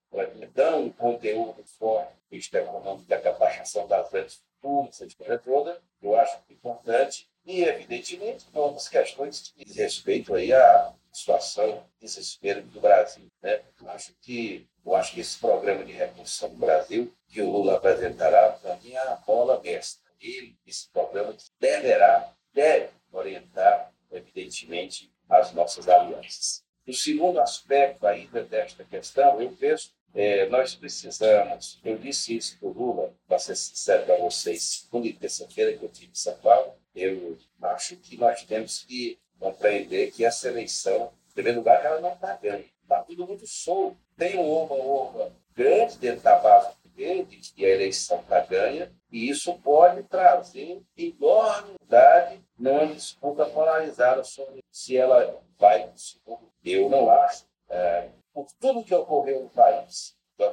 dando 0.54 0.86
um 0.86 0.90
conteúdo 0.90 1.64
forte, 1.78 2.12
vista 2.30 2.58
econômica, 2.58 3.16
da 3.16 3.20
capacitação 3.20 3.86
das 3.88 4.08
grandes 4.10 4.36
fortunas, 4.36 4.94
essa 4.94 5.06
história 5.06 5.38
toda, 5.38 5.80
eu 6.00 6.14
acho 6.14 6.38
importante. 6.48 7.28
E, 7.44 7.62
evidentemente, 7.62 8.46
algumas 8.54 8.88
questões 8.88 9.52
que 9.54 9.64
diz 9.64 9.76
respeito 9.76 10.34
aí 10.34 10.52
à 10.52 10.94
situação, 11.12 11.84
desespero 12.00 12.62
do 12.62 12.80
Brasil. 12.80 13.26
Né? 13.42 13.60
Eu 13.80 13.90
acho 13.90 14.14
que 14.22 14.66
eu 14.84 14.94
acho 14.94 15.14
que 15.14 15.20
esse 15.20 15.38
programa 15.38 15.82
de 15.84 15.92
reconstrução 15.92 16.50
do 16.50 16.56
Brasil 16.56 17.12
que 17.28 17.40
o 17.40 17.50
Lula 17.50 17.76
apresentará, 17.76 18.50
para 18.50 18.76
mim, 18.76 18.92
é 18.92 18.98
a 18.98 19.16
bola 19.16 19.60
mestra. 19.60 20.04
Ele, 20.20 20.56
esse 20.66 20.88
programa 20.90 21.34
deverá, 21.58 22.34
deve 22.52 22.90
orientar, 23.14 23.92
evidentemente, 24.10 25.12
as 25.28 25.52
nossas 25.52 25.88
alianças. 25.88 26.64
O 26.86 26.92
segundo 26.92 27.40
aspecto 27.40 28.06
ainda 28.06 28.42
desta 28.42 28.84
questão, 28.84 29.40
eu 29.40 29.50
penso, 29.52 29.94
é, 30.14 30.46
nós 30.46 30.74
precisamos, 30.74 31.80
eu 31.84 31.96
disse 31.96 32.36
isso 32.36 32.58
para 32.58 32.68
o 32.68 32.72
Lula, 32.72 33.14
para 33.26 33.38
ser 33.38 33.56
sincero 33.56 34.04
para 34.04 34.18
vocês, 34.18 34.62
segunda 34.62 35.06
e 35.06 35.12
terça-feira 35.12 35.76
que 35.76 35.82
eu 35.82 35.88
tive 35.88 36.12
em 36.12 36.14
São 36.14 36.36
Paulo, 36.38 36.74
eu 36.94 37.38
acho 37.62 37.96
que 37.96 38.16
nós 38.16 38.42
temos 38.44 38.84
que 38.84 39.18
compreender 39.38 40.12
que 40.12 40.24
essa 40.24 40.48
eleição, 40.48 41.12
em 41.30 41.32
primeiro 41.32 41.58
lugar, 41.58 41.84
ela 41.84 42.00
não 42.00 42.12
está 42.12 42.36
ganha. 42.36 42.64
Está 42.82 43.02
tudo 43.02 43.26
muito 43.26 43.46
solto. 43.46 43.96
Tem 44.16 44.38
um 44.38 44.48
oba-oba 44.48 45.32
grande 45.54 45.98
dentro 45.98 46.22
da 46.22 46.38
base 46.38 46.76
dele, 46.94 47.24
de 47.24 47.52
que 47.52 47.64
a 47.64 47.70
eleição 47.70 48.20
está 48.20 48.40
ganha, 48.40 48.92
e 49.14 49.30
isso 49.30 49.56
pode 49.60 50.02
trazer 50.02 50.82
enormidade 50.96 52.44
numa 52.58 52.84
disputa 52.88 53.46
polarizada 53.46 54.24
sobre 54.24 54.60
se 54.72 54.96
ela 54.96 55.40
vai 55.56 55.88
segundo. 55.94 56.50
Eu 56.64 56.88
não 56.88 57.08
acho, 57.08 57.46
é, 57.68 58.08
por 58.32 58.48
tudo 58.58 58.82
que 58.82 58.92
ocorreu 58.92 59.44
no 59.44 59.50
país, 59.50 60.16
do 60.36 60.52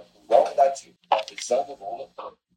da 0.55 0.67
Dilma, 0.67 0.95
a 1.09 1.23
prisão 1.23 1.65
do 1.65 1.73
Lula, 1.73 2.07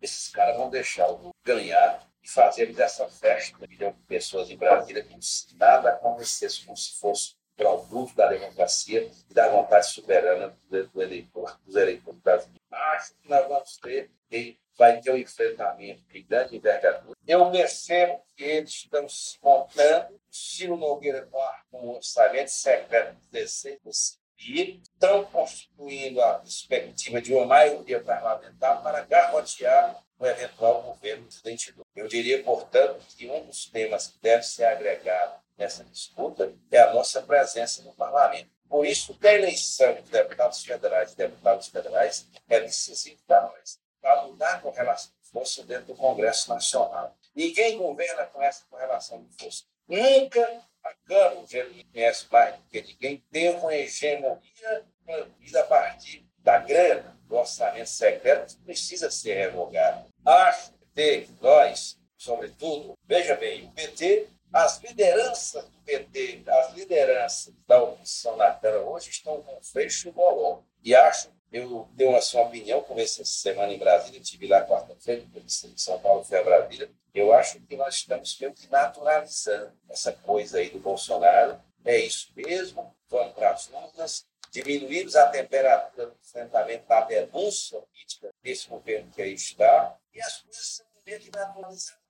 esses 0.03 0.29
caras 0.29 0.59
vão 0.59 0.69
deixar 0.69 1.09
o 1.09 1.17
Lula 1.17 1.33
ganhar 1.43 2.07
e 2.23 2.29
fazer 2.29 2.75
dessa 2.75 3.09
festa 3.09 3.59
de 3.59 3.67
milhão 3.67 3.93
de 3.93 4.03
pessoas 4.03 4.51
em 4.51 4.59
Brasília 4.59 5.03
como 5.05 5.23
se 5.23 5.57
nada 5.57 5.89
acontecesse, 5.89 6.67
como 6.67 6.77
se 6.77 6.99
fosse 7.01 7.35
produto 7.57 8.15
da 8.15 8.27
democracia 8.27 9.11
e 9.31 9.33
da 9.33 9.49
vontade 9.49 9.87
soberana 9.87 10.55
do 10.69 11.03
eleitor, 11.03 11.59
dos 11.65 11.77
eleitores 11.77 12.21
brasileiros. 12.21 12.61
Acho 12.71 13.15
que 13.15 13.29
nós 13.31 13.49
vamos 13.49 13.79
ter, 13.79 14.11
e 14.31 14.59
vai 14.77 15.01
ter 15.01 15.11
um 15.11 15.17
enfrentamento 15.17 16.03
de 16.13 16.23
grande 16.23 16.57
envergadura. 16.57 17.17
Eu 17.27 17.51
percebo 17.51 18.21
que 18.37 18.45
eles 18.45 18.71
estão 18.71 19.09
se 19.09 19.39
montando, 19.43 20.21
Ciro 20.31 20.77
Nogueira 20.77 21.29
com 21.71 21.87
um 21.87 21.91
orçamento 21.97 22.51
secreto 22.51 23.15
de 23.15 23.29
16 23.31 24.19
e 24.39 24.81
estão 24.83 25.25
constituindo 25.27 26.21
a 26.21 26.35
perspectiva 26.35 27.21
de 27.21 27.33
uma 27.33 27.47
maioria 27.47 28.03
parlamentar 28.03 28.83
para 28.83 29.05
garrotear 29.05 30.03
o 30.19 30.27
eventual 30.27 30.83
governo 30.83 31.25
presidente 31.25 31.73
Lula. 31.73 31.87
Eu 31.95 32.09
diria, 32.09 32.43
portanto, 32.43 33.05
que 33.17 33.29
um 33.29 33.47
dos 33.47 33.67
temas 33.67 34.09
que 34.09 34.19
deve 34.21 34.43
ser 34.43 34.65
agregado 34.65 35.41
nessa 35.57 35.85
disputa 35.85 36.53
é 36.71 36.79
a 36.81 36.93
nossa 36.93 37.23
presença 37.23 37.83
no 37.83 37.95
parlamento. 37.95 38.51
Por 38.69 38.85
isso, 38.85 39.17
a 39.23 39.33
eleição 39.33 39.95
de 39.95 40.11
deputados 40.11 40.65
federais 40.65 41.13
e 41.13 41.17
deputados 41.17 41.69
federais 41.69 42.27
é 42.49 42.61
decisiva 42.61 43.21
para 43.27 43.43
nós, 43.43 43.79
para 44.05 44.27
mudar 44.27 44.57
a 44.57 44.59
correlação 44.59 45.11
de 45.23 45.31
força 45.31 45.65
dentro 45.65 45.87
do 45.87 45.95
Congresso 45.95 46.51
Nacional. 46.51 47.17
Ninguém 47.35 47.79
governa 47.79 48.27
com 48.27 48.43
essa 48.43 48.63
correlação 48.69 49.25
de 49.25 49.35
força. 49.43 49.65
Nunca 49.89 50.63
a 50.85 50.93
Câmara, 51.07 51.39
o 51.39 51.47
conhece 51.91 52.27
mais 52.31 52.55
do 52.55 52.63
que 52.65 52.83
ninguém, 52.83 53.25
teve 53.33 53.57
uma 53.57 53.75
hegemonia 53.75 54.85
produzida 55.07 55.63
a 55.63 55.65
partir 55.65 56.29
da 56.41 56.59
grana, 56.59 57.19
do 57.27 57.37
orçamento 57.37 57.89
secreto, 57.89 58.55
que 58.55 58.63
precisa 58.65 59.11
ser 59.11 59.33
revogado. 59.37 60.07
Acho 60.23 60.75
que 60.95 61.27
nós, 61.41 61.99
sobretudo, 62.19 62.93
veja 63.07 63.35
bem, 63.37 63.65
o 63.65 63.73
PT 63.73 64.29
as 64.55 64.81
lideranças 64.81 65.65
do 65.65 65.81
PT, 65.85 66.45
as 66.47 66.75
lideranças 66.75 67.53
da 67.67 67.83
oposição 67.83 68.37
na 68.37 68.53
Câmara 68.53 68.83
hoje 68.83 69.11
estão 69.11 69.43
com 69.43 69.61
fecho 69.61 70.13
bolão. 70.13 70.65
E 70.81 70.95
acho, 70.95 71.29
eu 71.53 71.89
tenho 71.97 72.11
uma 72.11 72.21
sua 72.21 72.43
opinião, 72.43 72.83
conversei 72.83 73.23
essa 73.23 73.33
semana 73.33 73.73
em 73.73 73.79
Brasília, 73.79 74.21
estive 74.21 74.47
lá 74.47 74.67
quarta-feira, 74.67 75.25
em 75.35 75.49
São 75.77 76.01
Paulo, 76.01 76.25
foi 76.25 76.39
a 76.39 76.45
Brasília. 76.45 76.91
Eu 77.15 77.33
acho 77.33 77.61
que 77.61 77.77
nós 77.77 77.95
estamos 77.95 78.39
meio 78.41 78.53
que 78.53 78.69
naturalizando 78.69 79.73
essa 79.89 80.13
coisa 80.13 80.59
aí 80.59 80.71
do 80.71 80.81
Bolsonaro. 80.81 81.61
É 81.85 81.99
isso 81.99 82.33
mesmo, 82.35 82.95
vamos 83.09 83.35
para 83.35 83.51
as 83.51 83.71
urnas, 83.71 84.27
diminuímos 84.51 85.15
a 85.15 85.29
temperatura 85.29 86.07
do 86.07 86.17
enfrentamento 86.21 86.89
da 86.89 87.03
denúncia 87.03 87.81
política 87.81 88.31
desse 88.43 88.69
governo 88.69 89.11
que 89.13 89.23
aí 89.23 89.35
está, 89.35 89.97
e 90.13 90.21
as 90.21 90.41
coisas 90.43 90.67
são 90.67 90.87
meio 91.07 91.21
que 91.21 91.31
naturalizadas. 91.31 92.03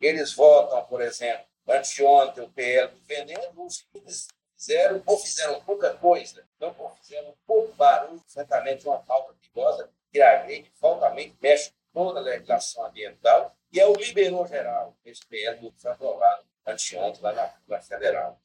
Eles 0.00 0.32
votam, 0.34 0.84
por 0.86 1.00
exemplo, 1.00 1.44
Anteontem, 1.68 2.42
o 2.44 2.50
PL 2.50 2.92
vendendo, 3.06 3.64
os 3.64 3.86
eles 3.94 4.28
fizeram, 4.62 5.02
ou 5.04 5.18
fizeram 5.18 5.60
pouca 5.62 5.92
coisa, 5.94 6.46
não 6.60 6.74
ou 6.78 6.90
fizeram 6.90 7.34
pouco 7.44 7.72
barulho, 7.74 8.22
certamente 8.28 8.86
uma 8.86 9.02
falta 9.02 9.34
perigosa, 9.34 9.90
que 10.10 10.22
agride 10.22 10.70
fortemente, 10.74 11.36
mexe 11.40 11.72
toda 11.92 12.20
a 12.20 12.22
legislação 12.22 12.86
ambiental, 12.86 13.56
e 13.72 13.80
é 13.80 13.86
o 13.86 13.94
liberou 13.94 14.46
geral, 14.46 14.96
esse 15.04 15.26
PL 15.26 15.72
foi 15.76 15.90
aprovado 15.90 16.44
anteontem 16.64 17.22
lá 17.22 17.32
na 17.32 17.48
Câmara 17.48 17.82
Federal. 17.82 18.40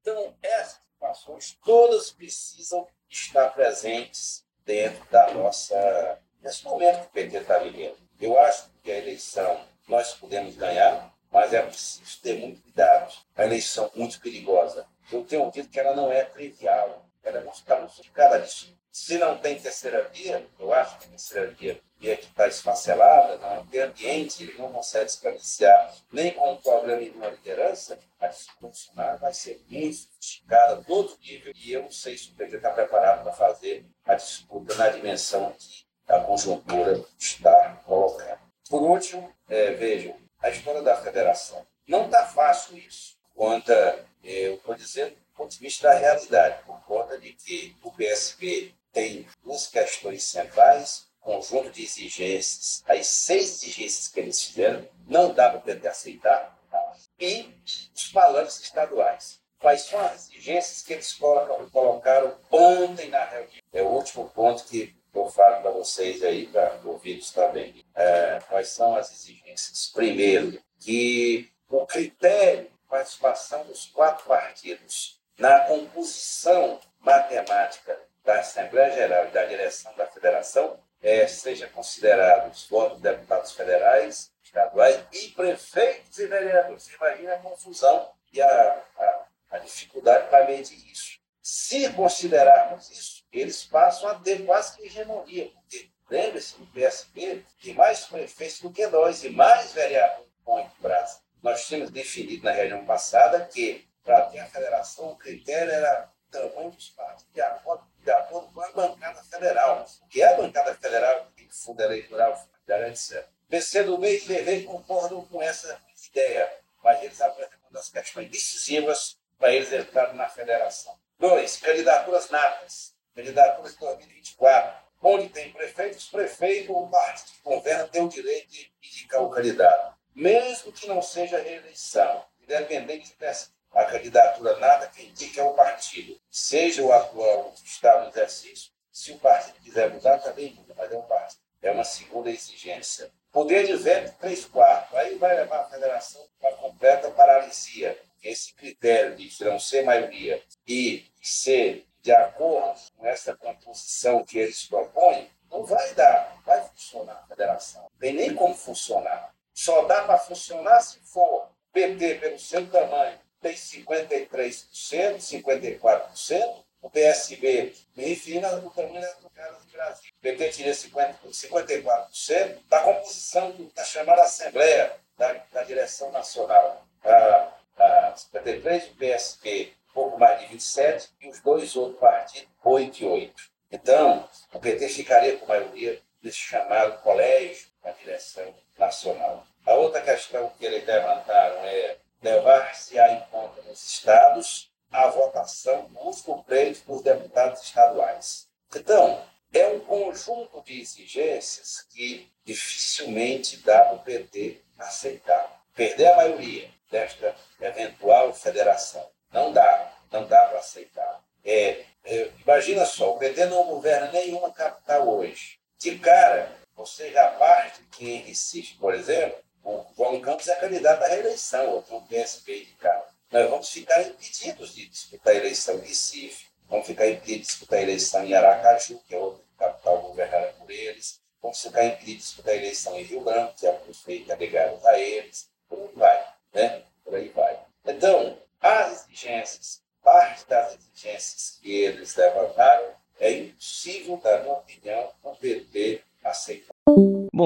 Então, 0.00 0.34
essas 0.42 0.80
situações 0.92 1.58
todas 1.64 2.10
precisam 2.10 2.88
estar 3.08 3.50
presentes 3.50 4.44
dentro 4.64 5.04
da 5.10 5.32
nossa. 5.32 6.18
nesse 6.40 6.64
momento 6.64 7.02
que 7.02 7.06
o 7.06 7.10
PT 7.10 7.36
está 7.36 7.58
vivendo. 7.58 7.96
Eu 8.20 8.38
acho 8.40 8.68
que 8.82 8.90
a 8.90 8.98
eleição 8.98 9.64
nós 9.86 10.14
podemos 10.14 10.56
ganhar, 10.56 11.14
mas 11.30 11.52
é 11.52 11.62
preciso 11.62 12.20
ter 12.20 12.38
muito 12.38 12.60
cuidado. 12.62 13.14
A 13.36 13.44
eleição 13.44 13.90
é 13.94 13.98
muito 13.98 14.20
perigosa. 14.20 14.86
Eu 15.12 15.24
tenho 15.24 15.42
ouvido 15.42 15.68
que 15.68 15.80
ela 15.80 15.94
não 15.94 16.10
é 16.10 16.24
trivial, 16.24 17.04
ela 17.22 17.38
é 17.38 17.44
muito 17.44 17.64
complicada 17.64 18.40
disso. 18.40 18.78
Se 18.92 19.18
não 19.18 19.38
tem 19.38 19.60
terceira 19.60 20.08
via, 20.08 20.44
eu 20.58 20.72
acho 20.72 20.98
que 20.98 21.06
a 21.06 21.08
terceira 21.10 21.50
via, 21.52 21.80
via 21.98 22.16
que 22.16 22.26
está 22.26 22.48
esfacelada, 22.48 23.38
não 23.38 23.64
tem 23.66 23.82
ambiente, 23.82 24.42
ele 24.42 24.58
não 24.58 24.72
consegue 24.72 25.08
se 25.08 25.20
cadenciar 25.20 25.94
nem 26.12 26.32
com 26.32 26.52
um 26.52 26.56
problema 26.56 27.00
de 27.00 27.10
uma 27.10 27.28
liderança, 27.28 27.98
a 28.18 28.26
discussão 28.26 28.94
vai 29.18 29.32
ser 29.32 29.62
muito 29.68 29.96
sofisticada, 29.96 30.82
todo 30.84 31.16
nível, 31.22 31.52
e 31.54 31.72
eu 31.72 31.82
não 31.82 31.90
sei 31.90 32.18
se 32.18 32.30
o 32.30 32.34
PT 32.34 32.56
está 32.56 32.70
preparado 32.70 33.22
para 33.22 33.32
fazer 33.32 33.86
a 34.04 34.14
disputa 34.14 34.74
na 34.74 34.88
dimensão 34.88 35.52
que 35.52 35.84
a 36.12 36.20
conjuntura 36.20 37.04
está 37.16 37.80
colocando. 37.86 38.40
Por 38.68 38.82
último, 38.82 39.32
é, 39.48 39.72
vejam, 39.72 40.16
a 40.40 40.50
história 40.50 40.82
da 40.82 40.96
federação. 40.96 41.64
Não 41.86 42.06
está 42.06 42.26
fácil 42.26 42.76
isso. 42.76 43.16
Conta, 43.34 43.72
é, 43.72 44.04
eu 44.22 44.54
estou 44.54 44.74
dizendo 44.74 45.10
do 45.10 45.36
ponto 45.36 45.52
de 45.52 45.58
vista 45.58 45.88
da 45.88 45.98
realidade, 45.98 46.62
por 46.64 46.80
conta 46.82 47.18
de 47.18 47.32
que 47.32 47.74
o 47.82 47.90
PSB 47.92 48.74
tem 48.92 49.26
duas 49.42 49.66
questões 49.66 50.22
centrais, 50.24 51.06
conjunto 51.20 51.70
de 51.70 51.84
exigências, 51.84 52.82
as 52.86 53.06
seis 53.06 53.62
exigências 53.62 54.08
que 54.08 54.20
eles 54.20 54.42
fizeram, 54.42 54.86
não 55.06 55.32
dá 55.32 55.50
para 55.50 55.60
poder 55.60 55.88
aceitar, 55.88 56.58
tá? 56.70 56.92
e 57.18 57.54
os 57.94 58.08
palanques 58.08 58.60
estaduais. 58.60 59.40
Quais 59.58 59.82
são 59.82 60.00
as 60.00 60.30
exigências 60.30 60.82
que 60.82 60.94
eles 60.94 61.12
colocam, 61.12 61.68
colocaram 61.68 62.34
ontem 62.50 63.10
na 63.10 63.24
reunião? 63.24 63.62
É 63.72 63.82
o 63.82 63.88
último 63.88 64.28
ponto 64.30 64.64
que 64.64 64.94
eu 65.12 65.28
falo 65.28 65.60
para 65.60 65.70
vocês 65.70 66.22
aí, 66.22 66.46
para 66.46 66.80
ouvidos 66.84 67.30
também. 67.30 67.84
É, 67.94 68.40
quais 68.48 68.68
são 68.68 68.96
as 68.96 69.12
exigências? 69.12 69.90
Primeiro, 69.92 70.58
que 70.78 71.50
o 71.68 71.84
critério 71.84 72.70
participação 72.90 73.64
dos 73.64 73.86
quatro 73.86 74.26
partidos 74.26 75.20
na 75.38 75.60
composição 75.60 76.80
matemática 76.98 77.98
da 78.24 78.40
Assembleia 78.40 78.92
Geral 78.92 79.26
e 79.26 79.30
da 79.30 79.44
direção 79.46 79.94
da 79.94 80.06
Federação 80.06 80.78
é, 81.00 81.26
seja 81.26 81.66
considerado 81.68 82.50
os 82.50 82.68
votos 82.68 82.98
de 82.98 83.04
deputados 83.04 83.52
federais, 83.52 84.30
estaduais 84.42 85.02
e 85.12 85.28
prefeitos 85.28 86.18
e 86.18 86.26
vereadores. 86.26 86.88
Imagina 86.88 87.34
a 87.34 87.38
confusão 87.38 88.10
e 88.32 88.42
a, 88.42 88.84
a, 88.98 89.24
a 89.52 89.58
dificuldade 89.58 90.28
para 90.28 90.44
medir 90.44 90.76
isso. 90.90 91.18
Se 91.40 91.90
considerarmos 91.94 92.90
isso, 92.90 93.24
eles 93.32 93.64
passam 93.64 94.10
a 94.10 94.14
ter 94.16 94.44
quase 94.44 94.76
que 94.76 94.86
hegemonia, 94.86 95.50
porque 95.54 95.90
lembre-se, 96.10 96.58
no 96.58 96.66
PSB 96.66 97.44
tem 97.62 97.74
mais 97.74 98.04
prefeitos 98.04 98.60
do 98.60 98.70
que 98.70 98.86
nós 98.88 99.24
e 99.24 99.30
mais 99.30 99.72
vereadores 99.72 100.28
com 100.44 100.60
o 100.60 100.70
Brasil. 100.80 101.29
Nós 101.42 101.66
tínhamos 101.66 101.90
definido 101.90 102.44
na 102.44 102.52
reunião 102.52 102.84
passada 102.84 103.46
que, 103.46 103.88
para 104.04 104.26
ter 104.26 104.40
a 104.40 104.46
federação, 104.46 105.12
o 105.12 105.16
critério 105.16 105.72
era 105.72 106.10
tamanho 106.30 106.70
dos 106.70 106.90
partidos, 106.90 107.32
de 107.32 107.40
acordo, 107.40 107.84
de 108.02 108.10
acordo 108.10 108.52
com 108.52 108.60
a 108.60 108.72
bancada 108.72 109.22
federal. 109.24 109.84
Que 110.08 110.22
é 110.22 110.32
a 110.32 110.36
bancada 110.36 110.74
federal, 110.74 111.26
que 111.26 111.42
tem 111.42 111.50
fundo 111.50 111.82
eleitoral, 111.82 112.48
etc. 112.88 113.26
PCdoB 113.48 114.06
e 114.06 114.20
PV 114.20 114.62
concordam 114.62 115.24
com 115.26 115.42
essa 115.42 115.80
ideia, 116.08 116.52
mas 116.82 117.02
eles 117.02 117.20
apresentam 117.20 117.58
das 117.70 117.88
questões 117.88 118.30
decisivas 118.30 119.18
para 119.38 119.52
eles 119.52 119.72
entrarem 119.72 120.14
na 120.14 120.28
federação. 120.28 120.96
Dois, 121.18 121.56
candidaturas 121.56 122.30
natas. 122.30 122.94
candidatura 123.14 123.68
de 123.68 123.76
2024, 123.76 124.80
onde 125.02 125.28
tem 125.30 125.52
prefeitos, 125.52 126.08
prefeito, 126.08 126.72
o 126.72 126.88
partido 126.88 127.32
que 127.32 127.42
governa 127.42 127.88
tem 127.88 128.02
o 128.02 128.08
direito 128.08 128.48
de 128.48 128.72
indicar 128.82 129.22
o 129.22 129.30
candidato, 129.30 129.96
mesmo 130.14 130.72
que 130.72 130.86
não 130.86 131.00
seja 131.00 131.40
reeleição, 131.40 132.24
independente 132.42 133.14
dessa 133.18 133.48
a 133.72 133.84
candidatura 133.84 134.56
nada 134.58 134.88
que 134.88 135.04
indica 135.04 135.40
é 135.40 135.44
o 135.44 135.54
partido, 135.54 136.18
seja 136.30 136.82
o 136.82 136.92
atual 136.92 137.54
Estado 137.64 138.06
em 138.06 138.08
exercício, 138.08 138.72
se 138.90 139.12
o 139.12 139.18
partido 139.18 139.60
quiser 139.60 139.90
mudar, 139.90 140.18
também 140.18 140.52
muda, 140.54 140.74
mas 140.76 140.92
é 140.92 140.98
um 140.98 141.02
partido. 141.02 141.40
É 141.62 141.70
uma 141.70 141.84
segunda 141.84 142.30
exigência. 142.30 143.12
Poder 143.30 143.66
de 143.66 143.76
veto, 143.76 144.18
três 144.18 144.44
quartos. 144.44 144.96
Aí 144.98 145.16
vai 145.16 145.36
levar 145.36 145.60
a 145.60 145.68
federação 145.68 146.26
para 146.40 146.56
completa 146.56 147.10
paralisia. 147.10 147.98
Esse 148.22 148.54
critério 148.54 149.16
de 149.16 149.44
não 149.44 149.58
ser 149.58 149.84
maioria 149.84 150.42
e 150.66 151.06
ser 151.22 151.86
de 152.02 152.12
acordo 152.12 152.78
com 152.96 153.06
essa 153.06 153.36
composição 153.36 154.24
que 154.24 154.38
eles 154.38 154.64
propõem, 154.64 155.30
não 155.50 155.64
vai 155.64 155.94
dar, 155.94 156.40
vai 156.44 156.62
funcionar 156.68 157.22
a 157.24 157.26
federação. 157.26 157.82
Não 157.82 157.98
tem 157.98 158.14
nem 158.14 158.34
como 158.34 158.54
funcionar. 158.54 159.34
Só 159.54 159.84
dá 159.84 160.02
para 160.02 160.18
funcionar 160.18 160.80
se 160.80 160.98
for 161.00 161.50
PT, 161.72 162.16
pelo 162.16 162.38
seu 162.38 162.66
tamanho, 162.68 163.18
tem 163.40 163.54
53%, 163.54 165.16
54%, 165.16 166.64
o 166.82 166.90
PSB, 166.90 167.74
refiro 167.94 168.46
ao 168.46 168.70
tamanho 168.70 169.06
do 169.20 169.30
cara 169.30 169.52
do 169.52 169.66
Brasil. 169.70 170.10
O 170.16 170.20
PT 170.20 170.72
50, 170.74 171.28
54% 171.28 172.58
da 172.68 172.80
composição 172.80 173.70
da 173.74 173.84
chamada 173.84 174.22
Assembleia 174.22 174.96
da, 175.16 175.32
da 175.52 175.62
Direção 175.62 176.10
Nacional. 176.10 176.86
A, 177.04 177.52
a 177.78 178.14
53%, 178.14 178.92
o 178.92 178.96
PSB, 178.96 179.72
pouco 179.92 180.18
mais 180.18 180.40
de 180.40 180.56
27%, 180.56 181.10
e 181.20 181.28
os 181.28 181.40
dois 181.40 181.76
outros 181.76 182.00
partidos, 182.00 182.48
8 182.64 183.02
e 183.02 183.06
8. 183.06 183.50
Então, 183.72 184.28
o 184.52 184.58
PT 184.58 184.88
ficaria 184.88 185.36
com 185.36 185.46
maioria 185.46 186.00
desse 186.22 186.38
chamado 186.38 187.00
colégio 187.02 187.68
da 187.82 187.92
direção 187.92 188.54
nacional. 188.80 189.46
A 189.64 189.74
outra 189.74 190.00
questão 190.00 190.50
que 190.58 190.64
eles 190.64 190.84
levantaram 190.84 191.64
é 191.64 191.98
levar-se-á 192.22 193.12
em 193.12 193.20
conta 193.30 193.62
nos 193.62 193.84
estados 193.84 194.70
a 194.90 195.06
votação 195.06 195.88
dos 195.88 196.22
compleitos 196.22 196.80
dos 196.82 197.02
deputados 197.02 197.62
estaduais. 197.62 198.48
Então, 198.74 199.22
é 199.52 199.66
um 199.68 199.80
conjunto 199.80 200.62
de 200.62 200.80
exigências 200.80 201.86
que 201.90 202.28
dificilmente 202.44 203.58
dá 203.58 203.82
para 203.82 203.94
o 203.94 203.98
PT 204.00 204.60
aceitar. 204.78 205.60
Perder 205.74 206.06
a 206.08 206.16
maioria 206.16 206.68
desta 206.90 207.34
eventual 207.60 208.32
federação. 208.32 209.08
Não 209.32 209.52
dá, 209.52 209.92
não 210.10 210.26
dá 210.26 210.40
para 210.46 210.58
aceitar. 210.58 211.22
É, 211.44 211.84
é, 212.04 212.30
imagina 212.42 212.84
só, 212.84 213.14
o 213.14 213.18
PT 213.18 213.46
não 213.46 213.64
governa 213.64 214.10
nenhuma 214.10 214.52
capital 214.52 215.08
hoje. 215.08 215.58
De 215.78 215.98
cara, 215.98 216.59
você 216.80 217.10
já 217.10 217.32
parte 217.32 217.82
que 217.92 218.10
em 218.10 218.22
Recife, 218.22 218.74
por 218.76 218.94
exemplo, 218.94 219.38
o 219.62 219.84
João 219.94 220.18
Campos 220.22 220.48
é 220.48 220.54
candidato 220.54 221.02
à 221.02 221.08
reeleição, 221.08 221.72
outro 221.72 221.96
um 221.96 222.06
PSB 222.06 222.60
de 222.60 222.72
cara. 222.76 223.06
Nós 223.30 223.50
vamos 223.50 223.68
ficar 223.68 224.00
impedidos 224.00 224.74
de 224.74 224.88
disputar 224.88 225.34
a 225.34 225.36
eleição 225.36 225.76
em 225.76 225.82
Recife, 225.82 226.46
vamos 226.70 226.86
ficar 226.86 227.06
impedidos 227.06 227.48
de 227.48 227.52
disputar 227.52 227.80
a 227.80 227.82
eleição 227.82 228.24
em 228.24 228.32
Aracaju, 228.32 228.98
que 229.06 229.14
é 229.14 229.18
outra 229.18 229.44
capital 229.58 230.00
governada 230.00 230.54
por 230.58 230.70
eles, 230.70 231.20
vamos 231.42 231.60
ficar 231.60 231.84
impedidos 231.84 232.06
de 232.06 232.16
disputar 232.16 232.54
a 232.54 232.56
eleição 232.56 232.98
em 232.98 233.02
Rio 233.02 233.20
Branco, 233.20 233.54
que 233.58 233.66
é 233.66 233.70
a 233.70 233.74
prefeita 233.74 234.34
ligada 234.36 234.88
a 234.88 234.98
eles, 234.98 235.50
por 235.68 235.80
aí 235.80 235.90
vai, 235.94 236.34
né? 236.54 236.82
Por 237.04 237.14
aí 237.14 237.28
vai. 237.28 237.60
Então, 237.84 238.38
as 238.58 239.04
exigências, 239.04 239.82
parte 240.02 240.48
das 240.48 240.76
exigências 240.76 241.58
que 241.60 241.76
eles 241.76 242.16
levantaram, 242.16 242.94
é 243.18 243.32
impossível, 243.32 244.18
na 244.24 244.38
minha 244.38 244.54
opinião, 244.54 245.12
o 245.22 245.36
PT 245.36 246.02
aceitar. 246.24 246.74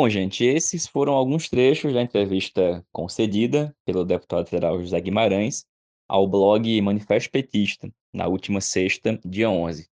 Bom, 0.05 0.11
gente, 0.11 0.45
esses 0.45 0.87
foram 0.87 1.15
alguns 1.15 1.49
trechos 1.49 1.95
da 1.95 2.03
entrevista 2.03 2.87
concedida 2.93 3.75
pelo 3.87 4.05
deputado 4.05 4.47
federal 4.47 4.79
José 4.79 5.01
Guimarães 5.01 5.65
ao 6.07 6.29
blog 6.29 6.83
Manifesto 6.83 7.31
Petista, 7.31 7.91
na 8.13 8.27
última 8.27 8.61
sexta, 8.61 9.19
dia 9.25 9.49
11. 9.49 9.89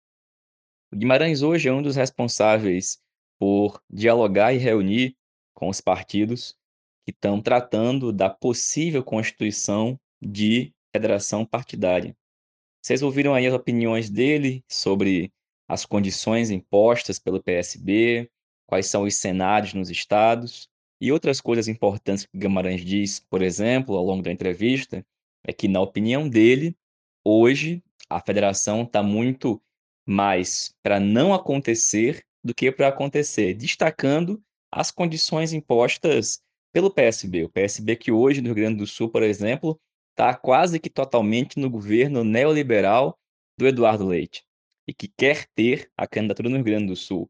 O 0.92 0.96
Guimarães 0.96 1.42
hoje 1.42 1.68
é 1.68 1.72
um 1.72 1.80
dos 1.80 1.94
responsáveis 1.94 2.98
por 3.38 3.80
dialogar 3.88 4.52
e 4.52 4.58
reunir 4.58 5.16
com 5.54 5.68
os 5.68 5.80
partidos 5.80 6.56
que 7.04 7.12
estão 7.12 7.40
tratando 7.40 8.12
da 8.12 8.28
possível 8.28 9.04
constituição 9.04 9.96
de 10.20 10.74
federação 10.92 11.46
partidária. 11.46 12.16
Vocês 12.82 13.00
ouviram 13.00 13.32
aí 13.32 13.46
as 13.46 13.54
opiniões 13.54 14.10
dele 14.10 14.64
sobre 14.68 15.32
as 15.68 15.86
condições 15.86 16.50
impostas 16.50 17.16
pelo 17.16 17.40
PSB, 17.40 18.28
quais 18.70 18.86
são 18.86 19.02
os 19.02 19.16
cenários 19.16 19.74
nos 19.74 19.90
estados. 19.90 20.68
E 21.00 21.10
outras 21.10 21.40
coisas 21.40 21.66
importantes 21.66 22.24
que 22.24 22.38
Guimarães 22.38 22.84
diz, 22.84 23.18
por 23.18 23.42
exemplo, 23.42 23.96
ao 23.96 24.04
longo 24.04 24.22
da 24.22 24.30
entrevista, 24.30 25.04
é 25.44 25.52
que, 25.52 25.66
na 25.66 25.80
opinião 25.80 26.28
dele, 26.28 26.76
hoje 27.24 27.82
a 28.08 28.20
federação 28.20 28.82
está 28.82 29.02
muito 29.02 29.60
mais 30.06 30.72
para 30.82 31.00
não 31.00 31.34
acontecer 31.34 32.24
do 32.44 32.54
que 32.54 32.70
para 32.70 32.88
acontecer, 32.88 33.54
destacando 33.54 34.40
as 34.72 34.90
condições 34.90 35.52
impostas 35.52 36.40
pelo 36.72 36.90
PSB. 36.90 37.44
O 37.44 37.48
PSB 37.48 37.96
que 37.96 38.12
hoje 38.12 38.40
no 38.40 38.48
Rio 38.48 38.54
Grande 38.54 38.78
do 38.78 38.86
Sul, 38.86 39.08
por 39.08 39.22
exemplo, 39.22 39.80
está 40.12 40.34
quase 40.34 40.78
que 40.78 40.88
totalmente 40.88 41.58
no 41.58 41.68
governo 41.68 42.22
neoliberal 42.22 43.18
do 43.58 43.66
Eduardo 43.66 44.06
Leite 44.06 44.44
e 44.86 44.94
que 44.94 45.08
quer 45.08 45.46
ter 45.54 45.90
a 45.96 46.06
candidatura 46.06 46.48
no 46.48 46.56
Rio 46.56 46.64
Grande 46.64 46.86
do 46.86 46.96
Sul. 46.96 47.28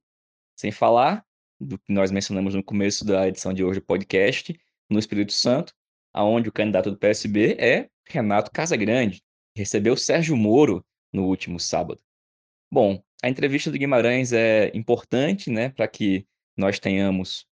Sem 0.56 0.70
falar 0.70 1.24
do 1.60 1.78
que 1.78 1.92
nós 1.92 2.10
mencionamos 2.10 2.54
no 2.54 2.64
começo 2.64 3.04
da 3.04 3.28
edição 3.28 3.52
de 3.52 3.62
hoje 3.62 3.80
do 3.80 3.86
podcast, 3.86 4.58
no 4.88 4.98
Espírito 4.98 5.32
Santo, 5.32 5.74
aonde 6.12 6.48
o 6.48 6.52
candidato 6.52 6.90
do 6.90 6.96
PSB 6.96 7.56
é 7.58 7.88
Renato 8.08 8.50
Casagrande, 8.50 9.22
recebeu 9.54 9.96
Sérgio 9.96 10.36
Moro 10.36 10.84
no 11.12 11.26
último 11.26 11.60
sábado. 11.60 12.00
Bom, 12.72 13.02
a 13.22 13.28
entrevista 13.28 13.70
do 13.70 13.78
Guimarães 13.78 14.32
é 14.32 14.70
importante, 14.74 15.50
né, 15.50 15.68
para 15.68 15.86
que 15.86 16.26
nós 16.56 16.78
tenhamos 16.78 17.46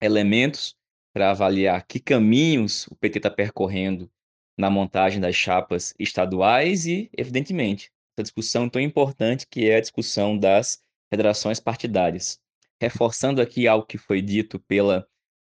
elementos 0.00 0.74
para 1.12 1.30
avaliar 1.30 1.86
que 1.86 2.00
caminhos 2.00 2.86
o 2.86 2.96
PT 2.96 3.18
está 3.18 3.30
percorrendo 3.30 4.10
na 4.56 4.70
montagem 4.70 5.20
das 5.20 5.34
chapas 5.36 5.94
estaduais 5.98 6.86
e, 6.86 7.10
evidentemente, 7.16 7.90
essa 8.16 8.22
discussão 8.22 8.68
tão 8.68 8.80
importante 8.80 9.46
que 9.46 9.68
é 9.68 9.76
a 9.76 9.80
discussão 9.80 10.38
das 10.38 10.82
federações 11.10 11.60
partidárias 11.60 12.40
reforçando 12.82 13.40
aqui 13.40 13.68
algo 13.68 13.86
que 13.86 13.96
foi 13.96 14.20
dito 14.20 14.58
pela 14.58 15.06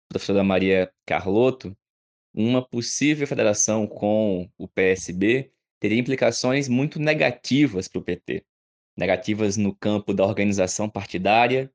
professora 0.08 0.44
Maria 0.44 0.94
Carlotto, 1.08 1.76
uma 2.32 2.64
possível 2.64 3.26
federação 3.26 3.88
com 3.88 4.48
o 4.60 4.68
PSB 4.68 5.52
teria 5.80 5.98
implicações 5.98 6.70
muito 6.70 7.00
negativas 7.00 7.88
para 7.88 7.98
o 7.98 8.04
PT. 8.04 8.46
Negativas 8.96 9.58
no 9.58 9.76
campo 9.76 10.14
da 10.14 10.24
organização 10.24 10.88
partidária 10.88 11.74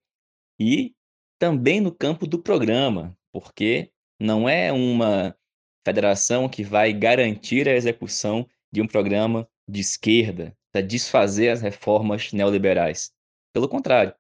e 0.57 0.95
também 1.37 1.81
no 1.81 1.93
campo 1.93 2.29
do 2.29 2.41
programa, 2.41 3.19
porque 3.33 3.91
não 4.21 4.49
é 4.49 4.73
uma 4.73 5.37
federação 5.85 6.49
que 6.49 6.63
vai 6.63 6.93
garantir 6.93 7.69
a 7.69 7.75
execução 7.75 8.49
de 8.73 8.81
um 8.81 8.87
programa 8.87 9.49
de 9.69 9.81
esquerda 9.81 10.57
para 10.73 10.81
desfazer 10.81 11.49
as 11.49 11.61
reformas 11.61 12.33
neoliberais. 12.33 13.11
Pelo 13.53 13.69
contrário, 13.69 14.15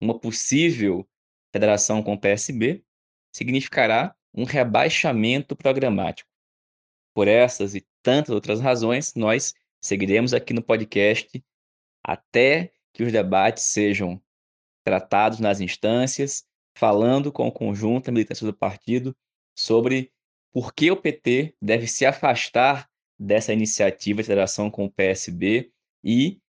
uma 0.00 0.18
possível 0.18 1.08
federação 1.52 2.02
com 2.02 2.14
o 2.14 2.20
PSB 2.20 2.84
significará 3.32 4.14
um 4.34 4.44
rebaixamento 4.44 5.54
programático. 5.56 6.30
Por 7.14 7.28
essas 7.28 7.74
e 7.74 7.86
tantas 8.02 8.34
outras 8.34 8.60
razões, 8.60 9.14
nós 9.14 9.54
seguiremos 9.82 10.32
aqui 10.32 10.52
no 10.52 10.62
podcast 10.62 11.44
até 12.02 12.72
que 12.92 13.02
os 13.02 13.12
debates 13.12 13.64
sejam 13.64 14.20
tratados 14.84 15.38
nas 15.38 15.60
instâncias, 15.60 16.44
falando 16.76 17.30
com 17.30 17.46
o 17.46 17.52
conjunto 17.52 18.06
da 18.06 18.12
militância 18.12 18.46
do 18.46 18.56
partido 18.56 19.16
sobre 19.56 20.12
por 20.52 20.72
que 20.72 20.90
o 20.90 20.96
PT 20.96 21.54
deve 21.60 21.86
se 21.86 22.06
afastar 22.06 22.88
dessa 23.18 23.52
iniciativa 23.52 24.22
de 24.22 24.26
federação 24.26 24.70
com 24.70 24.86
o 24.86 24.90
PSB 24.90 25.70
e 26.02 26.40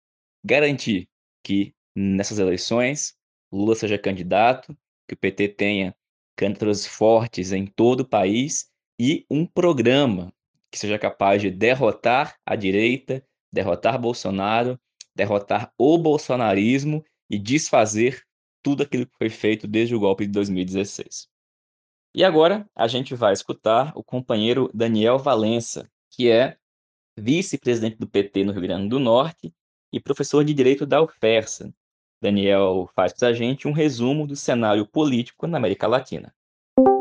garantir 0.44 1.10
que 1.44 1.76
nessas 1.96 2.40
eleições 2.40 3.16
Lula 3.52 3.76
seja 3.76 3.98
candidato, 3.98 4.76
que 5.08 5.14
o 5.14 5.18
PT 5.18 5.50
tenha 5.50 5.96
candidaturas 6.36 6.86
fortes 6.86 7.52
em 7.52 7.66
todo 7.66 8.02
o 8.02 8.08
país 8.08 8.70
e 9.00 9.26
um 9.30 9.46
programa 9.46 10.34
que 10.72 10.80
seja 10.80 10.98
capaz 10.98 11.42
de 11.42 11.52
derrotar 11.52 12.36
a 12.46 12.56
direita, 12.56 13.24
derrotar 13.52 14.00
Bolsonaro, 14.00 14.80
derrotar 15.16 15.74
o 15.78 15.98
bolsonarismo 15.98 17.04
e 17.30 17.38
desfazer 17.38 18.24
tudo 18.64 18.84
aquilo 18.84 19.06
que 19.06 19.18
foi 19.18 19.30
feito 19.30 19.68
desde 19.68 19.96
o 19.96 20.00
golpe 20.00 20.26
de 20.26 20.32
2016. 20.32 21.28
E 22.14 22.24
agora 22.24 22.70
a 22.76 22.88
gente 22.88 23.16
vai 23.16 23.34
escutar 23.34 23.92
o 23.96 24.04
companheiro 24.04 24.70
Daniel 24.74 25.18
Valença, 25.18 25.90
que 26.10 26.30
é 26.30 26.58
vice-presidente 27.18 27.98
do 27.98 28.08
PT 28.08 28.44
no 28.44 28.52
Rio 28.52 28.62
Grande 28.62 28.90
do 28.90 29.00
Norte 29.00 29.54
e 29.92 30.00
professor 30.00 30.44
de 30.44 30.54
Direito 30.54 30.86
da 30.86 31.02
UFERSA, 31.02 31.74
Daniel 32.22 32.88
faz 32.96 33.14
para 33.14 33.30
a 33.30 33.34
gente 33.34 33.68
um 33.68 33.72
resumo 33.72 34.28
do 34.28 34.36
cenário 34.36 34.86
político 34.86 35.48
na 35.48 35.58
América 35.58 35.88
Latina. 35.88 36.32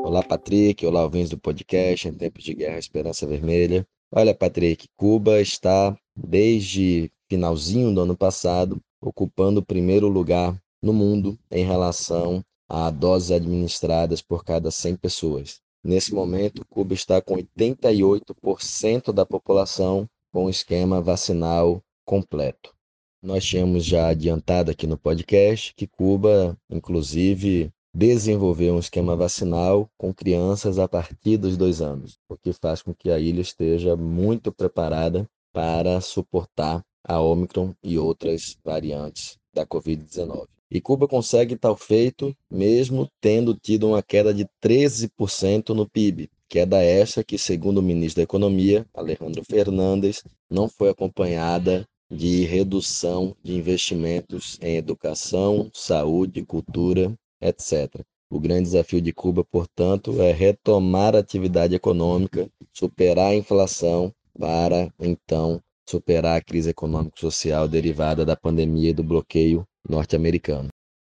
Olá, 0.02 0.22
Patrick. 0.22 0.84
Olá, 0.86 1.02
ouvintes 1.02 1.28
do 1.28 1.38
podcast 1.38 2.08
Em 2.08 2.14
Tempos 2.14 2.42
de 2.42 2.54
Guerra 2.54 2.78
Esperança 2.78 3.26
Vermelha. 3.26 3.86
Olha, 4.10 4.34
Patrick, 4.34 4.88
Cuba 4.96 5.38
está, 5.38 5.94
desde 6.16 7.12
finalzinho 7.28 7.94
do 7.94 8.00
ano 8.00 8.16
passado, 8.16 8.80
ocupando 8.98 9.60
o 9.60 9.64
primeiro 9.64 10.08
lugar 10.08 10.58
no 10.82 10.94
mundo 10.94 11.38
em 11.50 11.64
relação 11.64 12.42
a 12.66 12.88
doses 12.88 13.30
administradas 13.30 14.22
por 14.22 14.42
cada 14.42 14.70
100 14.70 14.96
pessoas. 14.96 15.60
Nesse 15.84 16.14
momento, 16.14 16.64
Cuba 16.66 16.94
está 16.94 17.20
com 17.20 17.34
88% 17.36 19.12
da 19.12 19.26
população 19.26 20.08
com 20.32 20.48
esquema 20.48 21.00
vacinal 21.00 21.82
completo. 22.06 22.74
Nós 23.22 23.44
tínhamos 23.44 23.84
já 23.84 24.08
adiantado 24.08 24.70
aqui 24.70 24.86
no 24.86 24.96
podcast 24.96 25.74
que 25.74 25.86
Cuba, 25.86 26.56
inclusive, 26.70 27.70
desenvolveu 27.94 28.74
um 28.74 28.78
esquema 28.78 29.14
vacinal 29.14 29.90
com 29.98 30.14
crianças 30.14 30.78
a 30.78 30.88
partir 30.88 31.36
dos 31.36 31.54
dois 31.54 31.82
anos, 31.82 32.18
o 32.26 32.34
que 32.34 32.50
faz 32.54 32.80
com 32.80 32.94
que 32.94 33.10
a 33.10 33.18
ilha 33.18 33.42
esteja 33.42 33.94
muito 33.94 34.50
preparada 34.50 35.28
para 35.52 36.00
suportar 36.00 36.82
a 37.04 37.20
Omicron 37.20 37.74
e 37.84 37.98
outras 37.98 38.56
variantes 38.64 39.36
da 39.52 39.66
Covid-19. 39.66 40.46
E 40.70 40.80
Cuba 40.80 41.06
consegue 41.06 41.56
tal 41.56 41.76
feito 41.76 42.34
mesmo 42.50 43.06
tendo 43.20 43.54
tido 43.54 43.88
uma 43.88 44.02
queda 44.02 44.32
de 44.32 44.46
13% 44.64 45.74
no 45.74 45.86
PIB, 45.86 46.30
queda 46.48 46.82
essa 46.82 47.22
que, 47.22 47.36
segundo 47.36 47.78
o 47.78 47.82
ministro 47.82 48.16
da 48.16 48.24
Economia, 48.24 48.86
Alejandro 48.94 49.44
Fernandes, 49.44 50.24
não 50.48 50.68
foi 50.68 50.88
acompanhada 50.88 51.86
de 52.10 52.44
redução 52.44 53.36
de 53.42 53.54
investimentos 53.54 54.58
em 54.60 54.76
educação, 54.76 55.70
saúde, 55.72 56.44
cultura, 56.44 57.14
etc. 57.40 58.04
O 58.28 58.40
grande 58.40 58.64
desafio 58.64 59.00
de 59.00 59.12
Cuba, 59.12 59.44
portanto, 59.44 60.20
é 60.20 60.32
retomar 60.32 61.14
a 61.14 61.20
atividade 61.20 61.74
econômica, 61.74 62.48
superar 62.72 63.30
a 63.30 63.34
inflação 63.34 64.12
para 64.38 64.92
então 64.98 65.60
superar 65.88 66.38
a 66.38 66.42
crise 66.42 66.70
econômico-social 66.70 67.66
derivada 67.66 68.24
da 68.24 68.36
pandemia 68.36 68.90
e 68.90 68.94
do 68.94 69.02
bloqueio 69.02 69.66
norte-americano. 69.88 70.68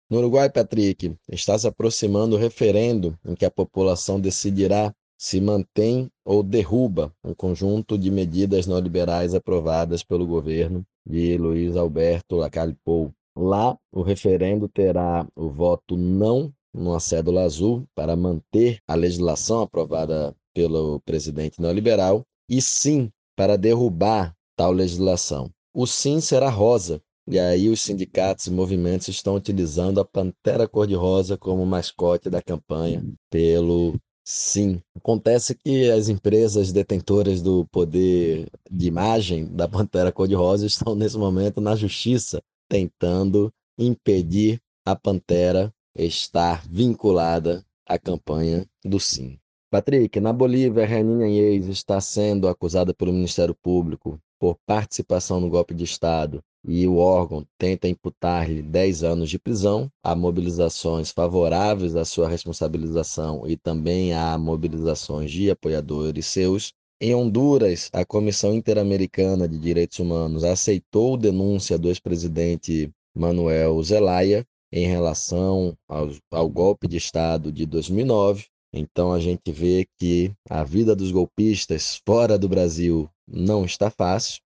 No 0.09 0.19
Uruguai, 0.19 0.49
Patrick, 0.49 1.15
está 1.31 1.57
se 1.57 1.67
aproximando 1.67 2.35
o 2.35 2.39
referendo 2.39 3.17
em 3.25 3.33
que 3.33 3.45
a 3.45 3.51
população 3.51 4.19
decidirá 4.19 4.93
se 5.17 5.39
mantém 5.39 6.09
ou 6.23 6.43
derruba 6.43 7.13
um 7.23 7.33
conjunto 7.33 7.97
de 7.97 8.11
medidas 8.11 8.67
neoliberais 8.67 9.33
aprovadas 9.33 10.03
pelo 10.03 10.27
governo 10.27 10.85
de 11.05 11.37
Luiz 11.37 11.75
Alberto 11.75 12.35
Lacalle 12.35 12.77
Pou. 12.83 13.11
Lá, 13.37 13.77
o 13.91 14.01
referendo 14.01 14.67
terá 14.67 15.27
o 15.35 15.49
voto 15.49 15.97
não 15.97 16.53
numa 16.73 16.99
cédula 16.99 17.43
azul 17.43 17.85
para 17.93 18.15
manter 18.15 18.79
a 18.87 18.95
legislação 18.95 19.61
aprovada 19.61 20.35
pelo 20.53 20.99
presidente 21.01 21.61
neoliberal 21.61 22.23
e 22.49 22.61
sim 22.61 23.09
para 23.35 23.57
derrubar 23.57 24.33
tal 24.55 24.71
legislação. 24.71 25.49
O 25.73 25.85
sim 25.85 26.21
será 26.21 26.49
rosa, 26.49 27.01
e 27.27 27.37
aí 27.37 27.69
os 27.69 27.81
sindicatos 27.81 28.47
e 28.47 28.51
movimentos 28.51 29.07
estão 29.09 29.35
utilizando 29.35 29.99
a 29.99 30.05
pantera 30.05 30.67
cor-de-rosa 30.67 31.37
como 31.37 31.65
mascote 31.65 32.29
da 32.29 32.41
campanha 32.41 33.03
pelo 33.29 33.99
sim. 34.25 34.81
Acontece 34.95 35.55
que 35.55 35.89
as 35.91 36.09
empresas 36.09 36.71
detentoras 36.71 37.41
do 37.41 37.65
poder 37.67 38.49
de 38.69 38.87
imagem 38.87 39.45
da 39.45 39.67
pantera 39.69 40.11
cor-de-rosa 40.11 40.65
estão 40.65 40.95
nesse 40.95 41.17
momento 41.17 41.61
na 41.61 41.75
justiça 41.75 42.41
tentando 42.67 43.53
impedir 43.77 44.59
a 44.85 44.95
pantera 44.95 45.73
estar 45.95 46.67
vinculada 46.67 47.63
à 47.87 47.97
campanha 47.97 48.65
do 48.83 48.99
sim. 48.99 49.37
Patrick, 49.69 50.19
na 50.19 50.31
Bolívia, 50.31 50.85
Renina 50.85 51.27
Inês 51.27 51.67
está 51.67 51.99
sendo 51.99 52.47
acusada 52.47 52.93
pelo 52.93 53.13
Ministério 53.13 53.55
Público 53.55 54.19
por 54.39 54.57
participação 54.65 55.39
no 55.39 55.49
golpe 55.49 55.73
de 55.73 55.83
Estado 55.83 56.41
e 56.67 56.87
o 56.87 56.97
órgão 56.97 57.45
tenta 57.57 57.87
imputar-lhe 57.87 58.61
10 58.61 59.03
anos 59.03 59.29
de 59.29 59.39
prisão. 59.39 59.89
Há 60.03 60.15
mobilizações 60.15 61.11
favoráveis 61.11 61.95
à 61.95 62.05
sua 62.05 62.27
responsabilização 62.27 63.47
e 63.47 63.55
também 63.55 64.13
há 64.13 64.37
mobilizações 64.37 65.31
de 65.31 65.51
apoiadores 65.51 66.25
seus. 66.25 66.73
Em 66.99 67.13
Honduras, 67.13 67.89
a 67.93 68.05
Comissão 68.05 68.53
Interamericana 68.53 69.47
de 69.47 69.57
Direitos 69.57 69.99
Humanos 69.99 70.43
aceitou 70.43 71.17
denúncia 71.17 71.77
do 71.77 71.89
ex-presidente 71.89 72.89
Manuel 73.15 73.81
Zelaya 73.83 74.45
em 74.71 74.87
relação 74.87 75.75
ao, 75.87 76.09
ao 76.31 76.49
golpe 76.49 76.87
de 76.87 76.97
Estado 76.97 77.51
de 77.51 77.65
2009 77.65 78.45
então 78.77 79.13
a 79.13 79.19
gente 79.21 79.53
vê 79.53 79.87
que 79.97 80.33
a 80.49 80.65
vida 80.65 80.93
dos 80.93 81.09
golpistas 81.09 82.01
fora 82.05 82.37
do 82.37 82.49
Brasil 82.49 83.09
não 83.25 83.63
está 83.63 83.89
fácil. 83.89 84.41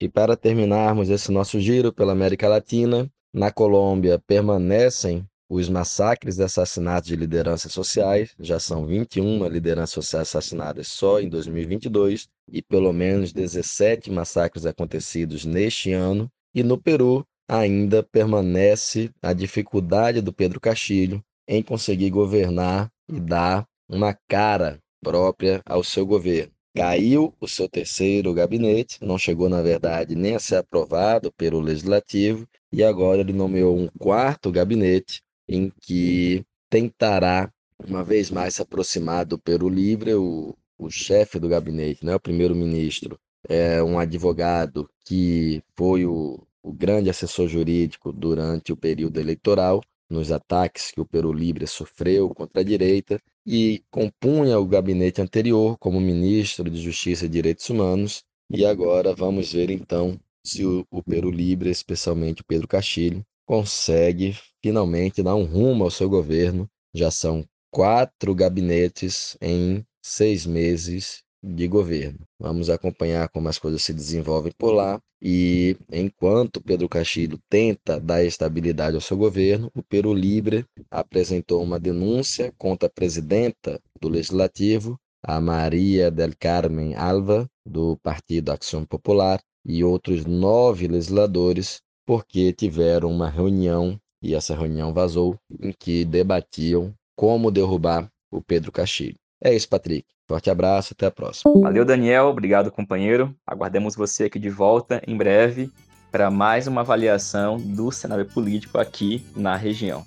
E 0.00 0.08
para 0.08 0.34
terminarmos 0.34 1.10
esse 1.10 1.30
nosso 1.30 1.60
giro 1.60 1.92
pela 1.92 2.12
América 2.12 2.48
Latina, 2.48 3.10
na 3.34 3.52
Colômbia 3.52 4.18
permanecem 4.18 5.26
os 5.46 5.68
massacres 5.68 6.38
e 6.38 6.42
assassinatos 6.42 7.08
de 7.08 7.16
lideranças 7.16 7.72
sociais, 7.72 8.34
já 8.38 8.58
são 8.58 8.86
21 8.86 9.46
lideranças 9.48 9.90
sociais 9.90 10.28
assassinadas 10.28 10.88
só 10.88 11.20
em 11.20 11.28
2022 11.28 12.28
e 12.50 12.62
pelo 12.62 12.92
menos 12.92 13.32
17 13.32 14.10
massacres 14.10 14.64
acontecidos 14.64 15.44
neste 15.44 15.92
ano. 15.92 16.30
E 16.54 16.62
no 16.62 16.78
Peru 16.78 17.26
ainda 17.48 18.02
permanece 18.02 19.10
a 19.20 19.32
dificuldade 19.32 20.22
do 20.22 20.32
Pedro 20.32 20.60
Castilho 20.60 21.22
em 21.46 21.62
conseguir 21.62 22.10
governar 22.10 22.90
e 23.08 23.20
dar 23.20 23.66
uma 23.88 24.16
cara 24.28 24.78
própria 25.02 25.60
ao 25.66 25.82
seu 25.82 26.06
governo. 26.06 26.52
Caiu 26.74 27.34
o 27.40 27.48
seu 27.48 27.68
terceiro 27.68 28.32
gabinete, 28.32 28.98
não 29.02 29.18
chegou, 29.18 29.48
na 29.48 29.60
verdade, 29.60 30.14
nem 30.14 30.36
a 30.36 30.38
ser 30.38 30.56
aprovado 30.56 31.32
pelo 31.32 31.58
legislativo, 31.58 32.46
e 32.72 32.84
agora 32.84 33.22
ele 33.22 33.32
nomeou 33.32 33.76
um 33.76 33.88
quarto 33.98 34.52
gabinete 34.52 35.20
em 35.48 35.72
que 35.80 36.44
tentará, 36.68 37.52
uma 37.84 38.04
vez 38.04 38.30
mais, 38.30 38.54
se 38.54 38.62
aproximar 38.62 39.26
do 39.26 39.36
Peru 39.36 39.68
Livre, 39.68 40.14
o, 40.14 40.56
o 40.78 40.88
chefe 40.88 41.40
do 41.40 41.48
gabinete, 41.48 42.06
né, 42.06 42.14
o 42.14 42.20
primeiro-ministro, 42.20 43.18
é 43.48 43.82
um 43.82 43.98
advogado 43.98 44.88
que 45.04 45.60
foi 45.76 46.06
o, 46.06 46.46
o 46.62 46.72
grande 46.72 47.10
assessor 47.10 47.48
jurídico 47.48 48.12
durante 48.12 48.72
o 48.72 48.76
período 48.76 49.18
eleitoral, 49.18 49.82
nos 50.08 50.30
ataques 50.30 50.92
que 50.92 51.00
o 51.00 51.06
Peru 51.06 51.32
Livre 51.32 51.66
sofreu 51.66 52.28
contra 52.30 52.60
a 52.60 52.64
direita 52.64 53.20
e 53.46 53.82
compunha 53.90 54.58
o 54.58 54.66
gabinete 54.66 55.20
anterior 55.20 55.76
como 55.78 56.00
ministro 56.00 56.68
de 56.70 56.80
Justiça 56.80 57.26
e 57.26 57.28
Direitos 57.28 57.68
Humanos. 57.70 58.22
E 58.50 58.64
agora 58.64 59.14
vamos 59.14 59.52
ver 59.52 59.70
então 59.70 60.18
se 60.44 60.64
o, 60.64 60.86
o 60.90 61.02
Peru 61.02 61.30
Livre, 61.30 61.70
especialmente 61.70 62.44
Pedro 62.44 62.66
Castilho, 62.66 63.24
consegue 63.46 64.36
finalmente 64.62 65.22
dar 65.22 65.34
um 65.34 65.44
rumo 65.44 65.84
ao 65.84 65.90
seu 65.90 66.08
governo. 66.08 66.68
Já 66.94 67.10
são 67.10 67.44
quatro 67.70 68.34
gabinetes 68.34 69.36
em 69.40 69.84
seis 70.02 70.46
meses 70.46 71.22
de 71.42 71.66
governo. 71.66 72.20
Vamos 72.38 72.68
acompanhar 72.68 73.28
como 73.28 73.48
as 73.48 73.58
coisas 73.58 73.82
se 73.82 73.92
desenvolvem 73.92 74.52
por 74.56 74.72
lá. 74.72 75.00
E 75.22 75.76
enquanto 75.92 76.62
Pedro 76.62 76.88
Castilho 76.88 77.38
tenta 77.48 78.00
dar 78.00 78.24
estabilidade 78.24 78.94
ao 78.94 79.00
seu 79.00 79.16
governo, 79.16 79.70
o 79.74 79.82
Peru 79.82 80.14
Libre 80.14 80.64
apresentou 80.90 81.62
uma 81.62 81.78
denúncia 81.78 82.52
contra 82.56 82.86
a 82.86 82.90
presidenta 82.90 83.80
do 84.00 84.08
Legislativo, 84.08 84.98
a 85.22 85.40
Maria 85.40 86.10
del 86.10 86.32
Carmen 86.38 86.94
Alva, 86.94 87.46
do 87.66 87.98
Partido 87.98 88.50
Acção 88.50 88.84
Popular, 88.86 89.40
e 89.64 89.84
outros 89.84 90.24
nove 90.24 90.88
legisladores, 90.88 91.82
porque 92.06 92.52
tiveram 92.52 93.10
uma 93.10 93.28
reunião, 93.28 94.00
e 94.22 94.34
essa 94.34 94.56
reunião 94.56 94.94
vazou, 94.94 95.38
em 95.60 95.72
que 95.78 96.04
debatiam 96.04 96.94
como 97.14 97.50
derrubar 97.50 98.10
o 98.32 98.40
Pedro 98.40 98.72
Castilho. 98.72 99.19
É 99.42 99.54
isso, 99.54 99.68
Patrick. 99.68 100.06
Forte 100.28 100.50
abraço, 100.50 100.92
até 100.92 101.06
a 101.06 101.10
próxima. 101.10 101.52
Valeu, 101.60 101.84
Daniel. 101.84 102.26
Obrigado, 102.26 102.70
companheiro. 102.70 103.34
Aguardemos 103.46 103.96
você 103.96 104.24
aqui 104.24 104.38
de 104.38 104.50
volta 104.50 105.02
em 105.06 105.16
breve 105.16 105.70
para 106.10 106.30
mais 106.30 106.66
uma 106.66 106.82
avaliação 106.82 107.56
do 107.56 107.90
cenário 107.90 108.26
político 108.26 108.78
aqui 108.78 109.24
na 109.34 109.56
região. 109.56 110.04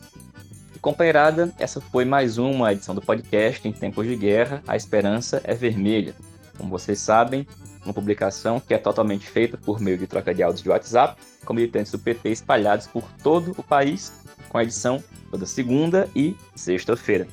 E, 0.75 0.79
companheirada, 0.79 1.51
essa 1.57 1.81
foi 1.81 2.05
mais 2.05 2.38
uma 2.38 2.71
edição 2.71 2.93
do 2.93 3.01
podcast 3.01 3.67
Em 3.67 3.71
Tempos 3.71 4.05
de 4.05 4.15
Guerra, 4.15 4.61
A 4.67 4.75
Esperança 4.75 5.41
é 5.43 5.53
Vermelha. 5.53 6.13
Como 6.57 6.69
vocês 6.69 6.99
sabem, 6.99 7.47
uma 7.84 7.93
publicação 7.93 8.59
que 8.59 8.73
é 8.73 8.77
totalmente 8.77 9.27
feita 9.27 9.57
por 9.57 9.79
meio 9.79 9.97
de 9.97 10.07
troca 10.07 10.34
de 10.34 10.43
áudios 10.43 10.61
de 10.61 10.69
WhatsApp, 10.69 11.19
com 11.43 11.53
militantes 11.53 11.91
do 11.91 11.99
PT 11.99 12.29
espalhados 12.29 12.88
por 12.88 13.03
todo 13.23 13.53
o 13.57 13.63
país, 13.63 14.13
com 14.49 14.57
a 14.57 14.63
edição 14.63 15.03
toda 15.31 15.45
segunda 15.45 16.07
e 16.15 16.36
sexta-feira. 16.55 17.27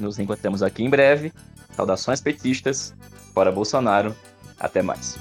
Nos 0.00 0.18
encontramos 0.18 0.62
aqui 0.62 0.82
em 0.82 0.90
breve. 0.90 1.32
Saudações 1.76 2.20
petistas, 2.20 2.94
fora 3.32 3.52
Bolsonaro, 3.52 4.14
até 4.58 4.82
mais. 4.82 5.18